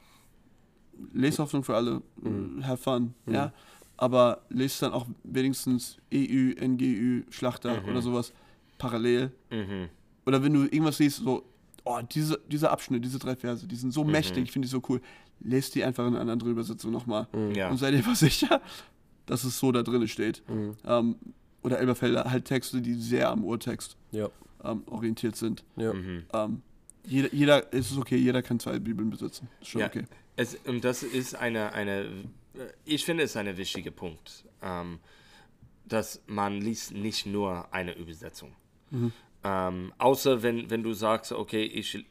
Leshoffnung 1.13 1.65
für 1.65 1.75
alle, 1.77 2.03
äh, 2.25 2.63
have 2.63 2.77
fun, 2.83 3.15
ja. 3.27 3.53
Aber 3.97 4.43
lest 4.49 4.83
dann 4.83 4.93
auch 4.93 5.07
wenigstens 5.23 5.99
EU, 6.13 6.53
NGÜ, 6.61 7.23
Schlachter 7.31 7.83
oder 7.89 8.03
sowas 8.03 8.33
parallel. 8.79 9.31
Mhm. 9.51 9.89
Oder 10.27 10.43
wenn 10.43 10.53
du 10.53 10.63
irgendwas 10.63 10.97
siehst, 10.97 11.19
so, 11.19 11.45
oh, 11.85 12.01
diese, 12.11 12.41
dieser 12.51 12.73
Abschnitt, 12.73 13.05
diese 13.05 13.19
drei 13.21 13.37
Verse, 13.37 13.67
die 13.67 13.77
sind 13.77 13.93
so 13.93 14.03
mächtig, 14.03 14.51
finde 14.51 14.67
ich 14.67 14.73
so 14.73 14.83
cool. 14.89 15.01
Lest 15.41 15.75
die 15.75 15.85
einfach 15.85 16.07
in 16.09 16.17
einer 16.17 16.33
anderen 16.33 16.53
Übersetzung 16.53 16.91
nochmal. 16.91 17.29
Ja. 17.55 17.71
Und 17.71 17.77
sei 17.77 17.91
dir 17.93 18.03
sicher, 18.15 18.61
dass 19.27 19.45
es 19.45 19.59
so 19.59 19.73
da 19.73 19.83
drin 19.83 20.07
steht. 20.09 20.43
Mhm. 20.49 20.77
Ähm, 20.87 21.17
oder 21.63 21.79
Elberfelder, 21.79 22.31
halt 22.31 22.45
Texte, 22.45 22.81
die 22.83 22.95
sehr 22.95 23.31
am 23.31 23.43
Urtext 23.45 23.97
Ja. 24.11 24.29
ähm, 24.63 24.83
orientiert 24.87 25.37
sind. 25.37 25.65
Ja. 25.77 25.93
Mhm. 25.95 26.25
Ähm, 26.33 26.63
jeder, 27.07 27.33
jeder, 27.35 27.73
es 27.75 27.91
ist 27.91 27.99
okay, 27.99 28.17
jeder 28.17 28.43
kann 28.43 28.59
zwei 28.61 28.79
Bibeln 28.79 29.11
besitzen. 29.11 29.49
Ist 29.61 29.69
schon 29.71 29.81
Ja. 29.81 29.87
okay. 29.87 30.05
Es, 30.37 30.57
und 30.67 30.85
das 30.85 31.03
ist 31.03 31.35
eine, 31.37 31.73
eine, 31.73 32.03
äh, 32.55 32.67
ich 32.85 33.05
finde 33.05 33.23
es 33.25 33.37
ein 33.37 33.57
wichtiger 33.57 33.91
Punkt, 33.93 34.45
ähm, 34.63 34.99
dass 35.87 36.23
man 36.27 36.61
liest 36.61 36.93
nicht 36.93 37.27
nur 37.27 37.73
eine 37.73 37.95
Übersetzung. 37.97 38.53
Ähm, 39.43 39.93
außer 39.99 40.43
wenn, 40.43 40.71
wenn 40.71 40.83
du 40.83 40.93
sagst, 40.95 41.33
okay, 41.33 41.65
ich, 41.65 41.95
äh, 41.97 42.03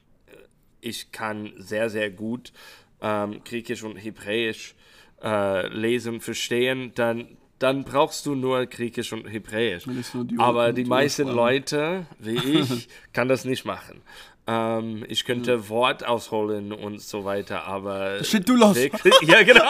ich 0.82 1.12
kann 1.12 1.54
sehr, 1.58 1.90
sehr 1.90 2.12
gut 2.12 2.54
ähm, 3.02 3.42
Griechisch 3.44 3.84
und 3.84 3.96
Hebräisch 3.98 4.76
äh, 5.24 5.68
lesen, 5.68 6.20
verstehen, 6.20 6.92
dann, 6.96 7.38
dann 7.60 7.84
brauchst 7.84 8.26
du 8.26 8.36
nur 8.36 8.66
Griechisch 8.66 9.14
und 9.14 9.26
Hebräisch. 9.26 9.84
Die 9.86 10.38
Aber 10.38 10.74
die 10.74 10.86
meisten. 10.86 11.28
Leute, 11.28 12.06
wie 12.20 12.36
ich, 12.60 12.90
kann 13.14 13.28
das 13.28 13.46
nicht 13.46 13.66
machen. 13.66 14.02
Ähm, 14.46 15.06
ich 15.08 15.24
könnte 15.24 15.70
Wort 15.70 16.06
ausholen 16.06 16.74
und 16.74 17.02
so 17.02 17.24
weiter, 17.24 17.66
aber. 17.66 18.24
steht 18.24 18.50
du 18.50 18.56
los. 18.56 18.76
Wirklich, 18.76 19.14
ja, 19.22 19.44
genau. 19.44 19.64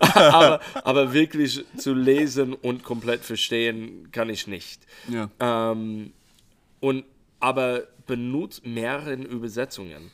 aber, 0.00 0.60
aber 0.84 1.12
wirklich 1.14 1.64
zu 1.78 1.94
lesen 1.94 2.52
und 2.52 2.84
komplett 2.84 3.22
verstehen 3.24 4.10
kann 4.12 4.28
ich 4.28 4.46
nicht. 4.46 4.82
Ja. 5.08 5.30
Ähm, 5.40 6.12
und 6.80 7.04
aber 7.40 7.84
benutzt 8.06 8.66
mehrere 8.66 9.14
Übersetzungen. 9.14 10.10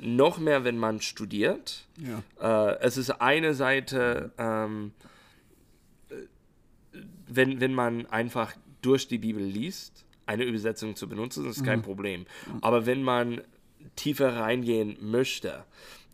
Noch 0.00 0.38
mehr, 0.38 0.64
wenn 0.64 0.78
man 0.78 1.00
studiert. 1.00 1.86
Ja. 1.96 2.70
Äh, 2.70 2.78
es 2.80 2.96
ist 2.96 3.10
eine 3.10 3.54
Seite, 3.54 4.32
ähm, 4.38 4.92
äh, 6.10 6.14
wenn, 7.28 7.60
wenn 7.60 7.74
man 7.74 8.06
einfach 8.06 8.54
durch 8.82 9.08
die 9.08 9.18
Bibel 9.18 9.42
liest, 9.42 10.04
eine 10.26 10.44
Übersetzung 10.44 10.96
zu 10.96 11.08
benutzen, 11.08 11.48
ist 11.48 11.64
kein 11.64 11.82
Problem. 11.82 12.26
Aber 12.60 12.84
wenn 12.84 13.02
man 13.02 13.42
tiefer 13.94 14.36
reingehen 14.36 14.96
möchte, 15.00 15.64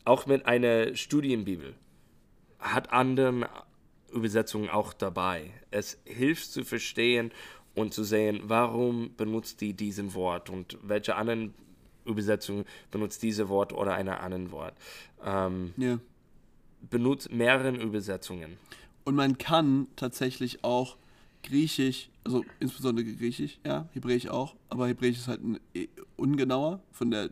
auch 0.04 0.26
mit 0.26 0.46
einer 0.46 0.94
Studienbibel, 0.94 1.74
hat 2.58 2.92
anderen 2.92 3.46
Übersetzungen 4.12 4.68
auch 4.68 4.92
dabei. 4.92 5.50
Es 5.70 5.98
hilft 6.04 6.52
zu 6.52 6.64
verstehen 6.64 7.32
und 7.74 7.94
zu 7.94 8.04
sehen, 8.04 8.40
warum 8.44 9.14
benutzt 9.16 9.60
die 9.60 9.72
diesen 9.72 10.14
Wort 10.14 10.50
und 10.50 10.78
welche 10.82 11.16
anderen 11.16 11.54
Übersetzung 12.04 12.64
benutzt 12.90 13.22
diese 13.22 13.48
Wort 13.48 13.72
oder 13.72 13.94
einen 13.94 14.08
anderen 14.10 14.50
Wort. 14.50 14.74
Ähm, 15.24 15.72
ja. 15.76 15.98
benutzt 16.90 17.30
mehrere 17.32 17.70
Übersetzungen. 17.76 18.56
Und 19.04 19.14
man 19.16 19.38
kann 19.38 19.86
tatsächlich 19.96 20.62
auch 20.64 20.96
Griechisch, 21.44 22.08
also 22.24 22.44
insbesondere 22.60 23.04
Griechisch, 23.04 23.58
ja, 23.66 23.88
Hebräisch 23.92 24.28
auch, 24.28 24.54
aber 24.68 24.86
Hebräisch 24.86 25.16
ist 25.18 25.26
halt 25.28 25.42
ein, 25.42 25.58
eh, 25.74 25.88
ungenauer 26.16 26.80
von 26.92 27.10
der 27.10 27.30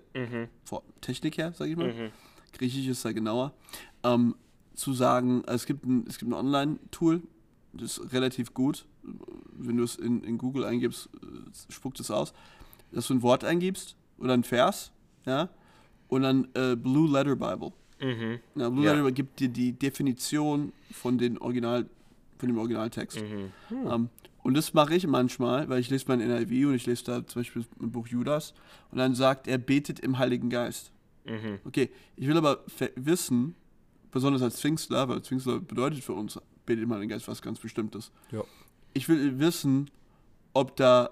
Vor- 0.65 0.83
Technik 1.01 1.39
her, 1.39 1.53
sag 1.57 1.69
ich 1.69 1.77
mal. 1.77 2.11
Griechisch 2.53 2.87
ist 2.89 3.05
da 3.05 3.13
genauer. 3.13 3.53
Ähm, 4.03 4.35
zu 4.75 4.93
sagen, 4.95 5.43
also 5.47 5.55
es 5.57 5.67
gibt 5.67 5.85
ein, 5.85 6.05
es 6.09 6.19
gibt 6.19 6.31
ein 6.31 6.35
Online-Tool, 6.35 7.23
das 7.73 7.99
ist 7.99 8.13
relativ 8.13 8.53
gut. 8.53 8.85
Wenn 9.57 9.77
du 9.77 9.85
es 9.85 9.95
in, 9.97 10.25
in 10.25 10.39
Google 10.39 10.65
eingibst, 10.65 11.09
äh, 11.23 11.73
spuckt 11.73 12.01
es 12.01 12.11
aus, 12.11 12.33
dass 12.91 13.07
du 13.07 13.15
ein 13.15 13.23
Wort 13.23 13.45
eingibst 13.45 13.95
oder 14.21 14.35
ein 14.35 14.45
Vers, 14.45 14.93
ja, 15.27 15.49
und 16.09 16.23
dann 16.23 16.49
äh, 16.55 16.77
Blue 16.77 17.11
Letter 17.11 17.37
Bible. 17.37 17.73
Ja, 18.55 18.69
Blue 18.71 18.85
Ja. 18.85 18.91
Letter 18.93 18.97
Bible 19.03 19.13
gibt 19.13 19.41
dir 19.41 19.49
die 19.49 19.73
Definition 19.73 20.73
von 20.93 21.19
den 21.19 21.39
Original, 21.39 21.87
von 22.39 22.49
dem 22.49 22.59
Originaltext. 22.59 23.19
Ähm, 23.71 24.09
und 24.43 24.55
das 24.55 24.73
mache 24.73 24.95
ich 24.95 25.07
manchmal, 25.07 25.69
weil 25.69 25.81
ich 25.81 25.91
lese 25.91 26.07
mein 26.09 26.21
NIV 26.21 26.69
und 26.69 26.75
ich 26.75 26.87
lese 26.87 27.05
da 27.05 27.27
zum 27.27 27.41
Beispiel 27.41 27.65
ein 27.81 27.91
Buch 27.91 28.07
Judas 28.09 28.55
und 28.91 28.99
dann 28.99 29.15
sagt 29.15 29.47
er 29.49 29.59
betet 29.59 30.01
im 30.01 30.19
Heiligen 30.19 30.49
Geist. 30.49 30.93
Okay, 31.65 31.91
ich 32.17 32.27
will 32.27 32.37
aber 32.39 32.61
wissen, 32.97 33.55
besonders 34.11 34.43
als 34.43 34.59
Pfingstler, 34.61 35.09
weil 35.09 35.21
Pfingstler 35.21 35.61
bedeutet 35.61 36.03
für 36.03 36.15
uns 36.15 36.41
betet 36.67 36.85
im 36.85 36.93
Heiligen 36.93 37.11
Geist 37.11 37.29
was 37.29 37.43
ganz 37.43 37.59
Bestimmtes. 37.61 38.11
Ja. 38.33 38.43
Ich 38.95 39.09
will 39.09 39.39
wissen, 39.39 39.91
ob 40.55 40.75
da 40.77 41.11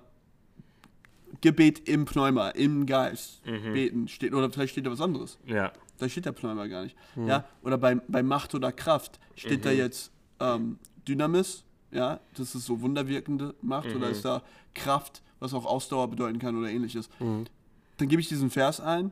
Gebet 1.40 1.88
im 1.88 2.04
Pneuma, 2.04 2.48
im 2.50 2.84
Geist 2.86 3.42
beten 3.44 4.08
steht 4.08 4.34
oder 4.34 4.50
vielleicht 4.50 4.72
steht 4.72 4.86
da 4.86 4.90
was 4.90 5.00
anderes. 5.00 5.38
Ja. 5.46 5.72
Da 5.98 6.08
steht 6.08 6.26
der 6.26 6.32
Pneuma 6.32 6.66
gar 6.66 6.82
nicht. 6.84 6.96
Ja, 7.16 7.44
oder 7.62 7.78
bei, 7.78 7.94
bei 7.96 8.22
Macht 8.22 8.54
oder 8.54 8.72
Kraft 8.72 9.18
steht 9.36 9.64
da 9.64 9.70
jetzt 9.70 10.10
ähm, 10.40 10.78
Dynamis, 11.06 11.64
ja, 11.90 12.20
das 12.36 12.54
ist 12.54 12.66
so 12.66 12.80
wunderwirkende 12.80 13.54
Macht, 13.62 13.94
oder 13.94 14.10
ist 14.10 14.24
da 14.24 14.42
Kraft, 14.74 15.22
was 15.40 15.54
auch 15.54 15.64
Ausdauer 15.64 16.08
bedeuten 16.08 16.38
kann 16.38 16.56
oder 16.56 16.68
ähnliches. 16.70 17.08
Dann 17.18 18.08
gebe 18.08 18.20
ich 18.20 18.28
diesen 18.28 18.50
Vers 18.50 18.80
ein 18.80 19.10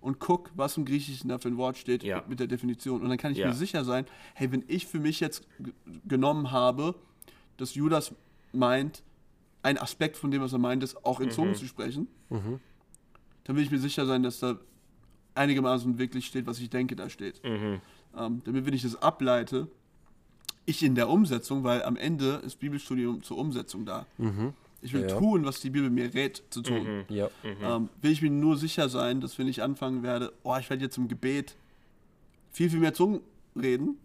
und 0.00 0.18
guck, 0.20 0.50
was 0.56 0.76
im 0.76 0.84
Griechischen 0.84 1.28
da 1.28 1.38
für 1.38 1.48
ein 1.48 1.56
Wort 1.56 1.76
steht 1.78 2.02
Ja. 2.02 2.22
mit 2.28 2.40
der 2.40 2.46
Definition. 2.46 3.00
Und 3.02 3.08
dann 3.08 3.18
kann 3.18 3.32
ich 3.32 3.38
Ja. 3.38 3.48
mir 3.48 3.54
sicher 3.54 3.84
sein, 3.84 4.06
hey, 4.34 4.50
wenn 4.52 4.64
ich 4.68 4.86
für 4.86 4.98
mich 5.00 5.20
jetzt 5.20 5.46
genommen 6.06 6.50
habe, 6.50 6.94
dass 7.56 7.74
Judas 7.74 8.12
meint, 8.52 9.02
ein 9.64 9.78
Aspekt 9.78 10.16
von 10.16 10.30
dem, 10.30 10.42
was 10.42 10.52
er 10.52 10.58
meint, 10.58 10.82
ist 10.82 11.04
auch 11.04 11.20
in 11.20 11.30
Zungen 11.30 11.54
zu 11.54 11.66
sprechen, 11.66 12.06
dann 12.30 13.56
will 13.56 13.62
ich 13.64 13.70
mir 13.70 13.78
sicher 13.78 14.06
sein, 14.06 14.22
dass 14.22 14.38
da 14.40 14.58
einigermaßen 15.34 15.98
wirklich 15.98 16.26
steht, 16.26 16.46
was 16.46 16.60
ich 16.60 16.70
denke, 16.70 16.94
da 16.96 17.08
steht. 17.10 17.40
Ähm, 17.44 17.80
damit, 18.44 18.66
wenn 18.66 18.74
ich 18.74 18.82
das 18.82 18.94
ableite, 19.02 19.66
ich 20.66 20.82
in 20.82 20.94
der 20.94 21.08
Umsetzung, 21.10 21.64
weil 21.64 21.82
am 21.82 21.96
Ende 21.96 22.40
ist 22.44 22.58
Bibelstudium 22.60 23.22
zur 23.22 23.38
Umsetzung 23.38 23.84
da. 23.84 24.06
Ich 24.80 24.92
will 24.92 25.02
Ja. 25.08 25.18
tun, 25.18 25.44
was 25.44 25.60
die 25.60 25.70
Bibel 25.70 25.90
mir 25.90 26.12
rät 26.14 26.42
zu 26.50 26.62
tun. 26.62 27.04
Ja. 27.08 27.28
Ähm, 27.42 27.88
will 28.02 28.12
ich 28.12 28.22
mir 28.22 28.30
nur 28.30 28.56
sicher 28.56 28.88
sein, 28.88 29.20
dass 29.20 29.38
wenn 29.38 29.48
ich 29.48 29.62
anfangen 29.62 30.02
werde, 30.02 30.32
oh, 30.42 30.56
ich 30.58 30.68
werde 30.70 30.82
jetzt 30.84 30.96
im 30.98 31.08
Gebet 31.08 31.56
viel, 32.52 32.70
viel 32.70 32.80
mehr 32.80 32.94
Zungen 32.94 33.20
reden, 33.56 33.96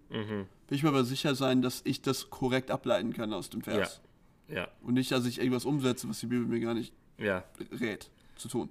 will 0.68 0.78
ich 0.78 0.84
mir 0.84 0.89
aber 0.89 1.03
sicher 1.03 1.36
sein, 1.36 1.62
dass 1.62 1.82
ich 1.86 2.01
das 2.01 2.30
korrekt 2.30 2.72
ableiten 2.72 3.14
kann 3.14 3.34
aus 3.34 3.49
dem 3.49 3.62
Vers. 3.62 4.01
Ja. 4.50 4.68
Und 4.84 4.95
nicht, 4.95 5.12
dass 5.12 5.26
ich 5.26 5.39
irgendwas 5.39 5.66
umsetze, 5.66 6.10
was 6.10 6.20
die 6.20 6.28
Bibel 6.28 6.45
mir 6.47 6.60
gar 6.60 6.74
nicht 6.74 6.93
Ja. 7.18 7.43
rät 7.80 8.10
zu 8.36 8.47
tun. 8.47 8.70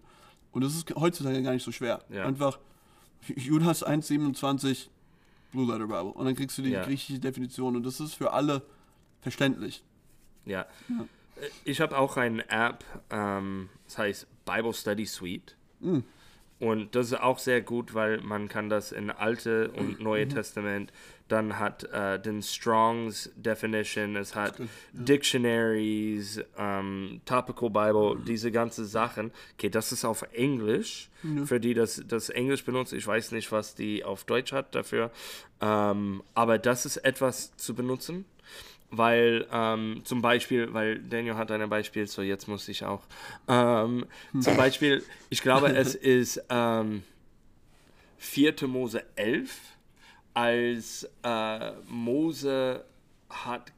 Und 0.53 0.65
das 0.65 0.75
ist 0.75 0.93
heutzutage 0.97 1.43
gar 1.43 1.53
nicht 1.53 1.63
so 1.65 1.73
schwer. 1.73 2.03
Ja. 2.09 2.25
Einfach 2.25 2.59
Judas 3.37 3.83
1,27 3.85 4.89
Blue 5.53 5.67
Letter 5.67 5.87
Bible. 5.87 6.13
Und 6.13 6.25
dann 6.27 6.35
kriegst 6.35 6.57
du 6.59 6.63
die 6.63 6.71
Ja. 6.71 6.83
griechische 6.85 7.19
Definition 7.19 7.77
und 7.77 7.85
das 7.85 8.01
ist 8.01 8.15
für 8.15 8.33
alle 8.33 8.63
verständlich. 9.21 9.83
Ja. 10.47 10.67
Ich 11.65 11.81
habe 11.81 11.97
auch 11.97 12.17
eine 12.17 12.49
App, 12.51 12.85
ähm, 13.11 13.69
das 13.85 13.99
heißt 13.99 14.27
Bible 14.45 14.73
Study 14.75 15.07
Suite. 15.07 15.57
Und 16.61 16.95
das 16.97 17.09
ist 17.09 17.21
auch 17.21 17.39
sehr 17.39 17.61
gut, 17.61 17.95
weil 17.95 18.21
man 18.21 18.49
kann 18.49 18.69
das 18.69 18.91
in 18.91 19.11
Alte 19.11 19.71
und 19.71 20.01
Neue 20.01 20.27
Testament, 20.27 20.93
dann 21.29 21.59
hat 21.59 21.85
äh, 21.93 22.19
den 22.19 22.43
Strongs 22.43 23.31
Definition, 23.37 24.17
es 24.17 24.35
hat 24.35 24.61
Dictionaries, 24.93 26.41
ähm, 26.57 27.21
Topical 27.27 27.71
Bible, 27.71 28.17
diese 28.27 28.51
ganzen 28.51 28.87
Sachen. 28.87 29.31
Okay, 29.55 29.69
das 29.69 29.93
ist 29.93 30.05
auf 30.05 30.23
Englisch, 30.33 31.11
für 31.45 31.61
die 31.61 31.75
das, 31.75 32.03
das 32.09 32.31
Englisch 32.31 32.65
benutzt. 32.65 32.93
Ich 32.93 33.07
weiß 33.07 33.33
nicht, 33.33 33.53
was 33.53 33.75
die 33.75 34.05
auf 34.05 34.25
Deutsch 34.25 34.53
hat 34.53 34.75
dafür. 34.75 35.11
Ähm, 35.61 36.23
aber 36.35 36.59
das 36.59 36.87
ist 36.87 36.97
etwas 36.99 37.57
zu 37.57 37.75
benutzen 37.75 38.25
weil 38.91 39.47
ähm, 39.53 40.01
zum 40.05 40.23
Beispiel, 40.23 40.73
weil 40.73 40.99
Daniel 41.01 41.35
hat 41.35 41.51
ein 41.51 41.69
Beispiel, 41.69 42.07
so 42.07 42.23
jetzt 42.23 42.49
muss 42.49 42.69
ich 42.69 42.85
auch. 42.85 43.03
Ähm, 43.47 44.07
zum 44.41 44.57
Beispiel, 44.57 45.05
ich 45.31 45.43
glaube, 45.43 45.69
es 45.69 45.95
ist 45.95 46.43
ähm, 46.49 47.03
4. 48.19 48.55
Mose 48.67 49.05
11, 49.17 49.59
als 50.35 51.09
äh, 51.23 51.73
Mose 51.87 52.85
hat 53.29 53.73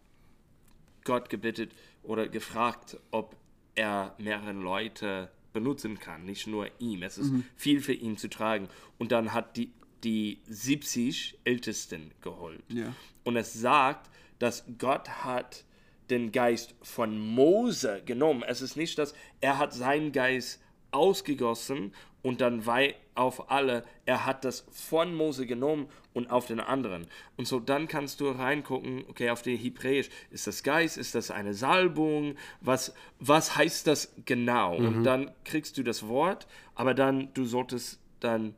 Gott 1.04 1.28
gebittet 1.28 1.72
oder 2.02 2.28
gefragt, 2.28 2.98
ob 3.10 3.36
er 3.74 4.14
mehrere 4.18 4.52
Leute 4.52 5.30
benutzen 5.52 5.98
kann, 5.98 6.24
nicht 6.24 6.46
nur 6.46 6.68
ihm. 6.78 7.02
Es 7.02 7.18
ist 7.18 7.32
viel 7.56 7.80
für 7.80 7.92
ihn 7.92 8.16
zu 8.16 8.28
tragen. 8.28 8.68
Und 8.98 9.10
dann 9.12 9.32
hat 9.32 9.56
die, 9.56 9.72
die 10.04 10.38
70 10.46 11.38
Ältesten 11.44 12.12
geholt. 12.20 12.62
Ja. 12.68 12.94
Und 13.24 13.36
es 13.36 13.52
sagt, 13.52 14.10
dass 14.40 14.64
Gott 14.78 15.08
hat 15.24 15.64
den 16.10 16.32
Geist 16.32 16.74
von 16.82 17.18
Mose 17.18 18.02
genommen. 18.04 18.42
Es 18.44 18.62
ist 18.62 18.76
nicht, 18.76 18.98
dass 18.98 19.14
er 19.40 19.58
hat 19.58 19.72
seinen 19.72 20.10
Geist 20.10 20.60
ausgegossen 20.90 21.94
und 22.22 22.40
dann 22.40 22.66
wei 22.66 22.96
auf 23.14 23.50
alle. 23.50 23.84
Er 24.06 24.26
hat 24.26 24.44
das 24.44 24.66
von 24.72 25.14
Mose 25.14 25.46
genommen 25.46 25.88
und 26.12 26.30
auf 26.30 26.46
den 26.46 26.58
anderen. 26.58 27.06
Und 27.36 27.46
so 27.46 27.60
dann 27.60 27.86
kannst 27.86 28.20
du 28.20 28.28
reingucken, 28.28 29.04
okay, 29.08 29.30
auf 29.30 29.42
den 29.42 29.56
Hebräisch. 29.56 30.10
Ist 30.30 30.46
das 30.46 30.62
Geist? 30.62 30.98
Ist 30.98 31.14
das 31.14 31.30
eine 31.30 31.54
Salbung? 31.54 32.34
Was, 32.60 32.92
was 33.20 33.56
heißt 33.56 33.86
das 33.86 34.12
genau? 34.24 34.76
Und 34.76 35.04
dann 35.04 35.30
kriegst 35.44 35.78
du 35.78 35.82
das 35.82 36.08
Wort, 36.08 36.46
aber 36.74 36.94
dann, 36.94 37.32
du 37.34 37.44
solltest 37.44 38.00
dann 38.18 38.54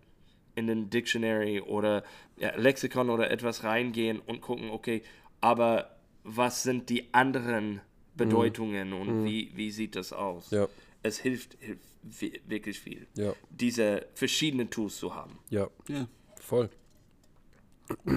in 0.54 0.66
den 0.66 0.90
Dictionary 0.90 1.60
oder 1.60 2.02
ja, 2.36 2.54
Lexikon 2.56 3.10
oder 3.10 3.30
etwas 3.30 3.64
reingehen 3.64 4.20
und 4.20 4.40
gucken, 4.40 4.70
okay, 4.70 5.02
aber 5.42 5.94
was 6.24 6.62
sind 6.62 6.88
die 6.88 7.12
anderen 7.12 7.80
Bedeutungen 8.16 8.92
und 8.94 9.24
wie, 9.26 9.50
wie 9.54 9.70
sieht 9.70 9.94
das 9.96 10.12
aus? 10.14 10.50
Ja. 10.50 10.66
Es 11.02 11.18
hilft, 11.18 11.56
hilft 11.60 11.82
wi- 12.02 12.40
wirklich 12.46 12.78
viel, 12.80 13.06
Ja. 13.14 13.34
diese 13.50 14.06
verschiedenen 14.14 14.70
Tools 14.70 14.96
zu 14.98 15.14
haben. 15.14 15.38
Ja, 15.50 15.68
Ja. 15.88 16.06
voll. 16.40 16.70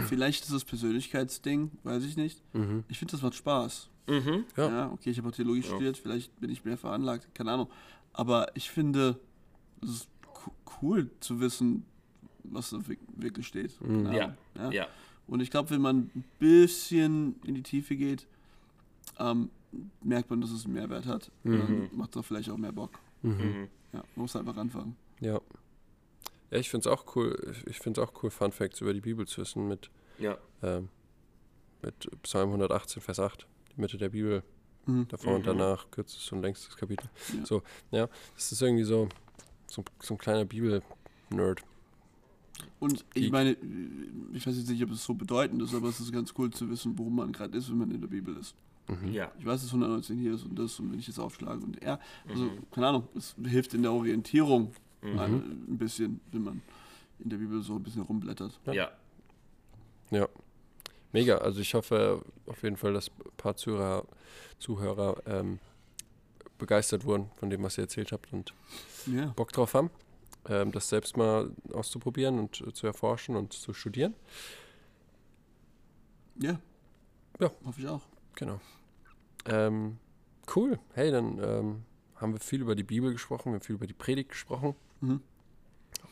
Vielleicht 0.07 0.43
ist 0.45 0.51
es 0.51 0.63
Persönlichkeitsding, 0.63 1.71
weiß 1.83 2.03
ich 2.05 2.15
nicht. 2.15 2.41
Ich 2.87 2.97
finde, 2.99 3.11
das 3.13 3.21
macht 3.21 3.35
Spaß. 3.35 3.89
Ja. 4.07 4.69
Ja, 4.69 4.91
okay, 4.91 5.09
ich 5.09 5.17
habe 5.17 5.29
auch 5.29 5.33
Theologie 5.33 5.63
studiert, 5.63 5.97
vielleicht 5.97 6.39
bin 6.39 6.49
ich 6.51 6.63
mehr 6.63 6.77
veranlagt, 6.77 7.33
keine 7.33 7.51
Ahnung. 7.51 7.69
Aber 8.13 8.55
ich 8.55 8.69
finde, 8.69 9.19
es 9.81 9.89
ist 9.89 10.09
co- 10.31 10.53
cool 10.81 11.09
zu 11.19 11.39
wissen, 11.39 11.83
was 12.43 12.69
da 12.69 12.77
wirk- 12.77 12.99
wirklich 13.15 13.47
steht. 13.47 13.77
Keine 13.79 14.15
Ja, 14.15 14.37
ja. 14.55 14.71
ja, 14.71 14.87
Und 15.27 15.39
ich 15.41 15.49
glaube, 15.49 15.69
wenn 15.71 15.81
man 15.81 16.11
ein 16.15 16.23
bisschen 16.39 17.35
in 17.45 17.55
die 17.55 17.63
Tiefe 17.63 17.95
geht, 17.95 18.27
ähm, 19.19 19.49
merkt 20.01 20.29
man, 20.29 20.41
dass 20.41 20.51
es 20.51 20.65
einen 20.65 20.73
Mehrwert 20.75 21.05
hat. 21.05 21.31
Und 21.43 21.57
dann 21.59 21.89
macht 21.93 22.15
es 22.15 22.25
vielleicht 22.25 22.49
auch 22.49 22.57
mehr 22.57 22.71
Bock. 22.71 22.91
Mhm. 23.23 23.67
Ja, 23.93 23.99
man 23.99 24.23
muss 24.23 24.35
einfach 24.35 24.55
anfangen. 24.57 24.95
Ja. 25.19 25.39
Ja, 26.51 26.59
ich 26.59 26.69
finde 26.69 26.87
es 26.89 26.95
auch 26.95 27.15
cool. 27.15 27.55
Ich 27.65 27.79
finde 27.79 28.01
es 28.01 28.07
auch 28.07 28.13
cool, 28.23 28.29
Fun 28.29 28.51
Facts 28.51 28.81
über 28.81 28.93
die 28.93 29.01
Bibel 29.01 29.25
zu 29.27 29.41
wissen 29.41 29.67
mit, 29.67 29.89
ja, 30.19 30.37
ähm, 30.61 30.89
mit 31.81 32.07
Psalm 32.23 32.49
118, 32.49 33.01
Vers 33.01 33.19
8, 33.19 33.47
die 33.75 33.81
Mitte 33.81 33.97
der 33.97 34.09
Bibel, 34.09 34.43
Mhm. 34.85 35.07
davor 35.07 35.33
und 35.35 35.41
Mhm. 35.41 35.45
danach, 35.45 35.89
kürzestes 35.89 36.31
und 36.31 36.43
längstes 36.43 36.77
Kapitel. 36.77 37.09
Ja. 37.35 37.45
So, 37.45 37.63
ja, 37.89 38.07
das 38.35 38.51
ist 38.51 38.61
irgendwie 38.61 38.83
so, 38.83 39.09
so, 39.67 39.83
so 39.99 40.13
ein 40.13 40.17
kleiner 40.19 40.45
Bibel-Nerd. 40.45 41.63
Und 42.79 43.05
ich 43.13 43.31
meine, 43.31 43.55
ich 44.33 44.45
weiß 44.45 44.57
jetzt 44.57 44.69
nicht, 44.69 44.83
ob 44.83 44.91
es 44.91 45.03
so 45.03 45.13
bedeutend 45.13 45.61
ist, 45.61 45.73
aber 45.73 45.87
es 45.89 45.99
ist 45.99 46.11
ganz 46.11 46.33
cool 46.37 46.49
zu 46.51 46.69
wissen, 46.69 46.97
worum 46.97 47.15
man 47.15 47.31
gerade 47.31 47.57
ist, 47.57 47.69
wenn 47.69 47.77
man 47.77 47.91
in 47.91 48.01
der 48.01 48.07
Bibel 48.07 48.35
ist. 48.37 48.53
Mhm. 48.87 49.11
Ja. 49.13 49.31
Ich 49.39 49.45
weiß, 49.45 49.61
dass 49.61 49.69
119 49.71 50.17
hier 50.19 50.35
ist 50.35 50.43
und 50.43 50.59
das 50.59 50.79
und 50.79 50.91
wenn 50.91 50.99
ich 50.99 51.07
jetzt 51.07 51.19
aufschlage 51.19 51.63
und 51.63 51.81
ja, 51.83 51.99
also 52.27 52.43
Mhm. 52.43 52.57
keine 52.71 52.87
Ahnung, 52.87 53.07
es 53.15 53.33
hilft 53.43 53.73
in 53.73 53.81
der 53.81 53.91
Orientierung 53.93 54.73
Mhm. 55.01 55.15
mal 55.15 55.25
ein 55.29 55.77
bisschen, 55.77 56.19
wenn 56.31 56.43
man 56.43 56.61
in 57.19 57.29
der 57.29 57.37
Bibel 57.37 57.61
so 57.61 57.75
ein 57.75 57.83
bisschen 57.83 58.01
rumblättert. 58.03 58.59
Ja. 58.71 58.91
Ja. 60.11 60.27
Mega. 61.13 61.37
Also 61.37 61.61
ich 61.61 61.73
hoffe 61.73 62.21
auf 62.45 62.61
jeden 62.61 62.75
Fall, 62.77 62.93
dass 62.93 63.07
ein 63.09 63.31
paar 63.37 63.55
Zuhörer, 63.55 64.05
Zuhörer 64.59 65.21
ähm, 65.25 65.59
begeistert 66.57 67.05
wurden 67.05 67.29
von 67.37 67.49
dem, 67.49 67.63
was 67.63 67.77
ihr 67.77 67.83
erzählt 67.83 68.11
habt 68.11 68.31
und 68.33 68.53
Ja, 69.07 69.27
Bock 69.35 69.51
drauf 69.53 69.73
haben, 69.73 69.89
ähm, 70.47 70.71
das 70.71 70.89
selbst 70.89 71.17
mal 71.17 71.51
auszuprobieren 71.73 72.39
und 72.39 72.61
äh, 72.61 72.73
zu 72.73 72.87
erforschen 72.87 73.35
und 73.35 73.53
zu 73.53 73.73
studieren. 73.73 74.13
ja. 76.39 76.59
Ja. 77.39 77.51
Hoffe 77.65 77.81
ich 77.81 77.87
auch. 77.87 78.01
Genau. 78.35 78.61
Ähm, 79.45 79.97
cool. 80.55 80.79
Hey, 80.93 81.11
dann 81.11 81.37
ähm, 81.43 81.83
haben 82.15 82.31
wir 82.31 82.39
viel 82.39 82.61
über 82.61 82.75
die 82.75 82.83
Bibel 82.83 83.11
gesprochen, 83.11 83.51
wir 83.51 83.55
haben 83.55 83.61
viel 83.61 83.75
über 83.75 83.87
die 83.87 83.93
Predigt 83.93 84.29
gesprochen, 84.29 84.73
Mhm. 85.01 85.21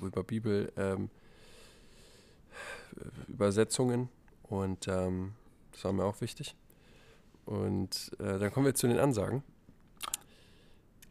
über 0.01 0.23
Bibel 0.23 0.71
ähm, 0.75 1.09
Übersetzungen 3.27 4.09
und 4.43 4.88
ähm, 4.88 5.34
das 5.71 5.86
war 5.86 5.93
mir 5.93 6.03
auch 6.03 6.19
wichtig. 6.21 6.55
Und 7.45 8.11
äh, 8.19 8.38
dann 8.39 8.51
kommen 8.51 8.65
wir 8.65 8.75
zu 8.75 8.88
den 8.88 8.99
Ansagen. 8.99 9.43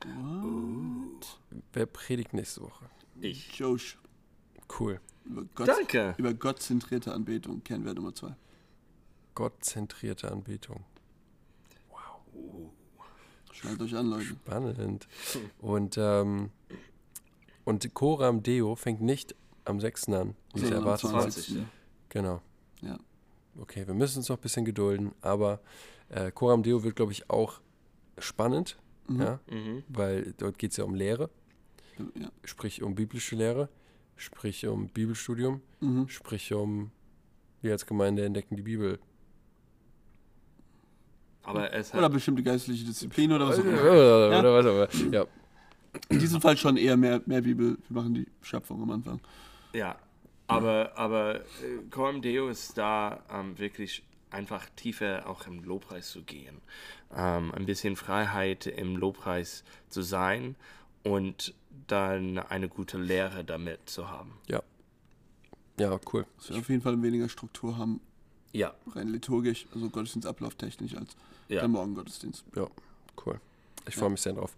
What? 0.05 1.39
Wer 1.73 1.87
predigt 1.87 2.33
nächste 2.35 2.61
Woche? 2.63 2.85
Ich. 3.23 3.55
Josh. 3.59 3.99
Cool. 4.79 5.01
Über, 5.25 5.45
Gott, 5.55 5.69
Danke. 5.69 6.15
über 6.19 6.35
gottzentrierte 6.35 7.13
Anbetung, 7.13 7.63
Kernwert 7.63 7.97
Nummer 7.97 8.15
zwei. 8.15 8.35
Gottzentrierte 9.35 10.31
Anbetung. 10.31 10.85
Schnallt 13.53 13.81
euch 13.83 13.95
an, 13.95 14.07
Leute. 14.11 14.25
Spannend. 14.25 15.07
Und, 15.61 15.97
ähm, 15.99 16.51
und 17.65 17.95
Coram 17.95 18.43
Deo 18.43 18.75
fängt 18.75 19.01
nicht 19.03 19.35
am 19.65 19.81
6. 19.81 20.09
an, 20.09 20.35
wie 20.55 20.67
am 20.67 20.73
erwartet 20.73 21.13
habe. 21.13 21.23
20. 21.31 21.49
ja. 21.57 21.65
Genau. 22.09 22.43
Ja. 22.81 22.99
Okay, 23.61 23.87
wir 23.87 23.95
müssen 23.95 24.19
uns 24.19 24.29
noch 24.29 24.37
ein 24.39 24.41
bisschen 24.43 24.65
gedulden, 24.65 25.13
aber 25.21 25.61
äh, 26.09 26.33
Coram 26.33 26.63
Deo 26.63 26.83
wird, 26.83 26.97
glaube 26.97 27.13
ich, 27.13 27.29
auch 27.31 27.61
spannend, 28.19 28.79
Mhm. 29.07 29.21
ja, 29.21 29.41
Mhm. 29.51 29.85
weil 29.89 30.35
dort 30.39 30.59
geht 30.59 30.71
es 30.73 30.77
ja 30.79 30.85
um 30.85 30.95
Lehre, 30.95 31.29
Ja. 31.99 32.31
sprich 32.45 32.83
um 32.83 32.95
biblische 32.95 33.37
Lehre, 33.37 33.69
sprich 34.17 34.67
um 34.67 34.89
Bibelstudium, 34.89 35.61
Mhm. 35.81 36.09
sprich 36.09 36.53
um 36.53 36.91
wir 37.61 37.73
als 37.73 37.87
Gemeinde 37.87 38.25
entdecken 38.25 38.57
die 38.57 38.63
Bibel. 38.63 38.99
Aber 41.45 41.73
es 41.73 41.93
Oder 41.95 42.09
bestimmte 42.09 42.43
geistliche 42.43 42.85
Disziplin 42.85 43.33
oder 43.33 43.49
was 43.49 43.59
auch 43.59 43.65
immer. 43.65 43.81
Oder, 43.83 44.31
Ja. 44.33 44.45
was 44.45 44.67
auch 44.67 45.05
immer. 45.05 45.13
Ja, 45.13 45.27
In 46.09 46.19
diesem 46.19 46.41
Fall 46.41 46.57
schon 46.57 46.77
eher 46.77 46.97
mehr, 46.97 47.21
mehr 47.27 47.43
Bibel. 47.43 47.77
Wir 47.89 47.95
machen 48.03 48.15
die 48.15 48.27
Schöpfung 48.41 48.83
am 48.83 48.91
Anfang. 48.91 49.21
Ja. 49.75 49.97
Aber, 50.47 50.93
aber 50.97 51.37
äh, 51.41 51.43
Coram 51.91 52.21
Deo 52.23 52.49
ist 52.49 52.77
da 52.79 53.23
ähm, 53.31 53.59
wirklich 53.59 54.03
einfach 54.31 54.69
tiefer 54.77 55.29
auch 55.29 55.47
im 55.47 55.63
Lobpreis 55.65 56.11
zu 56.11 56.23
gehen. 56.23 56.61
Ähm, 57.15 57.53
ein 57.55 57.67
bisschen 57.67 57.97
Freiheit 57.97 58.67
im 58.67 58.97
Lobpreis 58.97 59.65
zu 59.89 60.03
sein 60.03 60.57
und 61.05 61.55
dann 61.87 62.39
eine 62.39 62.69
gute 62.69 62.99
Lehre 62.99 63.45
damit 63.45 63.81
zu 63.89 64.09
haben. 64.11 64.33
ja, 64.49 65.99
cool. 66.13 66.27
Dass 66.39 66.51
wir 66.51 66.59
auf 66.59 66.69
jeden 66.69 66.83
Fall 66.83 67.01
weniger 67.03 67.29
Struktur 67.29 67.77
haben, 67.77 68.01
Ja, 68.55 68.75
rein 68.95 69.09
liturgisch, 69.09 69.67
also 69.75 69.89
Gottesdienstablauf 69.89 70.55
technisch 70.57 70.95
als 70.95 71.17
ja. 71.49 71.61
der 71.61 71.69
Morgengottesdienst. 71.69 72.45
Cool. 72.55 73.41
Ich 73.89 73.95
Ja. 73.95 74.01
freue 74.01 74.11
mich 74.11 74.21
sehr 74.21 74.35
drauf. 74.35 74.55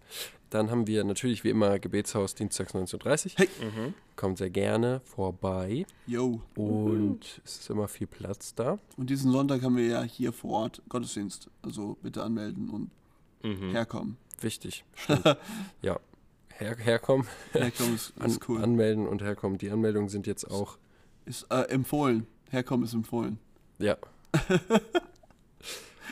Dann 0.49 0.69
haben 0.69 0.85
wir 0.87 1.03
natürlich 1.05 1.43
wie 1.45 1.49
immer 1.49 1.79
Gebetshaus 1.79 2.35
dienstags 2.35 2.73
19.30 2.75 3.25
Uhr. 3.25 3.31
Hey. 3.37 3.49
Mhm. 3.65 3.93
Kommt 4.17 4.37
sehr 4.37 4.49
gerne 4.49 4.99
vorbei 5.05 5.85
Yo. 6.07 6.41
und 6.55 7.41
es 7.43 7.59
ist 7.59 7.69
immer 7.69 7.87
viel 7.87 8.07
Platz 8.07 8.53
da. 8.53 8.77
Und 8.97 9.09
diesen 9.09 9.31
Sonntag 9.31 9.63
haben 9.63 9.77
wir 9.77 9.87
ja 9.87 10.03
hier 10.03 10.31
vor 10.33 10.51
Ort 10.63 10.81
Gottesdienst. 10.89 11.49
Also 11.61 11.97
bitte 12.03 12.21
anmelden 12.23 12.69
und 12.69 12.91
Mhm. 13.43 13.71
herkommen. 13.71 14.17
Wichtig. 14.41 14.83
Ja. 15.81 15.99
Her 16.57 16.75
herkommen, 16.77 17.27
Herkommen 17.53 17.95
ist, 17.95 18.13
an 18.19 18.29
ist 18.29 18.47
cool. 18.49 18.63
anmelden 18.63 19.07
und 19.07 19.21
herkommen. 19.21 19.57
Die 19.57 19.69
Anmeldungen 19.71 20.09
sind 20.09 20.25
jetzt 20.27 20.49
auch, 20.49 20.77
Ist 21.25 21.47
äh, 21.51 21.63
empfohlen. 21.69 22.27
Herkommen 22.49 22.85
ist 22.85 22.93
empfohlen. 22.93 23.39
ja. 23.79 23.97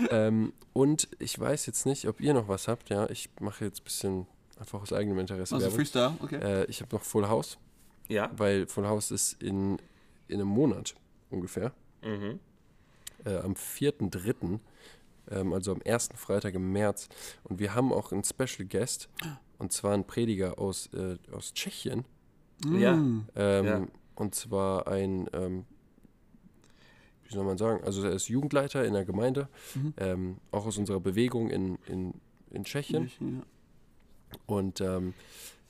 ähm, 0.09 0.53
und 0.73 1.07
ich 1.19 1.39
weiß 1.39 1.65
jetzt 1.67 1.85
nicht, 1.85 2.07
ob 2.07 2.19
ihr 2.21 2.33
noch 2.33 2.47
was 2.47 2.67
habt. 2.67 2.89
Ja, 2.89 3.09
ich 3.09 3.29
mache 3.39 3.65
jetzt 3.65 3.81
ein 3.81 3.83
bisschen 3.83 4.27
einfach 4.59 4.81
aus 4.81 4.91
eigenem 4.93 5.19
Interesse 5.19 5.55
Also 5.55 5.65
Werbung. 5.65 5.77
Freestyle, 5.77 6.13
okay. 6.21 6.35
Äh, 6.37 6.65
ich 6.65 6.81
habe 6.81 6.95
noch 6.95 7.03
Full 7.03 7.27
House, 7.27 7.57
Ja. 8.07 8.31
weil 8.35 8.65
Full 8.67 8.87
House 8.87 9.11
ist 9.11 9.41
in, 9.41 9.77
in 10.27 10.35
einem 10.41 10.47
Monat 10.47 10.95
ungefähr. 11.29 11.73
Mhm. 12.03 12.39
äh, 13.25 13.37
am 13.37 13.53
4.3., 13.53 14.59
ähm, 15.31 15.53
also 15.53 15.71
am 15.73 15.81
ersten 15.81 16.17
Freitag 16.17 16.53
im 16.55 16.71
März. 16.71 17.09
Und 17.43 17.59
wir 17.59 17.73
haben 17.75 17.91
auch 17.93 18.11
einen 18.11 18.23
Special 18.23 18.67
Guest, 18.67 19.09
und 19.59 19.71
zwar 19.71 19.93
einen 19.93 20.05
Prediger 20.05 20.59
aus, 20.59 20.89
äh, 20.93 21.17
aus 21.31 21.53
Tschechien. 21.53 22.05
Ja. 22.65 22.95
Mm. 22.95 23.27
Ähm, 23.35 23.65
Ja. 23.65 23.87
Und 24.15 24.35
zwar 24.35 24.87
ein, 24.87 25.27
ähm, 25.33 25.65
wie 27.23 27.33
soll 27.33 27.43
man 27.45 27.57
sagen, 27.57 27.83
also 27.83 28.03
er 28.03 28.11
ist 28.11 28.27
Jugendleiter 28.27 28.85
in 28.85 28.93
der 28.93 29.05
Gemeinde, 29.05 29.47
Mhm. 29.75 29.93
ähm, 29.97 30.37
auch 30.51 30.65
aus 30.67 30.77
unserer 30.77 30.99
Bewegung 30.99 31.49
in, 31.49 31.77
in, 31.87 32.13
in 32.51 32.63
Tschechien. 32.63 33.09
Ja. 33.19 33.43
Und 34.45 34.81
ähm, 34.81 35.13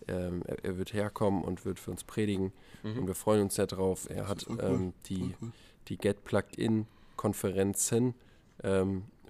ähm, 0.08 0.42
er, 0.46 0.66
er 0.66 0.78
wird 0.78 0.94
herkommen 0.94 1.44
und 1.44 1.64
wird 1.66 1.80
für 1.80 1.92
uns 1.92 2.04
predigen. 2.04 2.52
Und 2.84 2.96
Mhm. 3.04 3.08
wir 3.08 3.16
freuen 3.16 3.44
uns 3.44 3.56
sehr 3.56 3.68
drauf. 3.68 4.10
Er 4.10 4.28
hat 4.28 4.46
cool. 4.50 4.58
ähm, 4.62 4.94
die 5.06 5.34
cool. 5.42 5.52
die 5.88 5.98
Get 5.98 6.24
Plugged 6.26 6.58
In 6.58 6.86
Konferenzen 7.16 8.14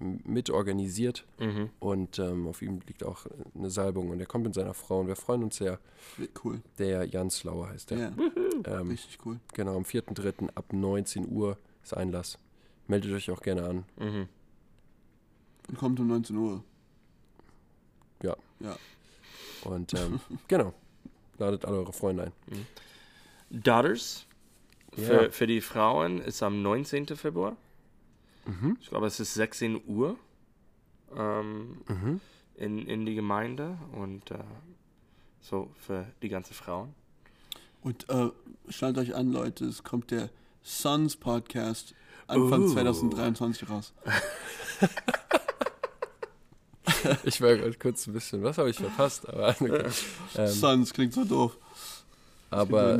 mitorganisiert 0.00 1.24
Mhm. 1.38 1.70
und 1.78 2.18
ähm, 2.18 2.46
auf 2.48 2.62
ihm 2.62 2.80
liegt 2.86 3.04
auch 3.04 3.26
eine 3.54 3.70
Salbung 3.70 4.10
und 4.10 4.20
er 4.20 4.26
kommt 4.26 4.44
mit 4.44 4.54
seiner 4.54 4.74
Frau 4.74 5.00
und 5.00 5.06
wir 5.08 5.16
freuen 5.16 5.44
uns 5.44 5.56
sehr. 5.56 5.78
Cool. 6.44 6.60
Der 6.78 7.04
Jan 7.04 7.30
Slauer 7.30 7.68
heißt 7.68 7.90
der. 7.90 7.98
Ja, 7.98 8.12
Ähm, 8.80 8.88
richtig 8.90 9.18
cool. 9.24 9.38
genau, 9.52 9.76
am 9.76 9.84
4.3. 9.84 10.48
ab 10.54 10.72
19 10.72 11.28
Uhr 11.30 11.58
ist 11.82 11.94
Einlass. 11.96 12.38
Meldet 12.88 13.12
euch 13.12 13.30
auch 13.30 13.40
gerne 13.40 13.64
an. 13.64 13.84
Mhm. 13.98 14.28
Und 15.68 15.78
kommt 15.78 16.00
um 16.00 16.06
19 16.08 16.36
Uhr. 16.36 16.62
Ja. 18.22 18.36
Ja. 18.60 18.76
Und 19.64 19.94
ähm, 19.94 20.20
genau, 20.48 20.74
ladet 21.38 21.64
alle 21.64 21.78
eure 21.78 21.92
Freunde 21.92 22.24
ein. 22.24 22.32
Daughters 23.50 24.26
Ja. 24.96 25.04
für, 25.04 25.32
für 25.32 25.46
die 25.46 25.60
Frauen 25.60 26.20
ist 26.20 26.42
am 26.42 26.62
19. 26.62 27.06
Februar. 27.16 27.56
Mhm. 28.46 28.76
Ich 28.80 28.88
glaube, 28.88 29.06
es 29.06 29.20
ist 29.20 29.34
16 29.34 29.80
Uhr 29.86 30.16
ähm, 31.16 31.78
Mhm. 31.88 32.20
in, 32.56 32.86
in 32.86 33.06
die 33.06 33.14
Gemeinde 33.14 33.78
und 33.92 34.30
äh, 34.30 34.38
so 35.40 35.70
für 35.76 36.06
die 36.22 36.28
ganzen 36.28 36.54
Frauen. 36.54 36.94
Und 37.82 38.08
äh, 38.08 38.30
schnallt 38.70 38.96
euch 38.98 39.14
an, 39.14 39.30
Leute, 39.32 39.64
es 39.66 39.82
kommt 39.84 40.10
der 40.10 40.30
Sons 40.62 41.16
Podcast 41.16 41.94
Anfang 42.26 42.64
Oh. 42.64 42.68
2023 42.72 43.68
raus. 43.68 43.92
Ich 47.24 47.40
war 47.40 47.54
gerade 47.54 47.74
kurz 47.74 48.06
ein 48.06 48.12
bisschen, 48.14 48.42
was 48.42 48.58
habe 48.58 48.70
ich 48.70 48.76
verpasst? 48.76 49.28
Aber, 49.28 49.50
okay. 49.58 49.84
ähm, 50.36 50.46
Sons 50.48 50.92
klingt 50.92 51.12
so 51.14 51.24
doof. 51.24 51.56
Das 52.50 52.60
aber 52.60 52.98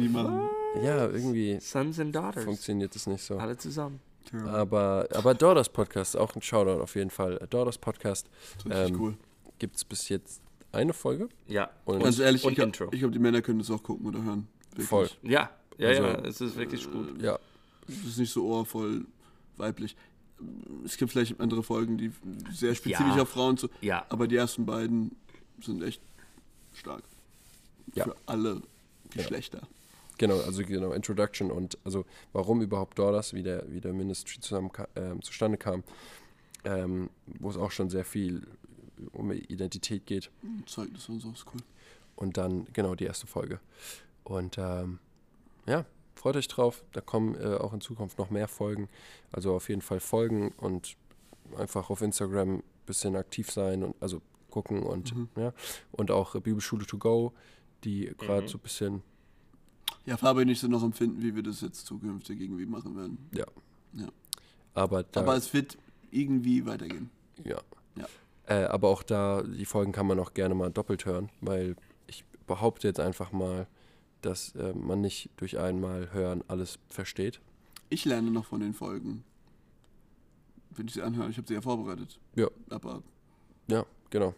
ja, 0.83 1.07
irgendwie 1.09 1.59
Sons 1.61 1.99
and 2.01 2.15
Daughters. 2.15 2.45
funktioniert 2.45 2.95
das 2.95 3.07
nicht 3.07 3.23
so. 3.23 3.39
Alle 3.39 3.57
zusammen. 3.57 4.01
Tja, 4.25 4.45
Aber, 4.47 5.07
aber 5.13 5.35
Daughters 5.35 5.69
Podcast, 5.69 6.17
auch 6.17 6.35
ein 6.35 6.43
Shoutout 6.43 6.83
auf 6.83 6.95
jeden 6.97 7.11
Fall. 7.11 7.39
Daughters 7.51 7.79
Podcast 7.79 8.29
das 8.57 8.65
ist 8.67 8.71
richtig 8.73 8.95
ähm, 8.95 9.01
cool. 9.01 9.15
gibt 9.59 9.77
es 9.77 9.85
bis 9.85 10.09
jetzt 10.09 10.41
eine 10.73 10.93
Folge. 10.93 11.29
Ja. 11.47 11.71
Und 11.85 12.03
Ganz 12.03 12.19
ehrlich, 12.19 12.45
und 12.45 12.53
ich 12.53 12.57
glaube, 12.57 12.97
glaub, 12.97 13.13
die 13.13 13.19
Männer 13.19 13.43
können 13.43 13.59
das 13.61 13.71
auch 13.71 13.83
gucken 13.83 14.07
oder 14.07 14.23
hören. 14.23 14.49
Wirklich. 14.71 14.89
Voll. 14.89 15.09
Ja, 15.23 15.51
ja, 15.79 15.89
Also, 15.89 16.03
ja, 16.03 16.15
es 16.25 16.41
ist 16.41 16.57
wirklich 16.57 16.91
gut. 16.91 17.21
ja, 17.23 17.39
Es 17.89 18.05
ist 18.07 18.19
nicht 18.19 18.33
so 18.33 18.47
ohrvoll 18.47 19.07
weiblich. 19.57 19.97
Es 20.85 20.97
gibt 20.97 21.13
vielleicht 21.13 21.39
andere 21.41 21.63
Folgen, 21.63 21.97
die 21.97 22.11
sehr 22.53 22.75
spezifisch 22.75 23.15
Ja. 23.17 23.23
auf 23.23 23.29
Frauen 23.29 23.57
zu. 23.57 23.69
Ja, 23.81 24.05
Aber 24.09 24.27
die 24.27 24.37
ersten 24.37 24.67
beiden 24.67 25.15
sind 25.63 25.83
echt 25.83 26.03
stark. 26.73 27.05
Ja. 27.95 28.05
Für 28.05 28.17
alle 28.27 28.61
Geschlechter. 29.11 29.63
Genau, 30.19 30.41
also 30.41 30.63
genau, 30.65 30.93
Introduction 30.93 31.51
und 31.51 31.79
also 31.85 32.05
warum 32.33 32.63
überhaupt 32.63 32.99
Dollars, 32.99 33.35
wie 33.35 33.43
der, 33.43 33.71
wie 33.73 33.81
der 33.81 33.93
Ministry 33.93 34.41
zusammen 34.41 34.71
ähm, 34.97 35.23
zustande 35.23 35.59
kam, 35.59 35.83
ähm, 36.65 37.11
wo 37.27 37.51
es 37.51 37.57
auch 37.57 37.71
schon 37.71 37.91
sehr 37.91 38.05
viel 38.05 38.47
um 39.13 39.31
Identität 39.33 40.07
geht. 40.07 40.31
Zeugnis 40.67 41.09
und 41.09 41.21
so 41.21 41.31
ist 41.31 41.47
cool. 41.53 41.61
Und 42.17 42.37
dann, 42.37 42.67
genau, 42.73 42.95
die 42.95 43.05
erste 43.05 43.27
Folge. 43.27 43.59
Und 44.23 44.57
ähm, 44.59 44.99
ja, 45.67 45.85
freut 46.15 46.37
euch 46.37 46.49
drauf. 46.49 46.85
Da 46.93 47.01
kommen 47.01 47.35
äh, 47.35 47.57
auch 47.57 47.73
in 47.75 47.81
Zukunft 47.81 48.19
noch 48.19 48.31
mehr 48.31 48.47
Folgen. 48.49 48.89
Also 49.33 49.55
auf 49.55 49.69
jeden 49.69 49.83
Fall 49.83 50.01
folgen 50.01 50.53
und 50.57 50.97
einfach 51.57 51.91
auf 51.91 52.01
Instagram 52.03 52.57
ein 52.59 52.63
bisschen 52.87 53.17
aktiv 53.17 53.51
sein 53.51 53.83
und 53.83 53.97
also 54.01 54.23
gucken 54.51 54.85
und 54.85 55.15
Mhm. 55.15 55.29
ja. 55.37 55.53
Und 55.91 56.11
auch 56.13 56.41
Bibelschule 56.41 56.87
to 56.87 56.97
go, 56.99 57.33
die 57.83 58.13
gerade 58.17 58.43
Mhm. 58.43 58.49
so 58.49 58.59
ein 58.59 58.63
bisschen, 58.63 59.03
Ja, 60.07 60.17
Fabian 60.17 60.47
und 60.47 60.53
ich 60.53 60.61
sind 60.61 60.71
noch 60.71 60.83
empfinden, 60.83 61.23
wie 61.23 61.35
wir 61.35 61.43
das 61.43 61.61
jetzt 61.63 61.87
zukünftig 61.87 62.41
irgendwie 62.41 62.67
machen 62.67 62.97
werden. 62.97 63.19
aber 64.75 65.03
da, 65.05 65.21
Aber 65.21 65.37
es 65.37 65.53
wird 65.55 65.79
irgendwie 66.11 66.67
weitergehen. 66.67 67.11
ja. 67.45 67.61
Ja. 67.97 68.07
Äh, 68.47 68.65
aber 68.65 68.89
auch 68.89 69.03
da, 69.05 69.43
die 69.43 69.65
Folgen 69.65 69.93
kann 69.93 70.07
man 70.09 70.19
auch 70.19 70.35
gerne 70.35 70.55
mal 70.57 70.71
doppelt 70.71 71.07
hören, 71.07 71.31
weil 71.41 71.77
ich 72.09 72.25
behaupte 72.49 72.89
jetzt 72.89 72.99
einfach 73.01 73.31
mal, 73.31 73.69
dass 74.21 74.55
äh, 74.57 74.73
man 74.75 75.01
nicht 75.01 75.31
durch 75.37 75.59
einmal 75.61 76.13
hören 76.13 76.43
alles 76.49 76.79
versteht. 76.89 77.41
Ich 77.89 78.05
lerne 78.05 78.31
noch 78.33 78.47
von 78.47 78.61
den 78.61 78.75
Folgen. 78.75 79.23
Wenn 80.71 80.89
ich 80.89 80.95
sie 80.95 81.03
anhöre, 81.03 81.31
ich 81.31 81.37
habe 81.37 81.47
sie 81.47 81.55
ja 81.55 81.61
vorbereitet. 81.61 82.19
Ja. 82.35 82.49
Aber 82.69 83.03
Ja, 83.69 83.87
genau. 84.11 84.35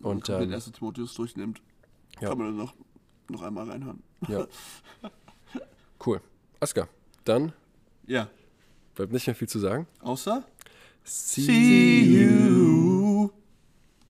wenn 0.00 0.02
man 0.08 0.16
Und, 0.16 0.28
ähm, 0.30 0.52
1. 0.52 0.72
Timotheus 0.72 1.12
durchnimmt, 1.14 1.60
Ja. 2.20 2.30
kann 2.30 2.38
man 2.38 2.46
dann 2.48 2.56
noch, 2.56 2.74
noch 3.28 3.42
einmal 3.42 3.68
reinhören. 3.70 4.02
Ja. 4.26 4.46
cool. 6.04 6.20
Aska, 6.60 6.88
dann 7.24 7.52
Ja. 8.06 8.28
bleibt 8.94 9.12
nicht 9.12 9.26
mehr 9.26 9.36
viel 9.36 9.48
zu 9.48 9.58
sagen. 9.58 9.86
Außer 10.00 10.42
See, 11.04 11.40
See 11.42 12.02
you 12.04 12.67